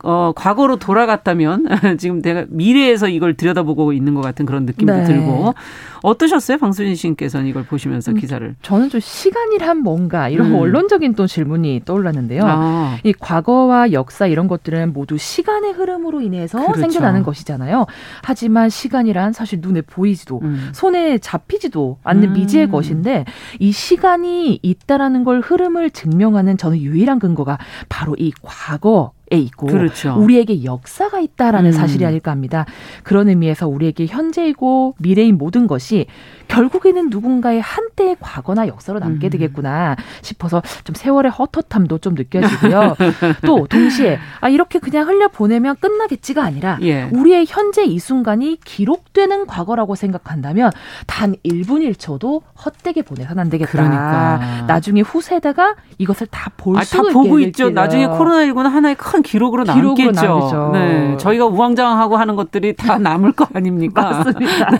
어, 0.02 0.32
과거로 0.34 0.76
돌아갔다면 0.76 1.66
지금 1.98 2.22
내가 2.22 2.44
미래에서 2.48 3.08
이걸 3.08 3.34
들여다보고 3.34 3.92
있는 3.92 4.14
것 4.14 4.20
같은 4.22 4.46
그런 4.46 4.64
느낌도 4.64 4.92
네. 4.92 5.04
들고 5.04 5.54
어떠셨어요? 6.02 6.58
방수진 6.58 6.94
씨께서는 6.94 7.46
이걸 7.46 7.64
보시면서 7.64 8.12
음, 8.12 8.16
기사를. 8.16 8.54
저는 8.62 8.88
좀 8.88 9.00
시간이란 9.00 9.82
뭔가 9.82 10.28
이런 10.28 10.48
음. 10.48 10.54
원론적인 10.56 11.14
또 11.14 11.26
질문이 11.26 11.82
떠올랐는데요. 11.84 12.42
아. 12.44 12.98
이 13.04 13.12
과거와 13.12 13.92
역사 13.92 14.26
이런 14.26 14.48
것들은 14.48 14.92
모두 14.92 15.18
시간의 15.18 15.72
흐름으로 15.72 16.20
인해서 16.22 16.58
그렇죠. 16.58 16.80
생겨나는 16.80 17.22
것이잖아요. 17.22 17.86
하지만 18.22 18.70
시간이란 18.70 19.32
사실 19.32 19.60
눈에 19.60 19.82
보이지도 19.82 20.40
음. 20.42 20.70
손에 20.72 21.18
잡히지도 21.18 21.98
않는 22.02 22.28
음. 22.28 22.32
미지의 22.32 22.70
것인데 22.70 23.24
이 23.58 23.72
시간이 23.72 24.60
있다라는 24.62 25.24
걸 25.24 25.40
흐름을 25.40 25.90
증명하는 25.90 26.56
저는 26.56 26.78
유일한 26.78 27.18
근거가 27.18 27.58
바로 27.88 28.16
이 28.18 28.32
과거 28.42 29.12
에 29.14 29.19
있고 29.37 29.66
그렇죠. 29.66 30.14
우리에게 30.19 30.64
역사가 30.64 31.21
있다라는 31.21 31.71
음. 31.71 31.73
사실이 31.73 32.05
아닐까 32.05 32.31
합니다. 32.31 32.66
그런 33.03 33.29
의미에서 33.29 33.69
우리에게 33.69 34.07
현재이고 34.07 34.95
미래인 34.99 35.38
모든 35.38 35.66
것이 35.66 36.07
결국에는 36.50 37.10
누군가의 37.10 37.60
한때의 37.60 38.16
과거나 38.20 38.66
역사로 38.66 38.98
남게 38.98 39.28
음. 39.28 39.30
되겠구나 39.30 39.96
싶어서 40.20 40.62
좀 40.84 40.94
세월의 40.94 41.30
헛헛함도 41.30 41.98
좀 41.98 42.14
느껴지고요. 42.14 42.96
또 43.46 43.66
동시에 43.68 44.18
아 44.40 44.48
이렇게 44.48 44.80
그냥 44.80 45.08
흘려 45.08 45.28
보내면 45.28 45.76
끝나겠지가 45.78 46.42
아니라 46.42 46.78
예. 46.82 47.04
우리의 47.12 47.46
현재 47.48 47.84
이 47.84 47.98
순간이 47.98 48.58
기록되는 48.64 49.46
과거라고 49.46 49.94
생각한다면 49.94 50.72
단 51.06 51.36
1분 51.44 51.88
1초도 51.94 52.42
헛되게 52.64 53.02
보내선 53.02 53.38
안 53.38 53.48
되겠다. 53.48 53.70
그러니까. 53.70 54.64
나중에 54.66 55.02
후세대가 55.02 55.76
이것을 55.98 56.26
다 56.30 56.50
볼수 56.56 56.98
아, 56.98 57.02
다 57.02 57.12
보고 57.12 57.38
있죠. 57.40 57.70
나중에 57.70 58.06
코로나19는 58.06 58.70
하나의 58.70 58.96
큰 58.96 59.22
기록으로 59.22 59.64
남겠죠. 59.64 59.94
기록으로 59.94 60.72
네. 60.72 61.16
저희가 61.18 61.46
우왕좌왕하고 61.46 62.16
하는 62.16 62.34
것들이 62.36 62.74
다 62.74 62.98
남을 62.98 63.32
거 63.32 63.46
아닙니까? 63.54 64.02
맞습니다. 64.10 64.70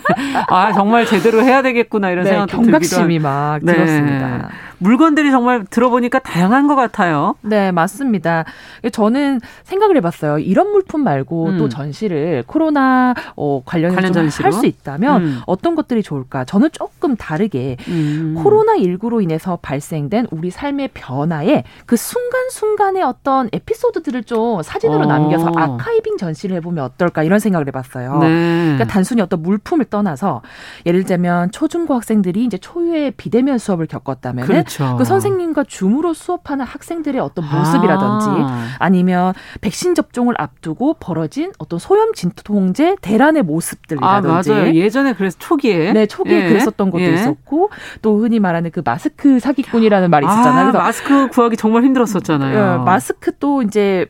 아 0.47 0.73
정말 0.73 1.05
제대로 1.05 1.41
해야 1.41 1.60
되겠구나 1.61 2.11
이런 2.11 2.23
네, 2.25 2.31
생각도 2.31 2.57
경각심이 2.57 3.19
막 3.19 3.59
네. 3.63 3.73
들었습니다. 3.73 4.49
물건들이 4.81 5.29
정말 5.29 5.63
들어보니까 5.65 6.19
다양한 6.19 6.67
것 6.67 6.75
같아요. 6.75 7.35
네, 7.41 7.71
맞습니다. 7.71 8.45
저는 8.91 9.39
생각을 9.63 9.95
해봤어요. 9.97 10.39
이런 10.39 10.71
물품 10.71 11.03
말고 11.03 11.45
음. 11.49 11.57
또 11.57 11.69
전시를 11.69 12.43
코로나 12.47 13.13
어, 13.35 13.61
관련해서 13.63 14.01
관련 14.01 14.29
할수 14.29 14.65
있다면 14.65 15.23
음. 15.23 15.39
어떤 15.45 15.75
것들이 15.75 16.01
좋을까? 16.01 16.45
저는 16.45 16.69
조금 16.71 17.15
다르게 17.15 17.77
음. 17.87 18.35
코로나 18.41 18.73
19로 18.73 19.21
인해서 19.21 19.59
발생된 19.61 20.27
우리 20.31 20.49
삶의 20.49 20.89
변화에 20.93 21.63
그 21.85 21.95
순간순간의 21.95 23.03
어떤 23.03 23.49
에피소드들을 23.53 24.23
좀 24.23 24.63
사진으로 24.63 25.03
어. 25.03 25.05
남겨서 25.05 25.51
아카이빙 25.55 26.17
전시를 26.17 26.55
해보면 26.57 26.83
어떨까 26.83 27.21
이런 27.21 27.39
생각을 27.39 27.67
해봤어요. 27.67 28.17
네. 28.19 28.27
그러니까 28.63 28.85
단순히 28.85 29.21
어떤 29.21 29.43
물품을 29.43 29.85
떠나서 29.85 30.41
예를 30.87 31.03
들면 31.03 31.51
초중고 31.51 31.93
학생들이 31.93 32.45
이제 32.45 32.57
초유의 32.57 33.11
비대면 33.11 33.59
수업을 33.59 33.85
겪었다면 33.85 34.45
그렇죠. 34.45 34.70
그렇죠. 34.77 34.97
그 34.97 35.05
선생님과 35.05 35.65
줌으로 35.65 36.13
수업하는 36.13 36.65
학생들의 36.65 37.19
어떤 37.21 37.45
모습이라든지 37.45 38.27
아. 38.79 38.89
니면 38.89 39.33
백신 39.61 39.95
접종을 39.95 40.35
앞두고 40.37 40.95
벌어진 40.95 41.51
어떤 41.57 41.79
소염 41.79 42.13
진통제 42.13 42.97
대란의 43.01 43.43
모습들이라든지 43.43 44.51
아, 44.51 44.55
맞아요. 44.55 44.73
예전에 44.73 45.13
그래서 45.13 45.37
초기에 45.39 45.93
네 45.93 46.05
초기에 46.05 46.45
예. 46.45 46.49
그랬었던 46.49 46.91
것도 46.91 47.03
예. 47.03 47.13
있었고 47.13 47.69
또 48.01 48.19
흔히 48.19 48.39
말하는 48.39 48.71
그 48.71 48.81
마스크 48.83 49.39
사기꾼이라는 49.39 50.09
말이 50.09 50.25
있었잖아요. 50.25 50.69
아, 50.69 50.71
마스크 50.71 51.27
구하기 51.29 51.57
정말 51.57 51.83
힘들었었잖아요. 51.83 52.81
예, 52.81 52.83
마스크 52.83 53.31
또 53.37 53.61
이제 53.61 54.07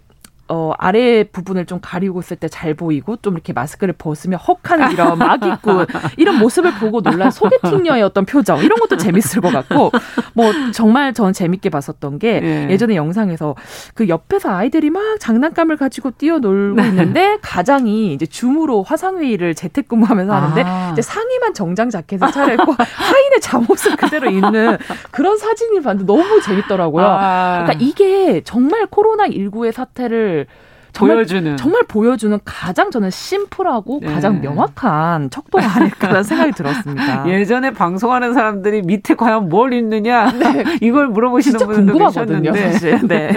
어, 0.51 0.73
아래 0.77 1.23
부분을 1.23 1.65
좀 1.65 1.79
가리고 1.81 2.19
있을 2.19 2.37
때 2.37 2.51
잘 2.51 2.73
보이고 2.73 3.15
좀 3.17 3.33
이렇게 3.33 3.53
마스크를 3.53 3.93
벗으면 3.97 4.37
헉한 4.37 4.91
이런 4.91 5.17
막있고 5.17 5.85
이런 6.17 6.37
모습을 6.37 6.73
보고 6.75 7.01
놀란 7.01 7.31
소개팅녀의 7.31 8.03
어떤 8.03 8.25
표정 8.25 8.59
이런 8.59 8.77
것도 8.77 8.97
재밌을 8.97 9.41
것 9.41 9.51
같고 9.51 9.91
뭐 10.33 10.51
정말 10.73 11.13
전 11.13 11.31
재밌게 11.33 11.69
봤었던 11.69 12.19
게 12.19 12.41
예. 12.43 12.67
예전에 12.69 12.95
영상에서 12.95 13.55
그 13.95 14.09
옆에서 14.09 14.49
아이들이 14.49 14.89
막 14.89 15.01
장난감을 15.19 15.77
가지고 15.77 16.11
뛰어놀고 16.11 16.81
네. 16.81 16.89
있는데 16.89 17.37
가장이 17.41 18.13
이제 18.13 18.25
줌으로 18.25 18.83
화상회의를 18.83 19.55
재택근무하면서 19.55 20.33
하는데 20.33 20.63
아. 20.65 20.89
이제 20.91 21.01
상의만 21.01 21.53
정장 21.53 21.89
자켓을 21.89 22.31
차려입고 22.31 22.75
하인의 22.77 23.39
잠옷을 23.41 23.95
그대로 23.95 24.29
입는 24.29 24.77
그런 25.11 25.37
사진이 25.37 25.81
봤는데 25.81 26.05
너무 26.05 26.41
재밌더라고요. 26.41 27.05
아. 27.05 27.63
그러니까 27.63 27.85
이게 27.85 28.41
정말 28.43 28.85
코로나 28.87 29.27
19의 29.27 29.71
사태를 29.71 30.40
정말, 30.93 31.15
보여주는 31.17 31.57
정말 31.57 31.83
보여주는 31.87 32.37
가장 32.43 32.91
저는 32.91 33.11
심플하고 33.11 33.99
네. 34.01 34.13
가장 34.13 34.41
명확한 34.41 35.29
척도가 35.29 35.65
아닐까라는 35.75 36.23
생각이 36.23 36.51
들었습니다. 36.51 37.27
예전에 37.29 37.71
방송하는 37.71 38.33
사람들이 38.33 38.81
밑에 38.81 39.15
과연 39.15 39.47
뭘 39.49 39.73
입느냐 39.73 40.31
네. 40.37 40.65
이걸 40.81 41.07
물어보시는 41.07 41.59
분들도 41.59 41.93
궁금하거든요, 41.93 42.53
사실. 42.53 42.99
네. 43.07 43.31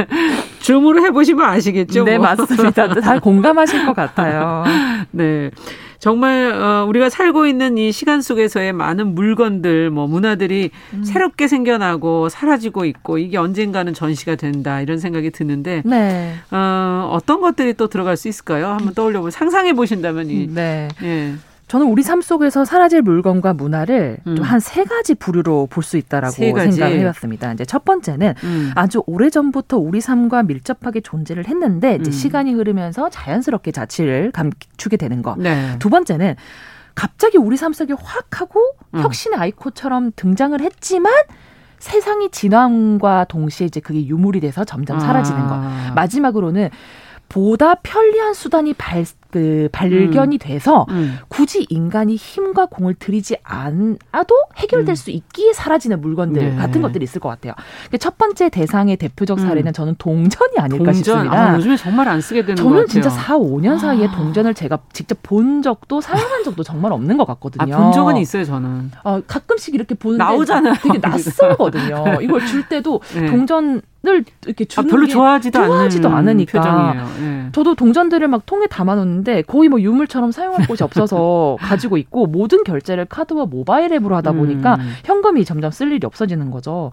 줌으로 0.60 1.04
해보시면 1.06 1.44
아시겠죠. 1.44 2.04
네 2.04 2.18
뭐. 2.18 2.28
맞습니다. 2.28 2.88
다 2.94 3.18
공감하실 3.18 3.84
것 3.84 3.96
같아요. 3.96 4.64
네. 5.10 5.50
정말 6.02 6.50
어, 6.50 6.84
우리가 6.88 7.10
살고 7.10 7.46
있는 7.46 7.78
이 7.78 7.92
시간 7.92 8.22
속에서의 8.22 8.72
많은 8.72 9.14
물건들, 9.14 9.90
뭐 9.90 10.08
문화들이 10.08 10.72
음. 10.94 11.04
새롭게 11.04 11.46
생겨나고 11.46 12.28
사라지고 12.28 12.86
있고 12.86 13.18
이게 13.18 13.36
언젠가는 13.36 13.94
전시가 13.94 14.34
된다 14.34 14.80
이런 14.80 14.98
생각이 14.98 15.30
드는데 15.30 15.82
네. 15.84 16.34
어, 16.50 17.08
어떤 17.12 17.40
것들이 17.40 17.74
또 17.74 17.86
들어갈 17.86 18.16
수 18.16 18.26
있을까요? 18.26 18.66
한번 18.66 18.94
떠올려 18.94 19.20
보 19.20 19.30
상상해 19.30 19.74
보신다면 19.74 20.28
이 20.28 20.48
네. 20.52 20.88
예. 21.04 21.34
저는 21.68 21.86
우리 21.86 22.02
삶 22.02 22.20
속에서 22.20 22.64
사라질 22.66 23.00
물건과 23.02 23.54
문화를 23.54 24.18
음. 24.26 24.36
좀한 24.36 24.60
세 24.60 24.84
가지 24.84 25.14
부류로 25.14 25.68
볼 25.70 25.82
수 25.82 25.96
있다라고 25.96 26.32
생각을 26.34 26.98
해봤습니다. 27.00 27.52
이제 27.54 27.64
첫 27.64 27.84
번째는 27.84 28.34
음. 28.44 28.72
아주 28.74 29.02
오래 29.06 29.30
전부터 29.30 29.78
우리 29.78 30.00
삶과 30.00 30.42
밀접하게 30.42 31.00
존재를 31.00 31.48
했는데 31.48 31.96
이제 31.96 32.10
음. 32.10 32.12
시간이 32.12 32.52
흐르면서 32.52 33.08
자연스럽게 33.08 33.72
자취를 33.72 34.32
감추게 34.32 34.96
되는 34.98 35.22
거. 35.22 35.34
네. 35.38 35.76
두 35.78 35.88
번째는 35.88 36.34
갑자기 36.94 37.38
우리 37.38 37.56
삶 37.56 37.72
속에 37.72 37.94
확 37.98 38.40
하고 38.40 38.60
음. 38.94 39.00
혁신의 39.00 39.38
아이콘처럼 39.38 40.12
등장을 40.14 40.60
했지만 40.60 41.10
세상이 41.78 42.30
진화함과 42.30 43.24
동시에 43.24 43.66
이제 43.66 43.80
그게 43.80 44.06
유물이 44.06 44.40
돼서 44.40 44.64
점점 44.64 45.00
사라지는 45.00 45.46
거. 45.48 45.54
아. 45.54 45.92
마지막으로는 45.96 46.68
보다 47.28 47.74
편리한 47.76 48.34
수단이 48.34 48.74
발, 48.74 49.04
그 49.32 49.68
발견이 49.72 50.36
음. 50.36 50.38
돼서 50.38 50.84
음. 50.90 51.18
굳이 51.28 51.66
인간이 51.70 52.16
힘과 52.16 52.66
공을 52.66 52.94
들이지 52.94 53.38
않아도 53.42 54.34
해결될 54.56 54.92
음. 54.92 54.94
수 54.94 55.10
있기에 55.10 55.54
사라지는 55.54 56.02
물건들 56.02 56.50
네. 56.50 56.56
같은 56.56 56.82
것들이 56.82 57.02
있을 57.02 57.18
것 57.18 57.30
같아요. 57.30 57.54
첫 57.98 58.18
번째 58.18 58.50
대상의 58.50 58.98
대표적 58.98 59.38
음. 59.38 59.46
사례는 59.48 59.72
저는 59.72 59.94
동전이 59.96 60.58
아닐까 60.58 60.84
동전. 60.84 60.94
싶습니다. 60.94 61.32
아, 61.52 61.56
요즘에 61.56 61.76
정말 61.78 62.08
안 62.08 62.20
쓰게 62.20 62.42
되는 62.44 62.56
저는 62.56 62.86
진짜 62.88 63.08
4, 63.08 63.38
5년 63.38 63.78
사이에 63.78 64.06
아. 64.06 64.10
동전을 64.14 64.52
제가 64.52 64.80
직접 64.92 65.18
본 65.22 65.62
적도 65.62 66.02
사용한 66.02 66.44
적도 66.44 66.62
정말 66.62 66.92
없는 66.92 67.16
것 67.16 67.24
같거든요. 67.24 67.74
아, 67.74 67.78
본 67.78 67.92
적은 67.92 68.18
있어요, 68.18 68.44
저는. 68.44 68.90
어, 69.02 69.22
가끔씩 69.26 69.74
이렇게 69.74 69.94
보는데 69.94 70.22
나오잖아요. 70.22 70.74
되게 70.82 70.98
낯설거든요. 70.98 72.04
이걸 72.20 72.44
줄 72.44 72.68
때도 72.68 73.00
네. 73.14 73.26
동전 73.30 73.80
을 74.04 74.24
이렇게 74.46 74.64
주는 74.64 74.88
아, 74.88 74.90
별로 74.90 75.06
좋아하지도, 75.06 75.64
좋아하지도 75.64 76.08
않으니까. 76.08 76.94
네. 77.20 77.48
저도 77.52 77.76
동전들을 77.76 78.26
막 78.26 78.44
통에 78.46 78.66
담아놓는데 78.66 79.42
거의 79.42 79.68
뭐 79.68 79.80
유물처럼 79.80 80.32
사용할 80.32 80.66
곳이 80.66 80.82
없어서 80.82 81.56
가지고 81.62 81.98
있고 81.98 82.26
모든 82.26 82.64
결제를 82.64 83.04
카드와 83.04 83.46
모바일 83.46 83.92
앱으로 83.92 84.16
하다 84.16 84.32
보니까 84.32 84.74
음. 84.74 84.92
현금이 85.04 85.44
점점 85.44 85.70
쓸 85.70 85.92
일이 85.92 86.04
없어지는 86.04 86.50
거죠. 86.50 86.90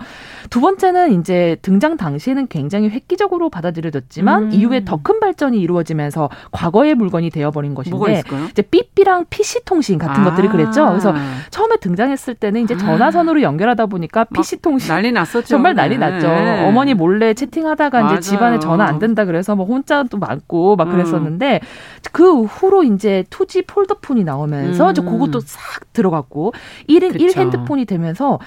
두 0.52 0.62
번째는 0.62 1.20
이제 1.20 1.58
등장 1.64 1.98
당시에는 1.98 2.46
굉장히 2.48 2.90
획기적으로 2.90 3.50
받아들여졌지만 3.50 4.44
음. 4.44 4.52
이후에 4.54 4.86
더 4.86 5.00
큰 5.02 5.20
발전이 5.20 5.60
이루어지면서 5.60 6.30
과거의 6.52 6.94
물건이 6.94 7.30
되어버린 7.30 7.74
것인데 7.74 8.22
이제 8.52 8.62
삐삐랑 8.62 9.26
PC 9.30 9.64
통신 9.66 9.98
같은 9.98 10.22
아. 10.24 10.30
것들이 10.30 10.50
그랬죠. 10.50 10.88
그래서 10.90 11.14
처음에 11.50 11.78
등장했을 11.78 12.36
때는 12.36 12.62
이제 12.62 12.78
전화선으로 12.78 13.42
연결하다 13.42 13.86
보니까 13.88 14.26
PC 14.26 14.62
통신 14.62 14.90
난리 14.90 15.12
났었죠. 15.12 15.48
정말 15.48 15.74
난리 15.74 15.98
네. 15.98 16.10
났죠. 16.10 16.28
네. 16.28 16.68
어머니 16.68 16.94
몰래 17.00 17.34
채팅하다가 17.34 18.02
맞아요. 18.02 18.18
이제 18.18 18.30
집안에 18.30 18.60
전화 18.60 18.86
안 18.86 19.00
된다 19.00 19.26
그래서 19.26 19.56
뭐 19.56 19.66
혼자도 19.66 20.18
많고 20.18 20.76
막 20.76 20.88
음. 20.88 20.92
그랬었는데 20.92 21.60
음. 21.64 21.68
그 22.12 22.44
후로 22.44 22.84
이제 22.84 23.24
투지 23.30 23.64
폴더폰이 23.64 24.24
나오면서 24.24 24.90
음. 24.90 24.94
저 24.94 25.02
그것도 25.02 25.40
싹 25.40 25.92
들어갔고 25.94 26.54
1인 26.88 27.14
그쵸. 27.14 27.24
1 27.26 27.38
핸드폰이 27.38 27.86
되면서 27.86 28.40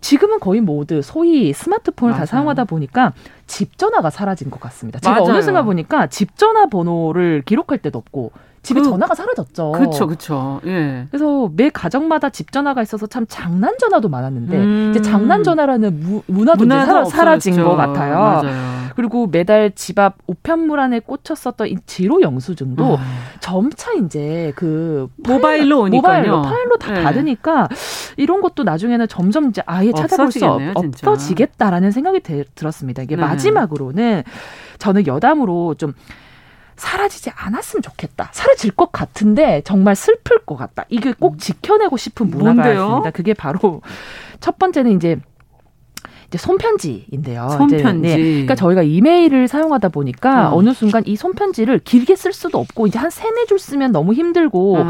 지금은 0.00 0.40
거의 0.40 0.60
모두 0.60 1.02
소위 1.02 1.52
스마트폰을 1.52 2.12
맞아요. 2.12 2.20
다 2.20 2.26
사용하다 2.26 2.64
보니까 2.64 3.12
집 3.46 3.76
전화가 3.78 4.10
사라진 4.10 4.50
것 4.50 4.60
같습니다. 4.60 4.98
제가 4.98 5.20
맞아요. 5.20 5.30
어느 5.30 5.42
순간 5.42 5.64
보니까 5.64 6.06
집 6.08 6.36
전화 6.36 6.66
번호를 6.66 7.42
기록할 7.44 7.78
때도 7.78 7.98
없고 7.98 8.32
집에 8.62 8.80
그, 8.80 8.88
전화가 8.88 9.14
사라졌죠. 9.14 9.72
그렇죠, 9.72 10.06
그렇죠. 10.06 10.60
예. 10.66 11.06
그래서 11.10 11.50
매 11.56 11.70
가정마다 11.70 12.28
집 12.28 12.52
전화가 12.52 12.82
있어서 12.82 13.06
참 13.06 13.24
장난 13.28 13.76
전화도 13.78 14.08
많았는데 14.08 14.56
음. 14.56 14.90
이제 14.90 15.00
장난 15.00 15.42
전화라는 15.42 16.00
무, 16.00 16.22
문화도, 16.26 16.58
문화도 16.58 17.06
사라, 17.06 17.38
진것 17.38 17.76
같아요. 17.76 18.14
맞아요. 18.18 18.80
그리고 18.96 19.26
매달 19.26 19.72
집 19.74 19.98
앞 19.98 20.16
우편물 20.26 20.78
안에 20.78 21.00
꽂혔었던 21.00 21.68
이 21.68 21.76
지로 21.86 22.20
영수증도 22.20 22.94
음. 22.94 23.00
점차 23.40 23.92
이제 23.92 24.52
그 24.56 25.08
모바일로 25.16 25.80
오니까요. 25.80 26.00
모바일로 26.00 26.42
파일로 26.42 26.76
다 26.76 26.92
네. 26.92 27.02
받으니까 27.02 27.68
이런 28.16 28.40
것도 28.40 28.64
나중에는 28.64 29.08
점점 29.08 29.48
이제 29.48 29.62
아예 29.66 29.92
찾아볼 29.92 30.32
수 30.32 30.44
없어지겠다라는 30.46 31.90
생각이 31.92 32.20
들었습니다. 32.54 33.02
이게 33.02 33.16
네. 33.16 33.22
마지막으로는 33.22 34.22
저는 34.78 35.06
여담으로 35.06 35.74
좀 35.74 35.94
사라지지 36.80 37.30
않았으면 37.34 37.82
좋겠다. 37.82 38.30
사라질 38.32 38.70
것 38.70 38.90
같은데 38.90 39.60
정말 39.64 39.94
슬플 39.94 40.38
것 40.46 40.56
같다. 40.56 40.86
이게 40.88 41.12
꼭 41.12 41.34
음. 41.34 41.38
지켜내고 41.38 41.98
싶은 41.98 42.30
문화가? 42.30 42.72
있습니다. 42.72 43.10
그게 43.10 43.34
바로 43.34 43.82
첫 44.40 44.58
번째는 44.58 44.96
이제 44.96 45.18
이제 46.28 46.38
손편지인데요. 46.38 47.50
손편지. 47.50 48.08
이제, 48.08 48.16
네. 48.16 48.30
그러니까 48.32 48.54
저희가 48.54 48.82
이메일을 48.82 49.46
사용하다 49.46 49.90
보니까 49.90 50.50
어. 50.50 50.56
어느 50.56 50.72
순간 50.72 51.02
이 51.06 51.16
손편지를 51.16 51.80
길게 51.80 52.16
쓸 52.16 52.32
수도 52.32 52.58
없고 52.58 52.86
이제 52.86 52.98
한 52.98 53.10
세네 53.10 53.44
줄 53.46 53.58
쓰면 53.58 53.92
너무 53.92 54.14
힘들고 54.14 54.78
어. 54.78 54.86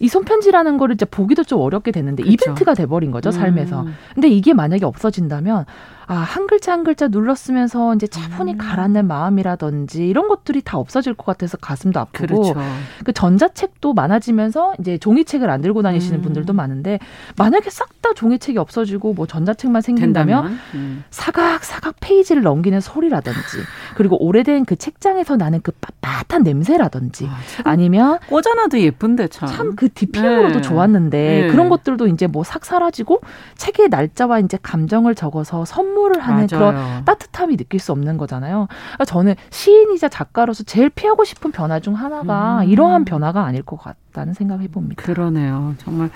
이 0.00 0.08
손편지라는 0.08 0.76
거를 0.76 0.96
이제 0.96 1.06
보기도 1.06 1.44
좀 1.44 1.60
어렵게 1.60 1.92
됐는데 1.92 2.24
그쵸. 2.24 2.32
이벤트가 2.32 2.74
돼버린 2.74 3.10
거죠 3.10 3.30
삶에서. 3.30 3.82
음. 3.82 3.94
근데 4.14 4.28
이게 4.28 4.52
만약에 4.52 4.84
없어진다면 4.84 5.64
아, 6.10 6.14
한 6.14 6.48
글자 6.48 6.72
한 6.72 6.82
글자 6.82 7.06
눌렀으면서 7.06 7.94
이제 7.94 8.08
차분히 8.08 8.54
음. 8.54 8.58
가라앉는 8.58 9.06
마음이라든지 9.06 10.08
이런 10.08 10.26
것들이 10.26 10.60
다 10.60 10.76
없어질 10.76 11.14
것 11.14 11.24
같아서 11.24 11.56
가슴도 11.56 12.00
아프고 12.00 12.26
그렇죠. 12.26 12.60
그 13.04 13.12
전자책도 13.12 13.94
많아지면서 13.94 14.74
이제 14.80 14.98
종이책을 14.98 15.48
안 15.48 15.60
들고 15.60 15.82
다니시는 15.82 16.18
음. 16.18 16.22
분들도 16.22 16.52
많은데 16.52 16.98
만약에 17.36 17.70
싹 17.70 17.90
다 18.00 18.14
종이책이 18.14 18.56
없어지고 18.56 19.12
뭐 19.12 19.26
전자책만 19.26 19.82
생긴다면 19.82 20.58
음. 20.72 21.04
사각 21.10 21.62
사각 21.64 21.96
페이지를 22.00 22.40
넘기는 22.42 22.80
소리라든지 22.80 23.58
그리고 23.94 24.16
오래된 24.24 24.64
그 24.64 24.74
책장에서 24.74 25.36
나는 25.36 25.60
그 25.62 25.70
빳빳한 25.72 26.42
냄새라든지 26.44 27.28
아, 27.64 27.76
니면 27.76 28.20
꽂아놔도 28.26 28.80
예쁜데 28.80 29.28
참 29.28 29.48
참 29.50 29.76
그 29.76 29.90
디핑으로도 29.92 30.54
네. 30.54 30.60
좋았는데 30.62 31.40
네. 31.42 31.48
그런 31.48 31.68
것들도 31.68 32.06
이제 32.06 32.26
뭐 32.26 32.42
싹 32.42 32.64
사라지고 32.64 33.20
책의 33.56 33.90
날짜와 33.90 34.38
이제 34.40 34.58
감정을 34.62 35.14
적어서 35.14 35.66
선물 35.66 35.99
선물을 36.00 36.20
하는 36.20 36.46
맞아요. 36.50 36.72
그런 36.72 37.04
따뜻함이 37.04 37.56
느낄 37.56 37.78
수 37.78 37.92
없는 37.92 38.16
거잖아요. 38.16 38.68
그러니까 38.70 39.04
저는 39.04 39.34
시인이자 39.50 40.08
작가로서 40.08 40.64
제일 40.64 40.88
피하고 40.88 41.24
싶은 41.24 41.52
변화 41.52 41.80
중 41.80 41.94
하나가 41.94 42.62
음. 42.62 42.68
이러한 42.68 43.04
변화가 43.04 43.44
아닐 43.44 43.62
것 43.62 43.76
같다는 43.76 44.32
생각을 44.32 44.64
해봅니다. 44.64 45.02
그러네요. 45.02 45.74
정말 45.78 46.10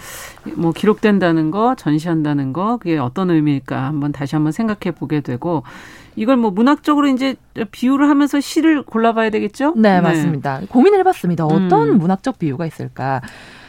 뭐 0.57 0.73
기록된다는 0.73 1.51
거, 1.51 1.75
전시한다는 1.75 2.53
거, 2.53 2.79
그게 2.79 2.99
어떤 2.99 3.31
의미일까 3.31 3.85
한번 3.85 4.13
다시 4.13 4.35
한번 4.35 4.53
생각해 4.53 4.95
보게 4.97 5.21
되고 5.21 5.63
이걸 6.17 6.37
뭐 6.37 6.51
문학적으로 6.51 7.09
이제 7.09 7.37
비유를 7.71 8.09
하면서 8.09 8.41
시를 8.41 8.83
골라봐야 8.83 9.31
되겠죠? 9.31 9.75
네, 9.77 9.97
네. 9.97 10.01
맞습니다. 10.01 10.61
고민을 10.69 11.01
해봤습니다. 11.01 11.45
어떤 11.45 11.91
음. 11.91 11.99
문학적 11.99 12.39
비유가 12.39 12.67
있을까? 12.67 13.21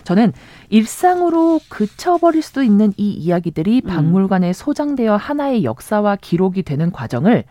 저는 0.05 0.31
일상으로 0.69 1.59
그쳐버릴 1.67 2.41
수도 2.41 2.63
있는 2.63 2.93
이 2.95 3.09
이야기들이 3.11 3.81
음. 3.83 3.89
박물관에 3.89 4.53
소장되어 4.53 5.17
하나의 5.17 5.65
역사와 5.65 6.15
기록이 6.15 6.63
되는 6.63 6.91
과정을 6.91 7.43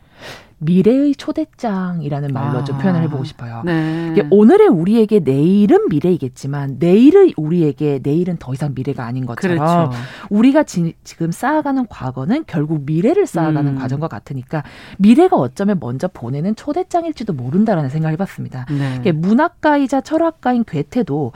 미래의 0.64 1.14
초대장이라는 1.14 2.32
말로 2.32 2.58
아, 2.58 2.64
좀 2.64 2.78
표현을 2.78 3.02
해보고 3.02 3.24
싶어요. 3.24 3.62
네. 3.64 4.26
오늘의 4.30 4.68
우리에게 4.68 5.20
내일은 5.20 5.88
미래이겠지만 5.88 6.76
내일의 6.78 7.34
우리에게 7.36 8.00
내일은 8.02 8.36
더 8.38 8.52
이상 8.52 8.72
미래가 8.74 9.04
아닌 9.04 9.26
것처럼 9.26 9.58
그렇죠. 9.58 9.90
우리가 10.30 10.62
지, 10.62 10.94
금 11.16 11.30
쌓아가는 11.30 11.86
과거는 11.88 12.44
결국 12.46 12.82
미래를 12.86 13.26
쌓아가는 13.26 13.74
음. 13.74 13.78
과정과 13.78 14.08
같으니까 14.08 14.62
미래가 14.98 15.36
어쩌면 15.36 15.78
먼저 15.80 16.08
보내는 16.08 16.56
초대장일지도 16.56 17.32
모른다라는 17.32 17.90
생각을 17.90 18.12
해봤습니다. 18.14 18.66
네. 18.70 19.12
문학가이자 19.12 20.00
철학가인 20.00 20.64
괴테도 20.64 21.32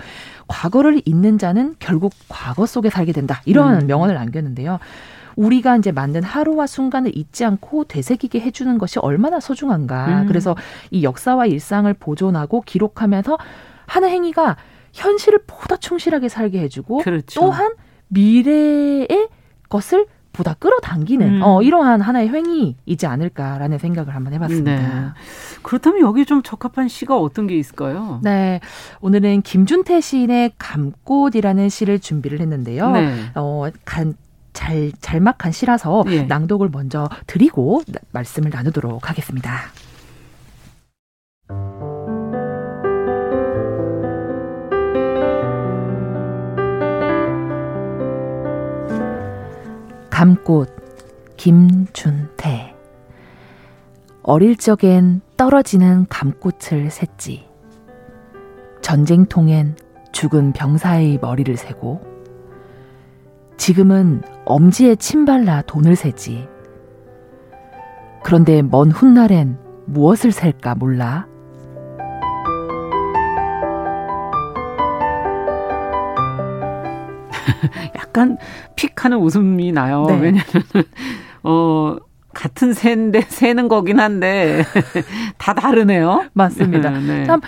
과거를 0.47 1.03
잊는 1.05 1.39
자는 1.39 1.77
결국 1.79 2.13
과거 2.29 2.67
속에 2.67 2.91
살게 2.91 3.13
된다 3.13 3.43
이런 3.45 3.83
음. 3.83 3.87
명언을 3.87 4.15
남겼는데요. 4.15 4.79
우리가 5.39 5.77
이제 5.77 5.93
만든 5.93 6.25
하루와 6.25 6.67
순간을 6.67 7.17
잊지 7.17 7.45
않고 7.45 7.85
되새기게 7.85 8.41
해주는 8.41 8.77
것이 8.77 8.99
얼마나 8.99 9.39
소중한가. 9.39 10.23
음. 10.23 10.27
그래서 10.27 10.57
이 10.91 11.05
역사와 11.05 11.47
일상을 11.47 11.93
보존하고 11.95 12.63
기록하면서 12.63 13.39
하는 13.87 14.09
행위가 14.11 14.57
현실을 14.93 15.41
보다 15.47 15.77
충실하게 15.77 16.29
살게 16.29 16.61
해주고 16.61 16.99
그렇죠. 16.99 17.41
또한 17.41 17.73
미래의 18.09 19.29
것을 19.69 20.07
보다 20.33 20.55
끌어당기는 20.55 21.37
음. 21.37 21.43
어, 21.43 21.63
이러한 21.63 22.01
하나의 22.01 22.29
행위이지 22.29 23.07
않을까라는 23.07 23.79
생각을 23.79 24.15
한번 24.15 24.33
해봤습니다. 24.35 24.77
네. 24.77 25.09
그렇다면 25.63 26.01
여기 26.01 26.25
좀 26.27 26.43
적합한 26.43 26.89
시가 26.89 27.17
어떤 27.17 27.47
게 27.47 27.57
있을까요? 27.57 28.21
네, 28.23 28.61
오늘은 29.01 29.43
김준태 29.43 30.01
시인의 30.01 30.53
감꽃이라는 30.59 31.69
시를 31.69 31.99
준비를 31.99 32.41
했는데요. 32.41 32.91
네. 32.91 33.15
어, 33.35 33.67
간, 33.85 34.15
잘 34.59 34.91
잘막한 35.01 35.53
시라서 35.53 36.03
예. 36.09 36.23
낭독을 36.25 36.71
먼저 36.73 37.09
드리고 37.29 37.83
말씀을 38.11 38.51
나누도록 38.51 39.09
하겠습니다. 39.09 39.61
감꽃 50.11 51.37
김준태 51.37 52.75
어릴 54.25 54.57
적엔 54.57 55.21
떨어지는 55.37 56.07
감꽃을 56.09 56.89
샜지 56.89 57.45
전쟁통엔 58.83 59.77
죽은 60.11 60.53
병사의 60.53 61.21
머리를 61.23 61.57
세고 61.57 62.03
지금은 63.57 64.23
엄지에 64.49 64.97
침 64.97 65.27
발라 65.27 65.61
돈을 65.63 65.95
세지. 65.95 66.49
그런데 68.25 68.63
먼 68.63 68.91
훗날엔 68.91 69.59
무엇을 69.85 70.33
셀까 70.33 70.75
몰라. 70.75 71.27
약간 77.95 78.39
픽하는 78.75 79.19
웃음이 79.19 79.73
나요. 79.73 80.07
네. 80.09 80.15
왜냐면 80.19 80.45
어 81.43 81.97
같은 82.33 82.73
새인데 82.73 83.21
새는 83.29 83.69
거긴 83.69 84.01
한데 84.01 84.65
다 85.37 85.53
다르네요. 85.53 86.25
맞습니다. 86.33 86.89
네. 87.01 87.25
참 87.25 87.43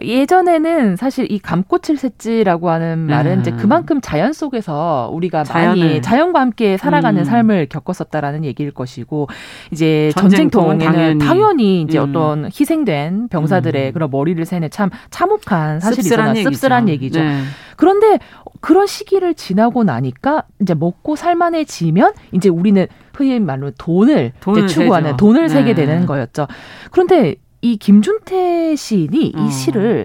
예전에는 0.00 0.96
사실 0.96 1.30
이 1.30 1.38
감꽃을 1.38 1.96
샜지라고 1.96 2.66
하는 2.66 3.00
말은 3.00 3.32
음. 3.32 3.40
이제 3.40 3.50
그만큼 3.50 4.00
자연 4.00 4.32
속에서 4.32 5.10
우리가 5.12 5.44
자연을. 5.44 5.86
많이 5.86 6.02
자연과 6.02 6.40
함께 6.40 6.76
살아가는 6.76 7.20
음. 7.20 7.24
삶을 7.24 7.66
겪었었다라는 7.68 8.44
얘기일 8.44 8.70
것이고 8.70 9.28
이제 9.70 10.12
전쟁통에는 10.16 10.86
당연히, 10.86 11.18
당연히 11.18 11.82
이제 11.82 11.98
음. 11.98 12.08
어떤 12.08 12.44
희생된 12.46 13.28
병사들의 13.28 13.88
음. 13.88 13.92
그런 13.92 14.10
머리를 14.10 14.42
세는 14.44 14.70
참 14.70 14.90
참혹한 15.10 15.80
사실이잖아 15.80 16.34
씁쓸한 16.34 16.88
얘기죠. 16.88 17.20
네. 17.20 17.42
그런데 17.76 18.18
그런 18.60 18.86
시기를 18.86 19.34
지나고 19.34 19.84
나니까 19.84 20.44
이제 20.60 20.74
먹고 20.74 21.16
살만해지면 21.16 22.12
이제 22.32 22.48
우리는 22.48 22.86
흔히 23.14 23.40
말로 23.40 23.70
돈을, 23.72 24.32
돈을 24.40 24.68
추구하는 24.68 25.16
돈을 25.16 25.42
네. 25.42 25.48
세게 25.48 25.74
되는 25.74 26.06
거였죠. 26.06 26.46
그런데 26.90 27.36
이 27.62 27.76
김준태 27.78 28.76
시인이 28.76 29.32
어. 29.36 29.40
이 29.46 29.50
시를 29.50 30.04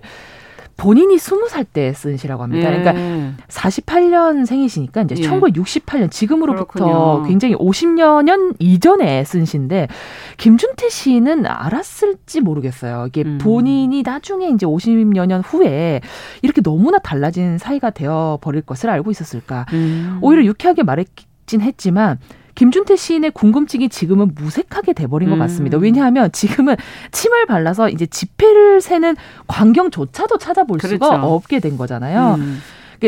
본인이 0.78 1.18
스무 1.18 1.50
살 1.50 1.66
때 1.66 1.92
쓴 1.92 2.18
시라고 2.18 2.44
합니다. 2.44 2.72
예. 2.72 2.78
그러니까 2.78 3.34
48년 3.48 4.46
생이시니까 4.46 5.02
이제 5.02 5.16
예. 5.18 5.28
1968년 5.28 6.12
지금으로부터 6.12 6.66
그렇군요. 6.66 7.24
굉장히 7.24 7.56
50여 7.56 8.24
년 8.24 8.54
이전에 8.60 9.24
쓴 9.24 9.46
시인데 9.46 9.88
김준태 10.38 10.90
시인은 10.90 11.48
알았을지 11.48 12.42
모르겠어요. 12.42 13.06
이게 13.08 13.24
음. 13.24 13.40
본인이 13.42 14.04
나중에 14.04 14.50
이제 14.50 14.68
50여 14.68 15.26
년 15.26 15.42
후에 15.42 16.02
이렇게 16.44 16.62
너무나 16.62 17.00
달라진 17.00 17.58
사이가 17.58 17.90
되어 17.90 18.38
버릴 18.40 18.62
것을 18.62 18.92
알고 18.92 19.10
있었을까? 19.10 19.66
음. 19.74 20.20
오히려 20.22 20.44
유쾌하게 20.46 20.84
말했긴 20.84 21.62
했지만 21.62 22.20
김준태 22.58 22.96
시인의 22.96 23.32
궁금증이 23.32 23.88
지금은 23.88 24.32
무색하게 24.34 24.94
돼버린 24.94 25.30
것 25.30 25.36
음. 25.36 25.40
같습니다. 25.40 25.78
왜냐하면 25.78 26.32
지금은 26.32 26.76
침을 27.12 27.46
발라서 27.46 27.90
이제 27.90 28.08
지폐를 28.08 28.82
세는 28.82 29.16
광경조차도 29.46 30.40
찾아볼 30.40 30.80
그렇죠. 30.80 30.96
수가 30.96 31.24
없게 31.24 31.60
된 31.60 31.78
거잖아요. 31.78 32.34
음. 32.40 32.60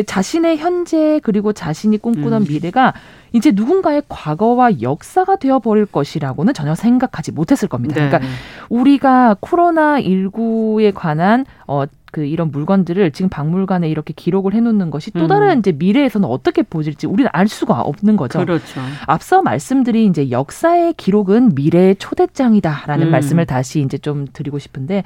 자신의 0.06 0.60
현재 0.60 1.20
그리고 1.24 1.52
자신이 1.52 1.98
꿈꾸는 1.98 2.44
음. 2.44 2.46
미래가 2.48 2.94
이제 3.32 3.52
누군가의 3.52 4.04
과거와 4.08 4.82
역사가 4.82 5.38
되어버릴 5.38 5.88
것이라고는 5.88 6.54
전혀 6.54 6.76
생각하지 6.76 7.32
못했을 7.32 7.68
겁니다. 7.68 7.96
네. 7.96 8.08
그러니까 8.08 8.32
우리가 8.70 9.36
코로나 9.40 10.00
19에 10.00 10.94
관한 10.94 11.48
어, 11.66 11.86
그 12.12 12.26
이런 12.26 12.52
물건들을 12.52 13.12
지금 13.12 13.30
박물관에 13.30 13.90
이렇게 13.90 14.14
기록을 14.14 14.54
해놓는 14.54 14.90
것이 14.90 15.12
또 15.12 15.28
다른 15.28 15.52
음. 15.52 15.60
이제 15.60 15.72
미래에서는 15.72 16.28
어떻게 16.28 16.64
보일지 16.64 17.08
우리는 17.08 17.30
알 17.34 17.48
수가 17.48 17.82
없는 17.82 18.18
거죠. 18.18 18.40
그렇죠. 18.40 18.82
앞서 19.06 19.42
말씀드린 19.42 20.10
이제 20.10 20.32
역사의 20.32 20.94
기록은 20.94 21.56
미래의 21.56 21.96
초대장이다라는 21.98 23.08
음. 23.08 23.12
말씀을 23.12 23.46
다시 23.46 23.82
이제 23.82 23.98
좀 23.98 24.28
드리고 24.32 24.60
싶은데 24.60 25.04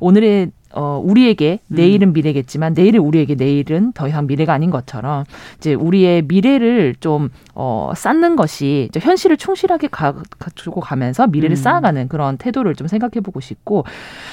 오늘의 0.00 0.50
어, 0.74 1.00
우리에게 1.02 1.60
음. 1.68 1.76
내일은 1.76 2.12
미래겠지만 2.12 2.74
내일은 2.74 3.00
우리에게 3.00 3.34
내일은 3.34 3.92
더 3.92 4.08
이상 4.08 4.26
미래가 4.26 4.52
아닌 4.52 4.70
것처럼 4.70 5.24
이제 5.58 5.74
우리의 5.74 6.22
미래를 6.22 6.96
좀 7.00 7.30
어, 7.54 7.92
쌓는 7.94 8.36
것이 8.36 8.88
이제 8.90 9.00
현실을 9.00 9.36
충실하게 9.36 9.88
가, 9.88 10.14
가지고 10.38 10.80
가면서 10.80 11.26
미래를 11.26 11.54
음. 11.54 11.56
쌓아가는 11.56 12.08
그런 12.08 12.36
태도를 12.36 12.74
좀 12.74 12.88
생각해보고 12.88 13.40
싶고 13.40 13.84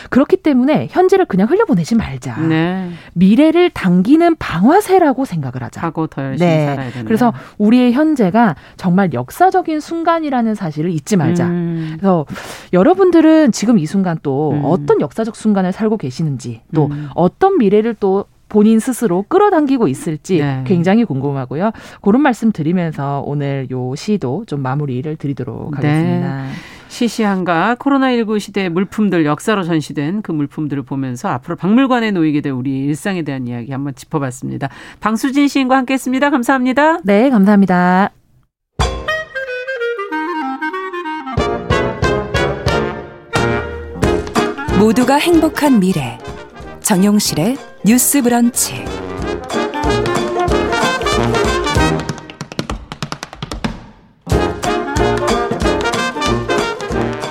그렇기 0.10 0.38
때문에 0.38 0.88
현재를 0.90 1.26
그냥 1.26 1.50
흘려보내지 1.50 1.96
말자. 1.96 2.40
네. 2.42 2.90
미래를 3.14 3.70
당기는 3.70 4.36
방화세라고 4.38 5.26
생각을 5.26 5.64
하자. 5.64 5.82
하고 5.82 6.08
더 6.08 6.24
열심히 6.24 6.50
네. 6.50 6.66
살아야 6.66 6.92
된다. 6.92 7.08
그래서 7.08 7.34
우리의 7.58 7.94
현재가 7.94 8.56
정말 8.78 9.14
역사적인 9.14 9.80
순간이라는 9.80 10.56
사실을 10.56 10.92
잊지 10.92 11.18
말자. 11.18 11.48
음. 11.48 11.98
그래서 11.98 12.26
여러분들은 12.74 13.52
지금 13.52 13.78
이 13.78 13.86
순간 13.86 14.18
또 14.24 14.52
음. 14.52 14.62
어떤 14.66 15.02
역사적 15.02 15.36
순간을 15.36 15.72
살고 15.72 15.98
계시는 15.98 16.31
있는지 16.32 16.62
또 16.74 16.88
음. 16.88 17.10
어떤 17.16 17.58
미래를 17.58 17.96
또 18.00 18.26
본인 18.50 18.80
스스로 18.80 19.24
끌어당기고 19.30 19.88
있을지 19.88 20.40
네. 20.40 20.64
굉장히 20.66 21.06
궁금하고요. 21.06 21.72
그런 22.02 22.22
말씀 22.22 22.52
드리면서 22.52 23.24
오늘 23.26 23.68
요 23.72 23.96
시도 23.96 24.44
좀 24.46 24.62
마무리를 24.62 25.16
드리도록 25.16 25.72
네. 25.80 25.88
하겠습니다. 25.88 26.44
네. 26.44 26.50
시시한가 26.90 27.76
코로나19 27.76 28.38
시대의 28.42 28.70
물품들 28.70 29.26
역사로 29.26 29.64
전시된 29.64 30.22
그 30.24 30.34
물품들을 30.34 30.84
보면서 30.84 31.30
앞으로 31.30 31.56
박물관에 31.56 32.12
놓이게 32.12 32.42
될 32.42 32.52
우리 32.52 32.80
일상에 32.80 33.22
대한 33.22 33.48
이야기 33.48 33.72
한번 33.72 33.96
짚어봤습니다. 33.96 34.68
방수진 35.00 35.48
시인과 35.48 35.78
함께했습니다. 35.78 36.30
감사합니다. 36.30 37.00
네, 37.06 37.30
감사합니다. 37.30 38.12
모두가 44.82 45.18
행복한 45.18 45.80
미래 45.80 46.18
정용실의 46.82 47.56
뉴스 47.86 48.20
브런치 48.20 48.84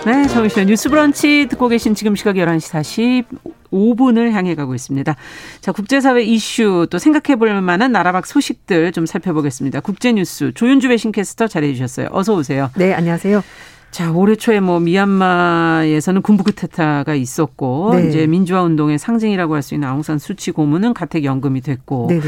네, 0.06 0.28
정용실의 0.28 0.66
뉴스 0.66 0.88
브런치 0.88 1.48
듣고 1.50 1.66
계신 1.66 1.96
지금 1.96 2.14
시각 2.14 2.36
11시 2.36 3.24
45분을 3.72 4.30
향해 4.30 4.54
가고 4.54 4.76
있습니다. 4.76 5.16
자, 5.60 5.72
국제사회 5.72 6.22
이슈 6.22 6.86
또 6.88 7.00
생각해 7.00 7.36
볼 7.36 7.60
만한 7.60 7.90
나라 7.90 8.12
밖 8.12 8.26
소식들 8.26 8.92
좀 8.92 9.06
살펴보겠습니다. 9.06 9.80
국제뉴스 9.80 10.52
조윤주 10.54 10.86
배신캐스터 10.86 11.48
잘해 11.48 11.72
주셨어요. 11.72 12.10
어서 12.12 12.32
오세요. 12.36 12.70
네, 12.76 12.94
안녕하세요. 12.94 13.42
자, 13.90 14.12
올해 14.12 14.36
초에 14.36 14.60
뭐 14.60 14.78
미얀마에서는 14.80 16.22
군부 16.22 16.44
쿠데타가 16.44 17.14
있었고 17.14 17.94
네. 17.94 18.08
이제 18.08 18.26
민주화 18.26 18.62
운동의 18.62 18.98
상징이라고 18.98 19.54
할 19.54 19.62
수 19.62 19.74
있는 19.74 19.88
아웅산 19.88 20.18
수치 20.18 20.52
고문은 20.52 20.94
가택 20.94 21.24
연금이 21.24 21.60
됐고 21.60 22.06
네네. 22.08 22.22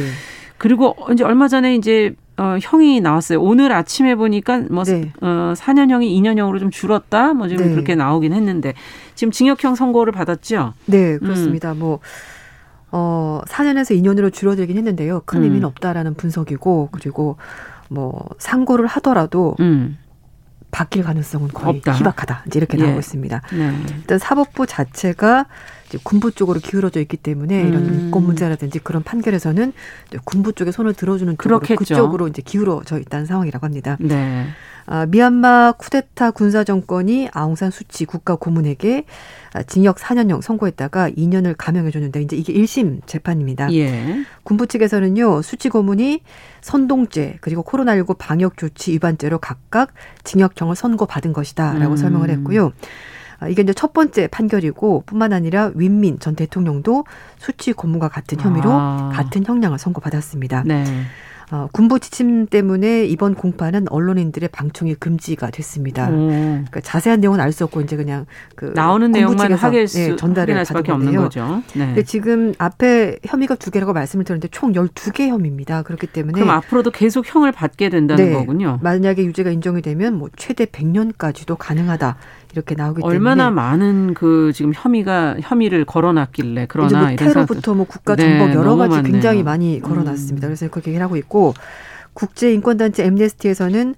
그리고 0.59 0.94
이제 1.12 1.25
얼마 1.25 1.48
전에 1.48 1.75
이제 1.75 2.15
어, 2.37 2.56
형이 2.60 3.00
나왔어요. 3.00 3.40
오늘 3.40 3.73
아침에 3.73 4.15
보니까 4.17 4.63
뭐 4.71 4.85
네. 4.85 5.13
어, 5.21 5.54
4년형이 5.56 6.10
2년형으로 6.21 6.58
좀 6.58 6.71
줄었다. 6.71 7.33
뭐 7.33 7.48
지금 7.48 7.67
네. 7.67 7.73
그렇게 7.73 7.94
나오긴 7.94 8.33
했는데 8.33 8.75
지금 9.15 9.31
징역형 9.31 9.75
선고를 9.77 10.13
받았죠. 10.13 10.75
네, 10.87 11.17
그렇습니다. 11.19 11.73
음. 11.73 11.79
뭐 11.79 11.98
어, 12.90 13.40
4년에서 13.46 13.98
2년으로 13.98 14.33
줄어들긴 14.33 14.77
했는데요. 14.77 15.23
큰 15.25 15.38
음. 15.40 15.44
의미는 15.44 15.65
없다라는 15.67 16.15
분석이고 16.15 16.90
그리고 16.92 17.37
뭐 17.88 18.27
상고를 18.38 18.87
하더라도 18.87 19.56
음. 19.60 19.96
바뀔 20.73 21.04
가능성은 21.04 21.48
거의 21.48 21.77
없다. 21.77 21.92
희박하다. 21.92 22.44
이제 22.48 22.58
이렇게 22.58 22.77
예. 22.79 22.83
나오고 22.83 22.98
있습니다. 22.98 23.42
네. 23.52 23.73
일단 23.98 24.18
사법부 24.18 24.66
자체가 24.66 25.46
군부 26.03 26.33
쪽으로 26.33 26.61
기울어져 26.61 27.01
있기 27.01 27.17
때문에 27.17 27.63
음. 27.63 27.69
이런 27.69 28.01
인권 28.01 28.25
문제라든지 28.25 28.79
그런 28.79 29.03
판결에서는 29.03 29.73
군부 30.25 30.53
쪽에 30.53 30.73
손을 30.73 30.95
들어주는 30.95 31.37
쪽으로 31.38 31.61
그쪽으로 31.61 32.29
이제 32.29 32.43
기울어져 32.43 32.99
있다는 32.99 33.27
상황이라고 33.27 33.65
합니다. 33.65 33.97
네. 34.01 34.47
아, 34.87 35.07
미얀마 35.07 35.73
쿠데타 35.79 36.33
군사 36.33 36.65
정권이 36.65 37.29
아웅산 37.33 37.71
수치 37.71 38.05
국가 38.05 38.35
고문에게 38.35 39.05
징역 39.67 39.97
4년형 39.97 40.43
선고했다가 40.43 41.11
2년을 41.11 41.55
감형해 41.57 41.90
줬는데 41.90 42.23
이제 42.23 42.37
이게 42.37 42.53
1심 42.53 43.07
재판입니다. 43.07 43.73
예. 43.75 44.25
군부 44.43 44.67
측에서는요. 44.67 45.43
수치 45.43 45.69
고문이 45.69 46.23
선동죄 46.63 47.38
그리고 47.40 47.63
코로나19 47.63 48.17
방역 48.19 48.57
조치 48.57 48.93
위반죄로 48.93 49.38
각각 49.38 49.93
징역형을 50.25 50.75
선고받은 50.75 51.33
것이다라고 51.33 51.95
음. 51.95 51.97
설명을 51.97 52.31
했고요. 52.31 52.73
아, 53.43 53.49
이게 53.49 53.63
이제 53.63 53.73
첫 53.73 53.93
번째 53.93 54.29
판결이고 54.29 55.03
뿐만 55.05 55.33
아니라 55.33 55.73
윈민 55.75 56.21
전 56.21 56.37
대통령도 56.37 57.05
수치 57.38 57.73
고문과 57.73 58.09
같은 58.09 58.38
혐의로 58.40 58.71
아. 58.71 59.11
같은 59.13 59.45
형량을 59.45 59.79
선고받았습니다. 59.79 60.63
네. 60.65 60.85
어, 61.51 61.69
군부 61.71 62.01
지침 62.01 62.47
때문에 62.47 63.05
이번 63.05 63.35
공판은 63.35 63.88
언론인들의 63.90 64.49
방청이 64.49 64.95
금지가 64.95 65.51
됐습니다. 65.51 66.09
그러니까 66.09 66.81
자세한 66.81 67.21
내용은 67.21 67.40
알 67.40 67.53
수 67.53 67.65
없고 67.65 67.83
이제 67.83 67.97
그냥 67.97 68.25
그 68.57 68.73
나오는 68.75 69.11
내용만 69.11 69.53
하게 69.53 69.85
네, 69.85 70.17
전달을 70.17 70.65
수밖에 70.65 70.90
없는 70.90 71.15
거죠. 71.15 71.63
네. 71.75 71.85
근데 71.88 72.03
지금 72.05 72.55
앞에 72.57 73.19
혐의가 73.27 73.57
두 73.57 73.71
개라고 73.71 73.93
말씀을 73.93 74.25
드렸는데 74.25 74.49
총 74.49 74.73
12개 74.73 75.29
혐의입니다. 75.29 75.83
그렇기 75.83 76.07
때문에 76.07 76.33
그럼 76.33 76.49
앞으로도 76.49 76.90
계속 76.93 77.27
형을 77.27 77.53
받게 77.53 77.90
된다는 77.90 78.25
네, 78.25 78.33
거군요. 78.33 78.79
만약에 78.81 79.23
유죄가 79.23 79.51
인정이 79.51 79.83
되면 79.83 80.15
뭐 80.15 80.31
최대 80.37 80.65
100년까지도 80.65 81.57
가능하다. 81.59 82.17
이렇게 82.53 82.75
나오기 82.75 83.00
때문에 83.00 83.15
얼마나 83.15 83.50
많은 83.50 84.15
그 84.15 84.53
지금 84.55 84.73
혐의가 84.75 85.37
혐의를 85.40 85.85
걸어놨길래 85.85 86.67
그러나 86.69 87.09
뭐 87.09 87.17
테러부터 87.17 87.75
뭐 87.75 87.87
국가 87.87 88.17
정복 88.17 88.48
네, 88.48 88.55
여러 88.55 88.77
가지 88.77 88.96
많네요. 88.96 89.13
굉장히 89.13 89.42
많이 89.42 89.81
걸어놨습니다. 89.81 90.46
음. 90.46 90.48
그래서 90.48 90.69
그렇게 90.69 90.90
얘기를 90.90 91.05
하고 91.05 91.17
있고 91.17 91.55
국제 92.15 92.53
인권단체 92.53 93.05
엠네스티에서는 93.05 93.94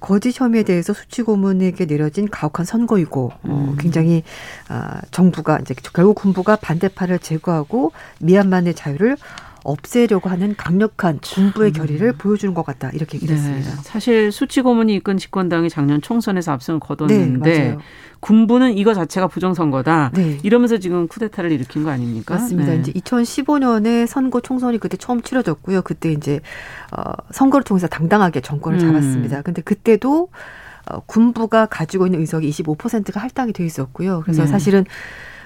거짓 0.00 0.40
혐의에 0.40 0.62
대해서 0.62 0.94
수치 0.94 1.22
고문에게 1.22 1.84
내려진 1.84 2.28
가혹한 2.28 2.64
선거이고 2.64 3.32
어, 3.34 3.38
음. 3.44 3.50
어, 3.50 3.74
굉장히 3.78 4.22
아, 4.68 5.02
정부가 5.10 5.58
이제 5.60 5.74
결국 5.92 6.14
군부가 6.14 6.56
반대파를 6.56 7.18
제거하고 7.18 7.92
미얀마의 8.20 8.74
자유를 8.74 9.16
없애려고 9.64 10.28
하는 10.28 10.54
강력한 10.56 11.18
군부의 11.20 11.72
결의를 11.72 12.12
보여주는 12.12 12.54
것 12.54 12.64
같다 12.64 12.90
이렇게 12.90 13.16
얘기를 13.16 13.34
네. 13.34 13.40
했습니다. 13.40 13.82
사실 13.82 14.32
수치 14.32 14.62
고문이 14.62 14.94
이끈 14.96 15.18
집권당이 15.18 15.68
작년 15.70 16.00
총선에서 16.00 16.52
압승을 16.52 16.80
거뒀는데 16.80 17.50
네, 17.50 17.76
군부는 18.20 18.76
이거 18.76 18.94
자체가 18.94 19.26
부정선거다. 19.28 20.12
네. 20.14 20.38
이러면서 20.42 20.78
지금 20.78 21.08
쿠데타를 21.08 21.52
일으킨 21.52 21.84
거 21.84 21.90
아닙니까? 21.90 22.34
맞습니다. 22.34 22.72
네. 22.72 22.78
이제 22.80 22.92
2015년에 22.92 24.06
선거 24.06 24.40
총선이 24.40 24.78
그때 24.78 24.96
처음 24.96 25.22
치러졌고요. 25.22 25.82
그때 25.82 26.12
이제 26.12 26.40
어, 26.96 27.12
선거를 27.30 27.64
통해서 27.64 27.86
당당하게 27.86 28.40
정권을 28.40 28.78
음. 28.78 28.86
잡았습니다. 28.86 29.38
음. 29.38 29.42
근데 29.42 29.62
그때도 29.62 30.28
어, 30.90 31.00
군부가 31.06 31.66
가지고 31.66 32.06
있는 32.06 32.20
의석이 32.20 32.48
25%가 32.50 33.20
할당이 33.20 33.52
돼 33.52 33.64
있었고요. 33.64 34.22
그래서 34.22 34.42
네. 34.42 34.48
사실은 34.48 34.84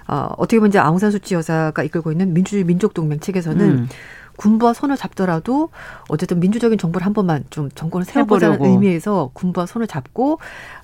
어, 0.07 0.29
어떻게 0.37 0.59
보면 0.59 0.69
이제 0.71 0.79
아웅산 0.79 1.11
수치 1.11 1.35
여사가 1.35 1.83
이끌고 1.83 2.13
있는 2.13 2.35
민주주의 2.35 2.65
민족동맹 2.65 3.21
측에서는 3.21 3.71
음. 3.71 3.89
군부와 4.37 4.75
손을 4.75 4.97
잡더라도 4.97 5.71
어쨌든 6.09 6.41
민주적인 6.41 6.79
정부를 6.79 7.07
한 7.07 7.13
번만 7.13 7.45
좀 7.51 7.71
정권을 7.71 8.05
세워보자는 8.05 8.65
의미에서 8.65 9.31
군부와 9.33 9.67
손을 9.67 9.87
잡고 9.87 10.41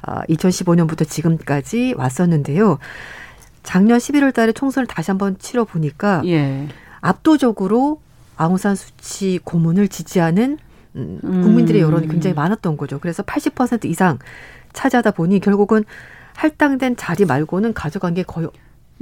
어, 0.06 0.20
2015년부터 0.28 1.08
지금까지 1.08 1.94
왔었는데요. 1.96 2.78
작년 3.62 3.98
11월 3.98 4.32
달에 4.32 4.52
총선을 4.52 4.86
다시 4.86 5.10
한번 5.10 5.36
치러 5.38 5.64
보니까 5.64 6.22
예. 6.26 6.68
압도적으로 7.00 8.00
아웅산 8.36 8.74
수치 8.74 9.38
고문을 9.44 9.88
지지하는 9.88 10.58
음, 10.96 11.20
국민들의 11.22 11.80
여론이 11.80 12.08
굉장히 12.08 12.34
많았던 12.34 12.76
거죠. 12.76 12.98
그래서 12.98 13.22
80% 13.22 13.84
이상 13.84 14.18
차지하다 14.72 15.12
보니 15.12 15.40
결국은 15.40 15.84
할당된 16.34 16.96
자리 16.96 17.24
말고는 17.26 17.74
가져간 17.74 18.14
게 18.14 18.22
거의 18.22 18.48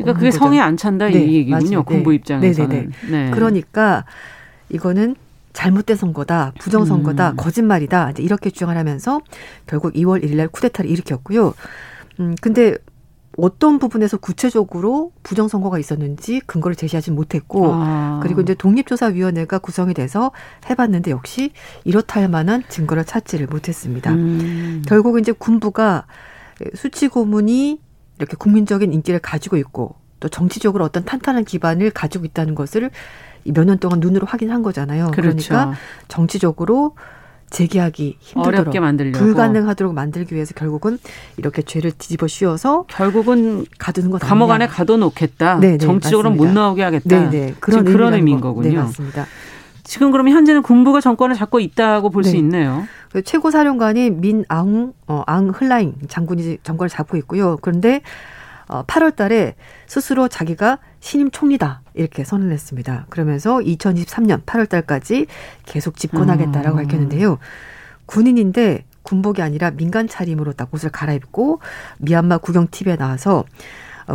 그러니까 0.03 0.19
그게. 0.19 0.31
성에 0.31 0.61
안 0.61 0.77
찬다 0.77 1.09
네, 1.09 1.25
이 1.25 1.35
얘기군요. 1.37 1.83
군부 1.85 2.11
네. 2.11 2.17
입장에서는. 2.17 2.93
네. 3.11 3.31
그러니까 3.33 4.05
이거는 4.71 5.17
잘못된 5.53 5.97
선거다, 5.97 6.53
부정 6.61 6.85
선거다, 6.85 7.31
음. 7.33 7.37
거짓말이다. 7.37 8.13
이제 8.13 8.23
이렇게 8.23 8.51
주장을 8.51 8.77
하면서 8.77 9.21
결국 9.67 9.93
2월 9.95 10.23
1일 10.23 10.37
날 10.37 10.49
쿠데타를 10.49 10.89
일으켰고요. 10.91 11.55
음 12.21 12.35
근데 12.41 12.77
어떤 13.37 13.79
부분에서 13.79 14.17
구체적으로 14.19 15.13
부정 15.23 15.47
선거가 15.49 15.79
있었는지 15.79 16.41
근거를 16.41 16.75
제시하지 16.75 17.13
못했고 17.13 17.71
아. 17.73 18.21
그리고 18.23 18.41
이제 18.41 18.55
독립조사위원회가 18.55 19.59
구성이 19.59 19.95
돼서 19.95 20.33
해봤는데 20.69 21.13
역시 21.13 21.53
이렇다 21.85 22.21
할 22.21 22.29
만한 22.29 22.65
증거를 22.69 23.05
찾지를 23.05 23.47
못했습니다. 23.47 24.13
음. 24.13 24.83
결국 24.87 25.21
이제 25.21 25.33
군부가 25.33 26.07
수치 26.75 27.07
고문이 27.07 27.81
이렇게 28.19 28.37
국민적인 28.37 28.93
인기를 28.93 29.21
가지고 29.21 29.57
있고 29.57 29.95
또 30.21 30.29
정치적으로 30.29 30.85
어떤 30.85 31.05
탄탄한 31.05 31.45
기반을 31.45 31.91
가지고 31.91 32.25
있다는 32.25 32.55
것을 32.55 32.91
몇 33.45 33.65
년 33.65 33.79
동안 33.79 34.01
눈으로 34.01 34.27
확인한 34.27 34.63
거잖아요. 34.63 35.11
그렇죠. 35.13 35.49
그러니까 35.49 35.75
정치적으로 36.09 36.95
재개하기 37.51 38.19
힘들도록 38.21 38.61
어렵게 38.61 38.81
만들려고 38.81 39.19
불가능하도록 39.19 39.95
만들기 39.95 40.35
위해서 40.35 40.53
결국은 40.55 40.99
이렇게 41.39 41.63
죄를 41.63 41.93
뒤집어 41.93 42.27
씌워서 42.27 42.85
결국은 42.89 43.65
가두는 43.79 44.11
것 44.11 44.21
감옥 44.21 44.51
안에 44.51 44.67
가둬놓겠다. 44.67 45.61
네네, 45.61 45.79
정치적으로 45.79 46.31
맞습니다. 46.31 46.53
못 46.53 46.61
나오게 46.61 46.83
하겠다. 46.83 47.09
네네, 47.31 47.55
그런 47.61 47.85
그런 47.87 48.13
의미인 48.13 48.41
거군요. 48.41 48.69
네, 48.69 48.77
맞습니다. 48.77 49.27
지금 49.89 50.11
그러면 50.11 50.35
현재는 50.35 50.61
군부가 50.61 51.01
정권을 51.01 51.35
잡고 51.35 51.61
있다고 51.61 52.11
볼수 52.11 52.33
네. 52.33 52.39
있네요. 52.39 52.87
그 53.11 53.23
최고 53.23 53.51
사령관이 53.51 54.11
민앙 54.11 54.93
어, 55.07 55.23
앙 55.27 55.49
흘라잉 55.49 55.95
장군이 56.09 56.59
정권을 56.63 56.91
잡고 56.91 57.17
있고요. 57.17 57.57
그런데 57.63 58.03
어, 58.69 58.85
8월 58.85 59.17
달에 59.17 59.55
스스로 59.87 60.29
자기가 60.29 60.79
신임 61.01 61.31
총리다 61.31 61.81
이렇게 61.95 62.23
선언했습니다. 62.23 63.07
그러면서 63.09 63.57
2023년 63.61 64.45
8월 64.45 64.69
달까지 64.69 65.25
계속 65.65 65.97
집권하겠다라고 65.97 66.77
음. 66.77 66.83
밝혔는데요. 66.83 67.39
군인인데 68.05 68.85
군복이 69.05 69.41
아니라 69.41 69.71
민간 69.71 70.07
차림으로 70.07 70.53
딱 70.53 70.69
옷을 70.75 70.91
갈아입고 70.91 71.61
미얀마 71.97 72.39
국영 72.39 72.69
TV에 72.71 72.97
나와서 72.97 73.39
어, 73.39 73.45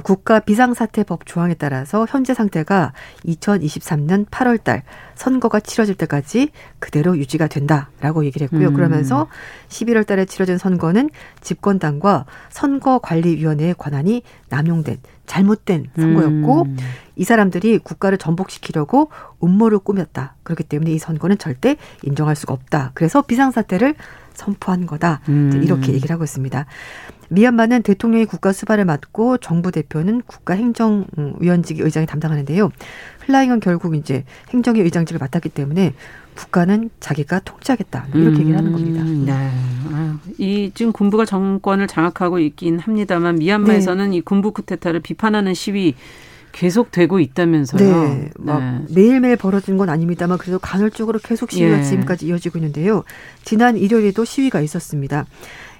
국가 0.01 0.39
비상사태법 0.39 1.25
조항에 1.25 1.53
따라서 1.53 2.05
현재 2.09 2.33
상태가 2.33 2.93
2023년 3.25 4.25
8월 4.27 4.63
달 4.63 4.83
선거가 5.15 5.59
치러질 5.59 5.95
때까지 5.95 6.49
그대로 6.79 7.17
유지가 7.17 7.47
된다라고 7.47 8.25
얘기를 8.25 8.45
했고요. 8.45 8.69
음. 8.69 8.73
그러면서 8.73 9.27
11월 9.69 10.05
달에 10.05 10.25
치러진 10.25 10.57
선거는 10.57 11.09
집권당과 11.41 12.25
선거관리위원회의 12.49 13.75
권한이 13.75 14.23
남용된 14.49 14.97
잘못된 15.25 15.89
선거였고 15.95 16.63
음. 16.63 16.77
이 17.15 17.23
사람들이 17.23 17.77
국가를 17.77 18.17
전복시키려고 18.17 19.09
음모를 19.43 19.79
꾸몄다. 19.79 20.35
그렇기 20.43 20.63
때문에 20.63 20.91
이 20.91 20.97
선거는 20.97 21.37
절대 21.37 21.77
인정할 22.03 22.35
수가 22.35 22.53
없다. 22.53 22.91
그래서 22.93 23.21
비상사태를 23.21 23.95
선포한 24.33 24.85
거다. 24.85 25.21
음. 25.29 25.61
이렇게 25.63 25.93
얘기를 25.93 26.13
하고 26.13 26.23
있습니다. 26.23 26.65
미얀마는 27.33 27.81
대통령이 27.81 28.25
국가 28.25 28.51
수반을 28.51 28.85
맡고 28.85 29.37
정부 29.39 29.71
대표는 29.71 30.21
국가 30.25 30.53
행정위원직 30.53 31.79
의장이 31.79 32.05
담당하는데요. 32.05 32.71
플라잉은 33.25 33.59
결국 33.59 33.95
이제 33.95 34.23
행정위 34.49 34.81
의장직을 34.81 35.19
맡았기 35.19 35.49
때문에 35.49 35.93
국가는 36.35 36.89
자기가 36.99 37.39
통치하겠다 37.41 38.07
이렇게 38.13 38.37
음, 38.37 38.39
얘기를 38.39 38.57
하는 38.57 38.71
겁니다. 38.71 39.03
네. 39.03 39.49
아, 39.91 40.19
이 40.37 40.71
지금 40.73 40.91
군부가 40.91 41.25
정권을 41.25 41.87
장악하고 41.87 42.39
있긴 42.39 42.79
합니다만 42.79 43.35
미얀마에서는 43.35 44.11
네. 44.11 44.17
이 44.17 44.21
군부 44.21 44.51
쿠데타를 44.51 44.99
비판하는 45.01 45.53
시위 45.53 45.95
계속되고 46.51 47.19
있다면서요. 47.19 48.03
네. 48.03 48.29
네. 48.39 48.81
매일매일 48.93 49.35
벌어진 49.37 49.77
건 49.77 49.89
아닙니다만 49.89 50.37
그래도 50.37 50.59
간헐적으로 50.59 51.19
계속 51.21 51.51
시위가 51.51 51.79
예. 51.79 51.83
지금까지 51.83 52.27
이어지고 52.27 52.59
있는데요. 52.59 53.03
지난 53.43 53.75
일요일에도 53.75 54.23
시위가 54.23 54.61
있었습니다. 54.61 55.25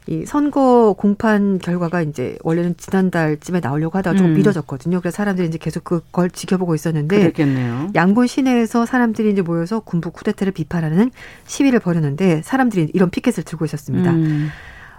이 0.07 0.25
선거 0.25 0.93
공판 0.97 1.59
결과가 1.59 2.01
이제 2.01 2.37
원래는 2.43 2.75
지난달쯤에 2.77 3.61
나오려고 3.61 3.97
하다가 3.97 4.17
좀 4.17 4.27
음. 4.27 4.33
미뤄졌거든요. 4.33 4.99
그래서 4.99 5.15
사람들이 5.15 5.47
이제 5.47 5.57
계속 5.57 5.83
그걸 5.83 6.29
지켜보고 6.29 6.75
있었는데 6.75 7.19
그랬겠네요. 7.19 7.89
양곤 7.95 8.27
시내에서 8.27 8.85
사람들이 8.85 9.31
이제 9.31 9.41
모여서 9.41 9.79
군부 9.79 10.11
쿠데타를 10.11 10.51
비판하는 10.51 11.11
시위를 11.45 11.79
벌였는데 11.79 12.41
사람들이 12.43 12.91
이런 12.93 13.09
피켓을 13.09 13.43
들고 13.43 13.63
있었습니다. 13.65 14.11
음. 14.11 14.49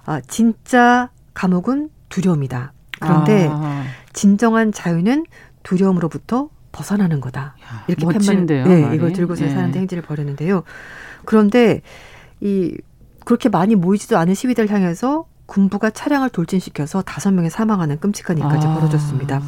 아, 0.07 0.21
진짜 0.27 1.11
감옥은 1.35 1.91
두려움이다. 2.09 2.73
그런데 3.01 3.49
아. 3.51 3.85
진정한 4.13 4.73
자유는 4.73 5.27
두려움으로부터 5.65 6.49
벗어나는 6.73 7.21
거다. 7.21 7.57
이렇게 7.89 8.05
멋진데요. 8.05 8.67
네, 8.67 8.95
이걸 8.95 9.13
들고서 9.13 9.45
네. 9.45 9.51
사람들 9.51 9.81
행진을 9.81 10.03
벌였는데요. 10.03 10.65
그런데 11.25 11.83
이 12.41 12.77
그렇게 13.25 13.49
많이 13.49 13.75
모이지도 13.75 14.19
않은 14.19 14.35
시위대를 14.35 14.71
향해서 14.71 15.27
군부가 15.47 15.91
차량을 15.91 16.31
돌진시켜서 16.31 17.03
다섯 17.03 17.31
명이 17.33 17.51
사망하는 17.51 17.99
끔찍한 18.01 18.39
일까지 18.39 18.67
아. 18.67 18.75
벌어졌습니다. 18.75 19.43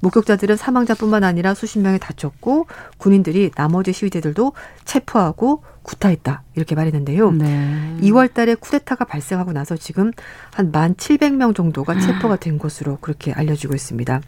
목격자들은 0.00 0.56
사망자뿐만 0.56 1.24
아니라 1.24 1.54
수십 1.54 1.78
명이 1.78 1.98
다쳤고 1.98 2.66
군인들이 2.98 3.52
나머지 3.54 3.92
시위대들도 3.92 4.52
체포하고 4.84 5.62
구타했다 5.82 6.42
이렇게 6.54 6.74
말했는데요. 6.74 7.30
네. 7.32 7.96
2월 8.00 8.32
달에 8.32 8.56
쿠데타가 8.56 9.04
발생하고 9.04 9.52
나서 9.52 9.76
지금 9.76 10.10
한만 10.52 10.96
칠백 10.96 11.34
명 11.34 11.54
정도가 11.54 11.98
체포가 12.00 12.36
된 12.36 12.58
것으로 12.58 12.98
그렇게 13.00 13.32
알려지고 13.32 13.74
있습니다. 13.74 14.20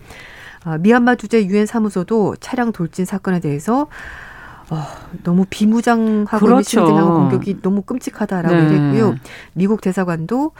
아, 0.64 0.78
미얀마 0.78 1.16
주재 1.16 1.44
유엔 1.46 1.66
사무소도 1.66 2.36
차량 2.36 2.72
돌진 2.72 3.04
사건에 3.04 3.40
대해서 3.40 3.88
어, 4.70 4.84
너무 5.22 5.46
비무장하고 5.48 6.44
그렇죠. 6.44 6.62
시민들하고 6.62 7.14
공격이 7.14 7.62
너무 7.62 7.82
끔찍하다라고 7.82 8.54
네. 8.54 8.64
얘기했고요. 8.64 9.16
미국 9.54 9.80
대사관도 9.80 10.52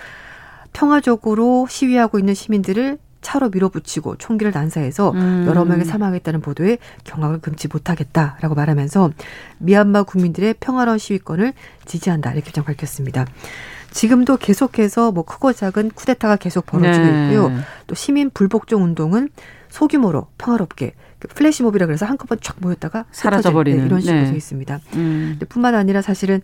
평화적으로 0.72 1.66
시위하고 1.68 2.18
있는 2.18 2.34
시민들을 2.34 2.98
차로 3.20 3.50
밀어붙이고 3.50 4.16
총기를 4.16 4.52
난사해서 4.52 5.11
음. 5.11 5.44
여러 5.46 5.64
명이 5.64 5.84
사망했다는 5.84 6.40
보도에 6.40 6.78
경악을 7.04 7.40
금치 7.40 7.68
못하겠다라고 7.68 8.54
말하면서 8.54 9.11
미얀마 9.59 10.04
국민들의 10.04 10.54
평화로운 10.61 10.98
시위권을 10.98 11.52
지지한다 11.84 12.32
이렇게 12.32 12.52
좀 12.52 12.64
밝혔습니다. 12.64 13.26
지금도 13.90 14.36
계속해서 14.36 15.12
뭐 15.12 15.24
크고 15.24 15.52
작은 15.52 15.90
쿠데타가 15.90 16.36
계속 16.36 16.66
벌어지고 16.66 17.04
네. 17.04 17.24
있고요. 17.24 17.50
또 17.86 17.94
시민 17.94 18.30
불복종 18.30 18.84
운동은 18.84 19.30
소규모로 19.68 20.28
평화롭게 20.38 20.92
그 20.92 21.07
플래시몹이라 21.20 21.86
그래서 21.86 22.06
한꺼번에 22.06 22.40
쫙 22.42 22.56
모였다가 22.60 23.04
사라져버리는 23.10 23.80
네, 23.80 23.86
이런 23.86 24.00
식으로 24.00 24.20
네. 24.20 24.30
돼 24.30 24.36
있습니다. 24.36 24.80
음. 24.94 25.38
뿐만 25.48 25.74
아니라 25.74 26.02
사실은 26.02 26.40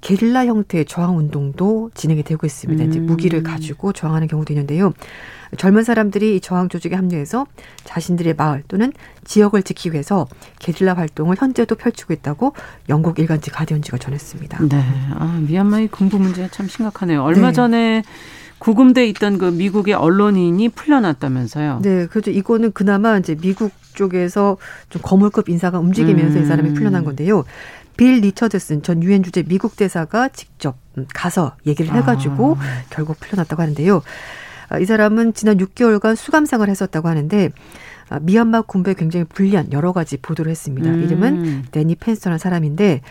게릴라 0.00 0.46
형태의 0.46 0.84
저항 0.84 1.16
운동도 1.16 1.90
진행이 1.94 2.22
되고 2.22 2.46
있습니다. 2.46 2.84
음. 2.84 2.88
이제 2.88 3.00
무기를 3.00 3.42
가지고 3.42 3.92
저항하는 3.92 4.28
경우도 4.28 4.52
있는데요. 4.52 4.92
젊은 5.56 5.82
사람들이 5.82 6.36
이 6.36 6.40
저항 6.40 6.68
조직에 6.68 6.94
합류해서 6.94 7.46
자신들의 7.84 8.34
마을 8.34 8.62
또는 8.68 8.92
지역을 9.24 9.62
지키기 9.62 9.92
위해서 9.92 10.28
게릴라 10.58 10.94
활동을 10.94 11.36
현재도 11.38 11.74
펼치고 11.74 12.12
있다고 12.12 12.52
영국 12.88 13.18
일간지 13.18 13.50
가디언지가 13.50 13.98
전했습니다. 13.98 14.66
네. 14.68 14.84
아, 15.14 15.42
미얀마의 15.46 15.88
군부 15.88 16.18
문제가 16.18 16.48
참 16.48 16.68
심각하네요. 16.68 17.22
얼마 17.22 17.48
네. 17.48 17.52
전에 17.54 18.02
구금돼 18.58 19.06
있던 19.08 19.38
그 19.38 19.46
미국의 19.46 19.94
언론인이 19.94 20.68
풀려났다면서요. 20.70 21.80
네, 21.82 22.06
그렇죠. 22.06 22.30
이거는 22.30 22.72
그나마 22.72 23.16
이제 23.18 23.34
미국 23.34 23.72
쪽에서 23.94 24.56
좀 24.90 25.02
거물급 25.02 25.48
인사가 25.48 25.78
움직이면서 25.78 26.38
음. 26.38 26.42
이 26.42 26.46
사람이 26.46 26.74
풀려난 26.74 27.04
건데요. 27.04 27.44
빌 27.96 28.20
리처드슨 28.20 28.82
전 28.82 29.02
유엔 29.02 29.22
주재 29.22 29.42
미국 29.42 29.76
대사가 29.76 30.28
직접 30.28 30.76
가서 31.14 31.56
얘기를 31.66 31.92
해가지고 31.92 32.56
아. 32.58 32.82
결국 32.90 33.18
풀려났다고 33.18 33.60
하는데요. 33.60 34.02
아, 34.68 34.78
이 34.78 34.84
사람은 34.84 35.34
지난 35.34 35.56
6개월간 35.58 36.14
수감생활을 36.14 36.70
했었다고 36.70 37.08
하는데 37.08 37.50
아, 38.08 38.20
미얀마 38.20 38.62
군부에 38.62 38.94
굉장히 38.94 39.24
불리한 39.24 39.72
여러 39.72 39.92
가지 39.92 40.16
보도를 40.16 40.50
했습니다. 40.50 40.88
음. 40.90 41.02
이름은 41.02 41.64
데니 41.72 41.96
펜스터라는 41.96 42.38
사람인데 42.38 43.02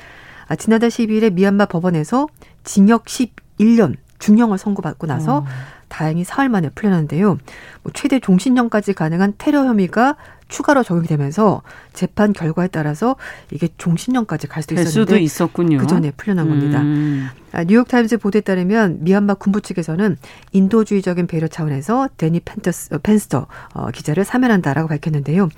지난달 0.57 0.89
12일에 0.89 1.33
미얀마 1.33 1.65
법원에서 1.65 2.27
징역 2.63 3.05
11년 3.05 3.95
중형을 4.19 4.57
선고받고 4.57 5.07
나서 5.07 5.39
어. 5.39 5.45
다행히 5.87 6.23
사흘 6.23 6.49
만에 6.49 6.69
풀려났는데요. 6.69 7.37
뭐 7.83 7.91
최대 7.93 8.19
종신형까지 8.19 8.93
가능한 8.93 9.35
테러 9.37 9.65
혐의가 9.65 10.15
추가로 10.47 10.83
적용이 10.83 11.07
되면서 11.07 11.61
재판 11.93 12.33
결과에 12.33 12.67
따라서 12.67 13.15
이게 13.51 13.67
종신형까지 13.77 14.47
갈 14.47 14.63
수도 14.63 14.75
있었는데 14.75 14.91
수도 14.91 15.17
있었군요. 15.17 15.77
그 15.77 15.87
전에 15.87 16.11
풀려난 16.11 16.47
겁니다. 16.47 16.81
음. 16.81 17.27
아, 17.51 17.63
뉴욕타임즈 17.63 18.17
보도에 18.17 18.41
따르면 18.41 18.99
미얀마 19.01 19.35
군부 19.35 19.61
측에서는 19.61 20.17
인도주의적인 20.51 21.27
배려 21.27 21.47
차원에서 21.47 22.09
데니 22.17 22.41
펜터스, 22.41 22.93
어, 22.93 22.97
펜스터 22.99 23.47
어, 23.73 23.91
기자를 23.91 24.23
사면한다라고 24.23 24.87
밝혔는데요. 24.87 25.49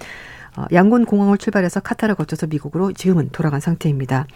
어, 0.55 0.65
양곤 0.71 1.05
공항을 1.05 1.37
출발해서 1.37 1.79
카타르를 1.79 2.15
거쳐서 2.15 2.47
미국으로 2.47 2.93
지금은 2.93 3.29
돌아간 3.31 3.59
상태입니다. 3.59 4.27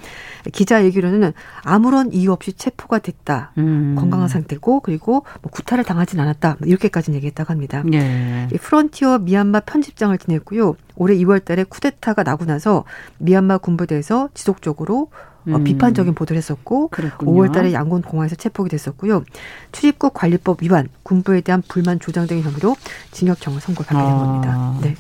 기자 0.52 0.84
얘기로는 0.84 1.34
아무런 1.64 2.12
이유 2.14 2.32
없이 2.32 2.54
체포가 2.54 3.00
됐다. 3.00 3.52
음. 3.58 3.96
건강한 3.98 4.28
상태고 4.28 4.82
그리고 4.82 5.26
뭐 5.42 5.52
구타를 5.52 5.84
당하진 5.84 6.20
않았다. 6.20 6.58
뭐 6.60 6.68
이렇게까지 6.68 7.14
얘기했다고 7.14 7.52
합니다. 7.52 7.84
예. 7.94 8.48
프론티어 8.60 9.20
미얀마 9.20 9.62
편집장을 9.62 10.18
지냈고요. 10.18 10.76
올해 10.96 11.16
2월 11.16 11.44
달에 11.44 11.64
쿠데타가 11.64 12.24
나고 12.24 12.46
나서 12.46 12.84
미얀마 13.18 13.60
군부대에서 13.60 14.30
지속적으로 14.34 15.10
어, 15.48 15.58
음. 15.58 15.64
비판적인 15.64 16.14
보도를 16.14 16.38
했었고 16.38 16.88
그랬군요. 16.90 17.32
5월 17.32 17.52
달에 17.52 17.74
양곤 17.74 18.02
공항에서 18.02 18.36
체포가 18.36 18.70
됐었고요. 18.70 19.24
출입국 19.72 20.14
관리법 20.14 20.64
위반, 20.64 20.88
군부에 21.04 21.42
대한 21.42 21.62
불만 21.68 22.00
조장 22.00 22.28
등의 22.28 22.44
혐의로 22.44 22.76
징역형을 23.12 23.60
선고받게 23.60 23.94
된 23.94 24.06
아. 24.06 24.18
겁니다. 24.20 24.78
네. 24.82 24.96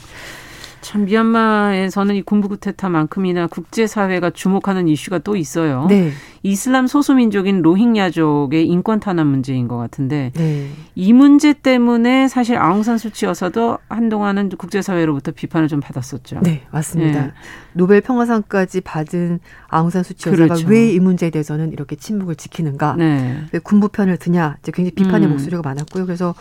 참 0.83 1.05
미얀마에서는 1.05 2.15
이 2.15 2.21
군부 2.21 2.49
쿠데타만큼이나 2.49 3.47
국제사회가 3.47 4.29
주목하는 4.29 4.87
이슈가 4.87 5.19
또 5.19 5.35
있어요. 5.35 5.87
네. 5.87 6.11
이슬람 6.43 6.87
소수민족인 6.87 7.61
로힝야족의 7.61 8.67
인권 8.67 8.99
탄압 8.99 9.25
문제인 9.25 9.69
것 9.69 9.77
같은데 9.77 10.31
네. 10.35 10.69
이 10.93 11.13
문제 11.13 11.53
때문에 11.53 12.27
사실 12.27 12.57
아웅산 12.57 12.97
수치여서도 12.97 13.77
한동안은 13.87 14.49
국제사회로부터 14.49 15.31
비판을 15.31 15.69
좀 15.69 15.79
받았었죠. 15.79 16.41
네, 16.41 16.63
맞습니다. 16.69 17.27
네. 17.27 17.31
노벨 17.71 18.01
평화상까지 18.01 18.81
받은 18.81 19.39
아웅산 19.69 20.03
수치여서가 20.03 20.55
그렇죠. 20.55 20.67
왜이 20.67 20.99
문제에 20.99 21.29
대해서는 21.29 21.71
이렇게 21.71 21.95
침묵을 21.95 22.35
지키는가? 22.35 22.95
네. 22.97 23.41
왜 23.53 23.59
군부 23.59 23.87
편을 23.87 24.17
드냐? 24.17 24.57
이제 24.59 24.73
굉장히 24.73 24.95
비판의 24.95 25.29
음. 25.29 25.31
목소리가 25.31 25.61
많았고요. 25.63 26.05
그래서 26.05 26.35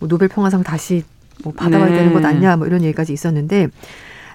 뭐 0.00 0.08
노벨 0.08 0.28
평화상 0.28 0.62
다시 0.62 1.04
뭐 1.44 1.52
받아가야 1.52 1.90
네. 1.90 1.96
되는 1.96 2.12
것 2.12 2.24
아니냐 2.24 2.56
뭐 2.56 2.66
이런 2.66 2.82
얘기까지 2.82 3.12
있었는데 3.12 3.68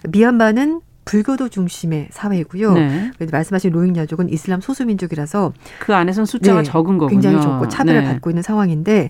미얀마는 0.09 0.81
불교도 1.05 1.49
중심의 1.49 2.09
사회이고요. 2.11 2.73
네. 2.73 3.11
말씀하신 3.31 3.71
로힝야족은 3.71 4.29
이슬람 4.29 4.59
소수민족이라서 4.59 5.53
그 5.79 5.95
안에선 5.95 6.25
숫자가 6.25 6.61
네, 6.61 6.63
적은 6.63 6.97
거군요. 6.97 7.09
굉장히 7.09 7.41
적고 7.41 7.69
차별을 7.69 8.01
네. 8.01 8.07
받고 8.07 8.29
있는 8.29 8.43
상황인데 8.43 9.09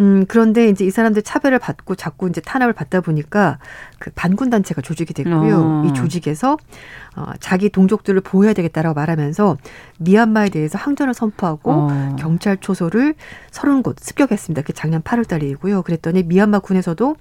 음, 0.00 0.24
그런데 0.28 0.68
이제 0.68 0.84
이 0.84 0.90
사람들 0.90 1.22
차별을 1.22 1.58
받고 1.58 1.94
자꾸 1.96 2.28
이제 2.28 2.40
탄압을 2.40 2.72
받다 2.72 3.00
보니까 3.00 3.58
그 3.98 4.10
반군 4.14 4.50
단체가 4.50 4.80
조직이 4.80 5.12
됐고요. 5.12 5.58
어. 5.58 5.84
이 5.86 5.92
조직에서 5.92 6.56
어, 7.16 7.24
자기 7.40 7.68
동족들을 7.68 8.20
보호해야 8.20 8.52
되겠다라고 8.52 8.94
말하면서 8.94 9.56
미얀마에 9.98 10.50
대해서 10.50 10.78
항전을 10.78 11.14
선포하고 11.14 11.72
어. 11.72 12.16
경찰 12.18 12.56
초소를 12.58 13.14
서른 13.50 13.82
곳 13.82 13.98
습격했습니다. 13.98 14.62
그게 14.62 14.72
작년 14.72 15.02
8월 15.02 15.26
달이고요. 15.26 15.82
그랬더니 15.82 16.22
미얀마 16.22 16.60
군에서도 16.60 17.16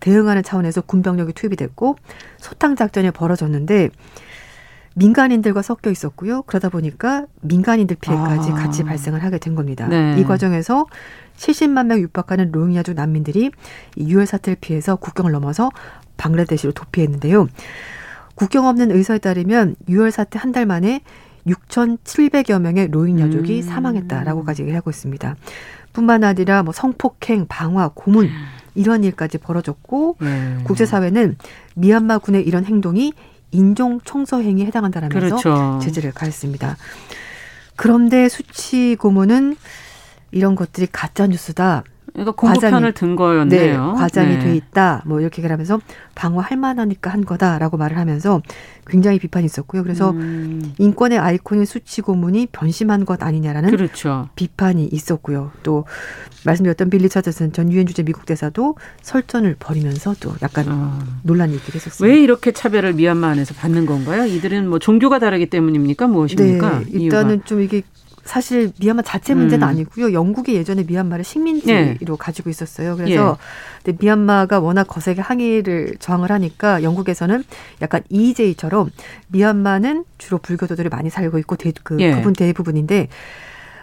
대응하는 0.00 0.42
차원에서 0.42 0.80
군병력이 0.82 1.34
투입이 1.34 1.56
됐고 1.56 1.96
소탕 2.38 2.76
작전이 2.76 3.10
벌어졌는데 3.10 3.90
민간인들과 4.94 5.62
섞여 5.62 5.90
있었고요. 5.90 6.42
그러다 6.42 6.68
보니까 6.68 7.26
민간인들 7.42 7.96
피해까지 8.00 8.50
아. 8.50 8.54
같이 8.54 8.82
발생을 8.84 9.22
하게 9.22 9.38
된 9.38 9.54
겁니다. 9.54 9.86
네. 9.86 10.16
이 10.18 10.24
과정에서 10.24 10.86
70만 11.36 11.86
명 11.86 12.00
육박하는 12.00 12.50
로힝야족 12.52 12.96
난민들이 12.96 13.50
유혈 13.96 14.26
사태를 14.26 14.56
피해서 14.60 14.96
국경을 14.96 15.32
넘어서 15.32 15.70
방글라데시로 16.16 16.72
도피했는데요. 16.72 17.48
국경 18.34 18.66
없는 18.66 18.90
의사에 18.90 19.18
따르면 19.18 19.76
유혈 19.88 20.10
사태 20.10 20.38
한 20.38 20.52
달 20.52 20.66
만에 20.66 21.00
6,700여 21.46 22.60
명의 22.60 22.88
로힝야족이 22.88 23.58
음. 23.58 23.62
사망했다라고까지 23.62 24.62
얘기하고 24.62 24.90
있습니다. 24.90 25.36
뿐만 25.92 26.22
아니라 26.24 26.62
뭐 26.62 26.72
성폭행, 26.72 27.46
방화, 27.48 27.92
고문 27.94 28.28
이런 28.74 29.04
일까지 29.04 29.38
벌어졌고 29.38 30.16
음. 30.22 30.60
국제사회는 30.64 31.36
미얀마 31.74 32.18
군의 32.18 32.46
이런 32.46 32.64
행동이 32.64 33.12
인종 33.52 34.00
청소 34.04 34.42
행위에 34.42 34.66
해당한다라면서 34.66 35.36
그렇죠. 35.36 35.78
제재를 35.82 36.12
가했습니다. 36.12 36.76
그런데 37.76 38.28
수치 38.28 38.96
고문은 38.98 39.56
이런 40.32 40.54
것들이 40.54 40.86
가짜 40.90 41.26
뉴스다. 41.26 41.84
그러니까 42.12 42.32
공급편을 42.32 42.92
든 42.92 43.16
거였네요. 43.16 43.92
네, 43.92 43.98
과장이 43.98 44.34
네. 44.34 44.38
돼 44.38 44.56
있다. 44.56 45.02
뭐 45.06 45.20
이렇게 45.20 45.46
하면서 45.46 45.80
방어할 46.14 46.56
만하니까 46.58 47.10
한 47.10 47.24
거다라고 47.24 47.76
말을 47.76 47.96
하면서 47.96 48.42
굉장히 48.86 49.18
비판이 49.18 49.46
있었고요. 49.46 49.82
그래서 49.82 50.10
음. 50.10 50.74
인권의 50.78 51.18
아이콘인 51.18 51.64
수치 51.64 52.02
고문이 52.02 52.48
변심한 52.52 53.04
것 53.04 53.22
아니냐라는 53.22 53.70
그렇죠. 53.70 54.28
비판이 54.34 54.88
있었고요. 54.92 55.52
또 55.62 55.84
말씀드렸던 56.44 56.90
빌리 56.90 57.08
차저슨 57.08 57.52
전 57.52 57.72
유엔 57.72 57.86
주재 57.86 58.02
미국 58.02 58.26
대사도 58.26 58.76
설전을 59.02 59.56
벌이면서 59.58 60.14
또 60.20 60.34
약간 60.42 60.66
어. 60.68 60.98
논란이 61.22 61.54
있기도 61.56 61.76
했었어요. 61.76 62.08
왜 62.08 62.18
이렇게 62.20 62.52
차별을 62.52 62.94
미얀마 62.94 63.28
안에서 63.28 63.54
받는 63.54 63.86
건가요? 63.86 64.26
이들은 64.26 64.68
뭐 64.68 64.78
종교가 64.78 65.18
다르기 65.18 65.46
때문입니까? 65.46 66.06
무엇입니까? 66.06 66.80
네, 66.80 66.84
일단은 66.90 67.34
이유가? 67.34 67.44
좀 67.46 67.62
이게 67.62 67.82
사실 68.24 68.72
미얀마 68.80 69.02
자체 69.02 69.34
문제는 69.34 69.66
음. 69.66 69.68
아니고요. 69.68 70.12
영국이 70.12 70.54
예전에 70.54 70.84
미얀마를 70.84 71.24
식민지로 71.24 71.96
네. 71.98 72.16
가지고 72.18 72.50
있었어요. 72.50 72.96
그래서 72.96 73.38
예. 73.88 73.92
미얀마가 73.98 74.60
워낙 74.60 74.84
거세게 74.84 75.20
항의를 75.20 75.96
저항을 75.98 76.30
하니까 76.30 76.82
영국에서는 76.82 77.42
약간 77.82 78.02
EJ처럼 78.08 78.90
미얀마는 79.28 80.04
주로 80.18 80.38
불교도들이 80.38 80.88
많이 80.88 81.10
살고 81.10 81.38
있고 81.38 81.56
대, 81.56 81.72
그 81.82 81.98
예. 82.00 82.14
부분 82.14 82.32
대부분인데 82.34 83.08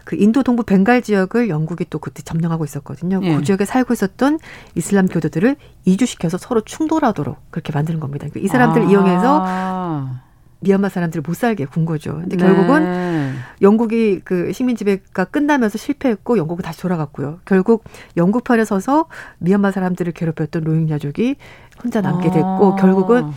그 0.04 0.16
인도 0.16 0.42
동부 0.42 0.64
벤갈 0.64 1.02
지역을 1.02 1.50
영국이 1.50 1.86
또 1.90 2.00
그때 2.00 2.24
점령하고 2.24 2.64
있었거든요. 2.64 3.20
예. 3.24 3.36
그 3.36 3.44
지역에 3.44 3.66
살고 3.66 3.94
있었던 3.94 4.40
이슬람 4.76 5.08
교도들을 5.08 5.58
이주시켜서 5.84 6.38
서로 6.38 6.62
충돌하도록 6.62 7.52
그렇게 7.52 7.74
만드는 7.74 8.00
겁니다. 8.00 8.26
그러니까 8.30 8.46
이 8.46 8.48
사람들 8.48 8.84
아. 8.84 8.86
이용해서 8.86 10.27
미얀마 10.60 10.90
사람들을 10.90 11.24
못 11.26 11.36
살게 11.36 11.66
군 11.66 11.86
거죠. 11.86 12.16
근데 12.16 12.38
네. 12.38 12.44
결국은 12.44 13.36
영국이 13.62 14.22
그 14.24 14.52
식민 14.54 14.76
지배가 14.76 15.26
끝나면서 15.26 15.78
실패했고 15.78 16.38
영국은 16.38 16.64
다시 16.64 16.82
돌아갔고요. 16.82 17.40
결국 17.46 17.84
영국 18.16 18.44
편에 18.44 18.66
서서 18.66 19.06
미얀마 19.40 19.72
사람들을 19.72 20.14
괴롭혔던 20.14 20.64
로힝야족이 20.64 21.36
혼자 21.84 22.02
남게 22.02 22.32
됐고 22.32 22.74
아. 22.74 22.76
결국은 22.76 23.32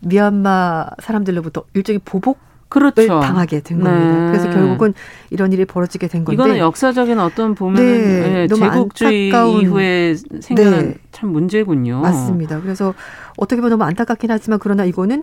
미얀마 0.00 0.86
사람들로부터 1.00 1.64
일종의 1.74 2.00
보복 2.04 2.38
그렇죠. 2.68 3.20
당하게 3.20 3.60
된 3.60 3.80
겁니다. 3.80 4.24
네. 4.24 4.26
그래서 4.32 4.50
결국은 4.50 4.94
이런 5.30 5.52
일이 5.52 5.64
벌어지게 5.64 6.08
된 6.08 6.24
건데 6.24 6.34
이거는 6.34 6.58
역사적인 6.58 7.20
어떤 7.20 7.54
보면 7.54 7.76
네, 7.76 8.46
네, 8.46 8.48
제국주의 8.48 9.32
안타까운, 9.32 9.60
이후에 9.60 10.16
생겨난 10.40 10.88
네. 10.88 10.94
참 11.12 11.30
문제군요. 11.30 12.00
맞습니다. 12.00 12.60
그래서 12.60 12.92
어떻게 13.36 13.60
보면 13.60 13.78
너무 13.78 13.84
안타깝긴 13.84 14.30
하지만 14.30 14.58
그러나 14.58 14.84
이거는 14.84 15.22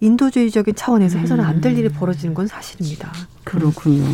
인도주의적인 0.00 0.74
차원에서 0.74 1.18
해서는 1.18 1.44
안 1.44 1.60
될 1.60 1.76
일이 1.78 1.88
벌어지는 1.90 2.34
건 2.34 2.46
사실입니다. 2.46 3.12
그렇군요. 3.44 4.04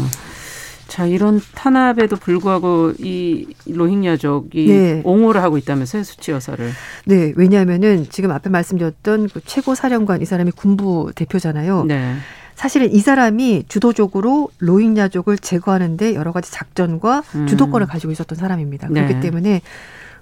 자, 0.89 1.05
이런 1.07 1.41
탄압에도 1.55 2.16
불구하고 2.16 2.93
이 2.99 3.47
로힝야족이 3.66 4.66
네. 4.66 5.03
옹호를 5.05 5.43
하고 5.43 5.59
있다면서요, 5.59 6.03
수치 6.05 6.30
여사를. 6.32 6.70
네, 7.07 7.32
왜냐하면은 7.37 8.07
지금 8.11 8.30
앞에 8.30 8.51
말씀드렸던 8.51 9.28
그 9.28 9.41
최고 9.45 9.74
사령관 9.74 10.22
이 10.22 10.24
사람이 10.24 10.53
군부 10.53 11.12
대표잖아요. 11.14 11.84
네. 11.84 12.16
사실은 12.55 12.91
이 12.93 13.01
사람이 13.01 13.64
주도적으로 13.68 14.49
로힝야족을 14.59 15.39
제거하는데 15.39 16.14
여러 16.14 16.32
가지 16.32 16.51
작전과 16.51 17.22
음. 17.34 17.47
주도권을 17.47 17.87
가지고 17.87 18.12
있었던 18.12 18.37
사람입니다. 18.39 18.89
그렇기 18.89 19.14
네. 19.14 19.20
때문에 19.20 19.61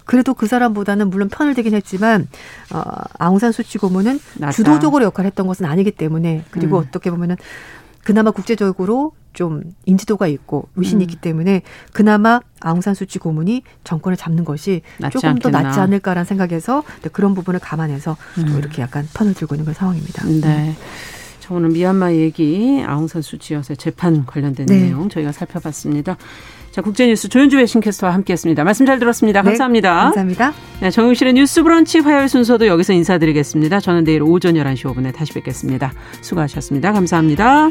그래도 0.04 0.34
그 0.34 0.46
사람보다는 0.46 1.10
물론 1.10 1.28
편을 1.28 1.54
들긴 1.54 1.74
했지만 1.74 2.28
어, 2.72 2.82
아웅산 3.18 3.52
수치 3.52 3.78
고문은 3.78 4.20
낫다. 4.36 4.52
주도적으로 4.52 5.04
역할을 5.04 5.28
했던 5.28 5.46
것은 5.46 5.66
아니기 5.66 5.90
때문에 5.90 6.44
그리고 6.50 6.78
음. 6.78 6.84
어떻게 6.86 7.10
보면은 7.10 7.36
그나마 8.02 8.30
국제적으로 8.30 9.12
좀 9.32 9.62
인지도가 9.86 10.26
있고 10.28 10.68
위신이 10.76 11.02
음. 11.02 11.08
있기 11.08 11.16
때문에 11.16 11.62
그나마 11.92 12.40
아웅산 12.60 12.94
수치 12.94 13.18
고문이 13.18 13.62
정권을 13.82 14.16
잡는 14.16 14.44
것이 14.44 14.82
조금 15.10 15.30
않겠나. 15.30 15.58
더 15.58 15.62
낫지 15.62 15.80
않을까라는 15.80 16.24
생각에서 16.24 16.84
그런 17.12 17.34
부분을 17.34 17.58
감안해서 17.60 18.16
음. 18.38 18.58
이렇게 18.58 18.82
약간 18.82 19.08
편을 19.14 19.34
들고 19.34 19.54
있는 19.54 19.64
그런 19.64 19.74
상황입니다. 19.74 20.24
네. 20.26 20.76
자, 21.40 21.52
오늘 21.52 21.70
미얀마 21.70 22.12
얘기 22.12 22.82
아웅산 22.86 23.22
수치 23.22 23.54
여사 23.54 23.74
재판 23.74 24.24
관련된 24.24 24.66
네. 24.66 24.80
내용 24.82 25.08
저희가 25.08 25.32
살펴봤습니다. 25.32 26.16
자, 26.74 26.82
국제뉴스 26.82 27.28
조윤주 27.28 27.58
외신캐스터와 27.58 28.12
함께했습니다. 28.14 28.64
말씀 28.64 28.84
잘 28.84 28.98
들었습니다. 28.98 29.42
네, 29.42 29.50
감사합니다. 29.50 29.94
네, 29.94 30.02
감사합니다. 30.06 30.52
네, 30.80 30.90
정용실의 30.90 31.34
뉴스 31.34 31.62
브런치 31.62 32.00
화요일 32.00 32.28
순서도 32.28 32.66
여기서 32.66 32.92
인사드리겠습니다. 32.94 33.78
저는 33.78 34.02
내일 34.02 34.24
오전 34.24 34.54
11시 34.54 34.92
5분에 34.92 35.14
다시 35.14 35.32
뵙겠습니다. 35.34 35.92
수고하셨습니다. 36.20 36.92
감사합니다. 36.92 37.70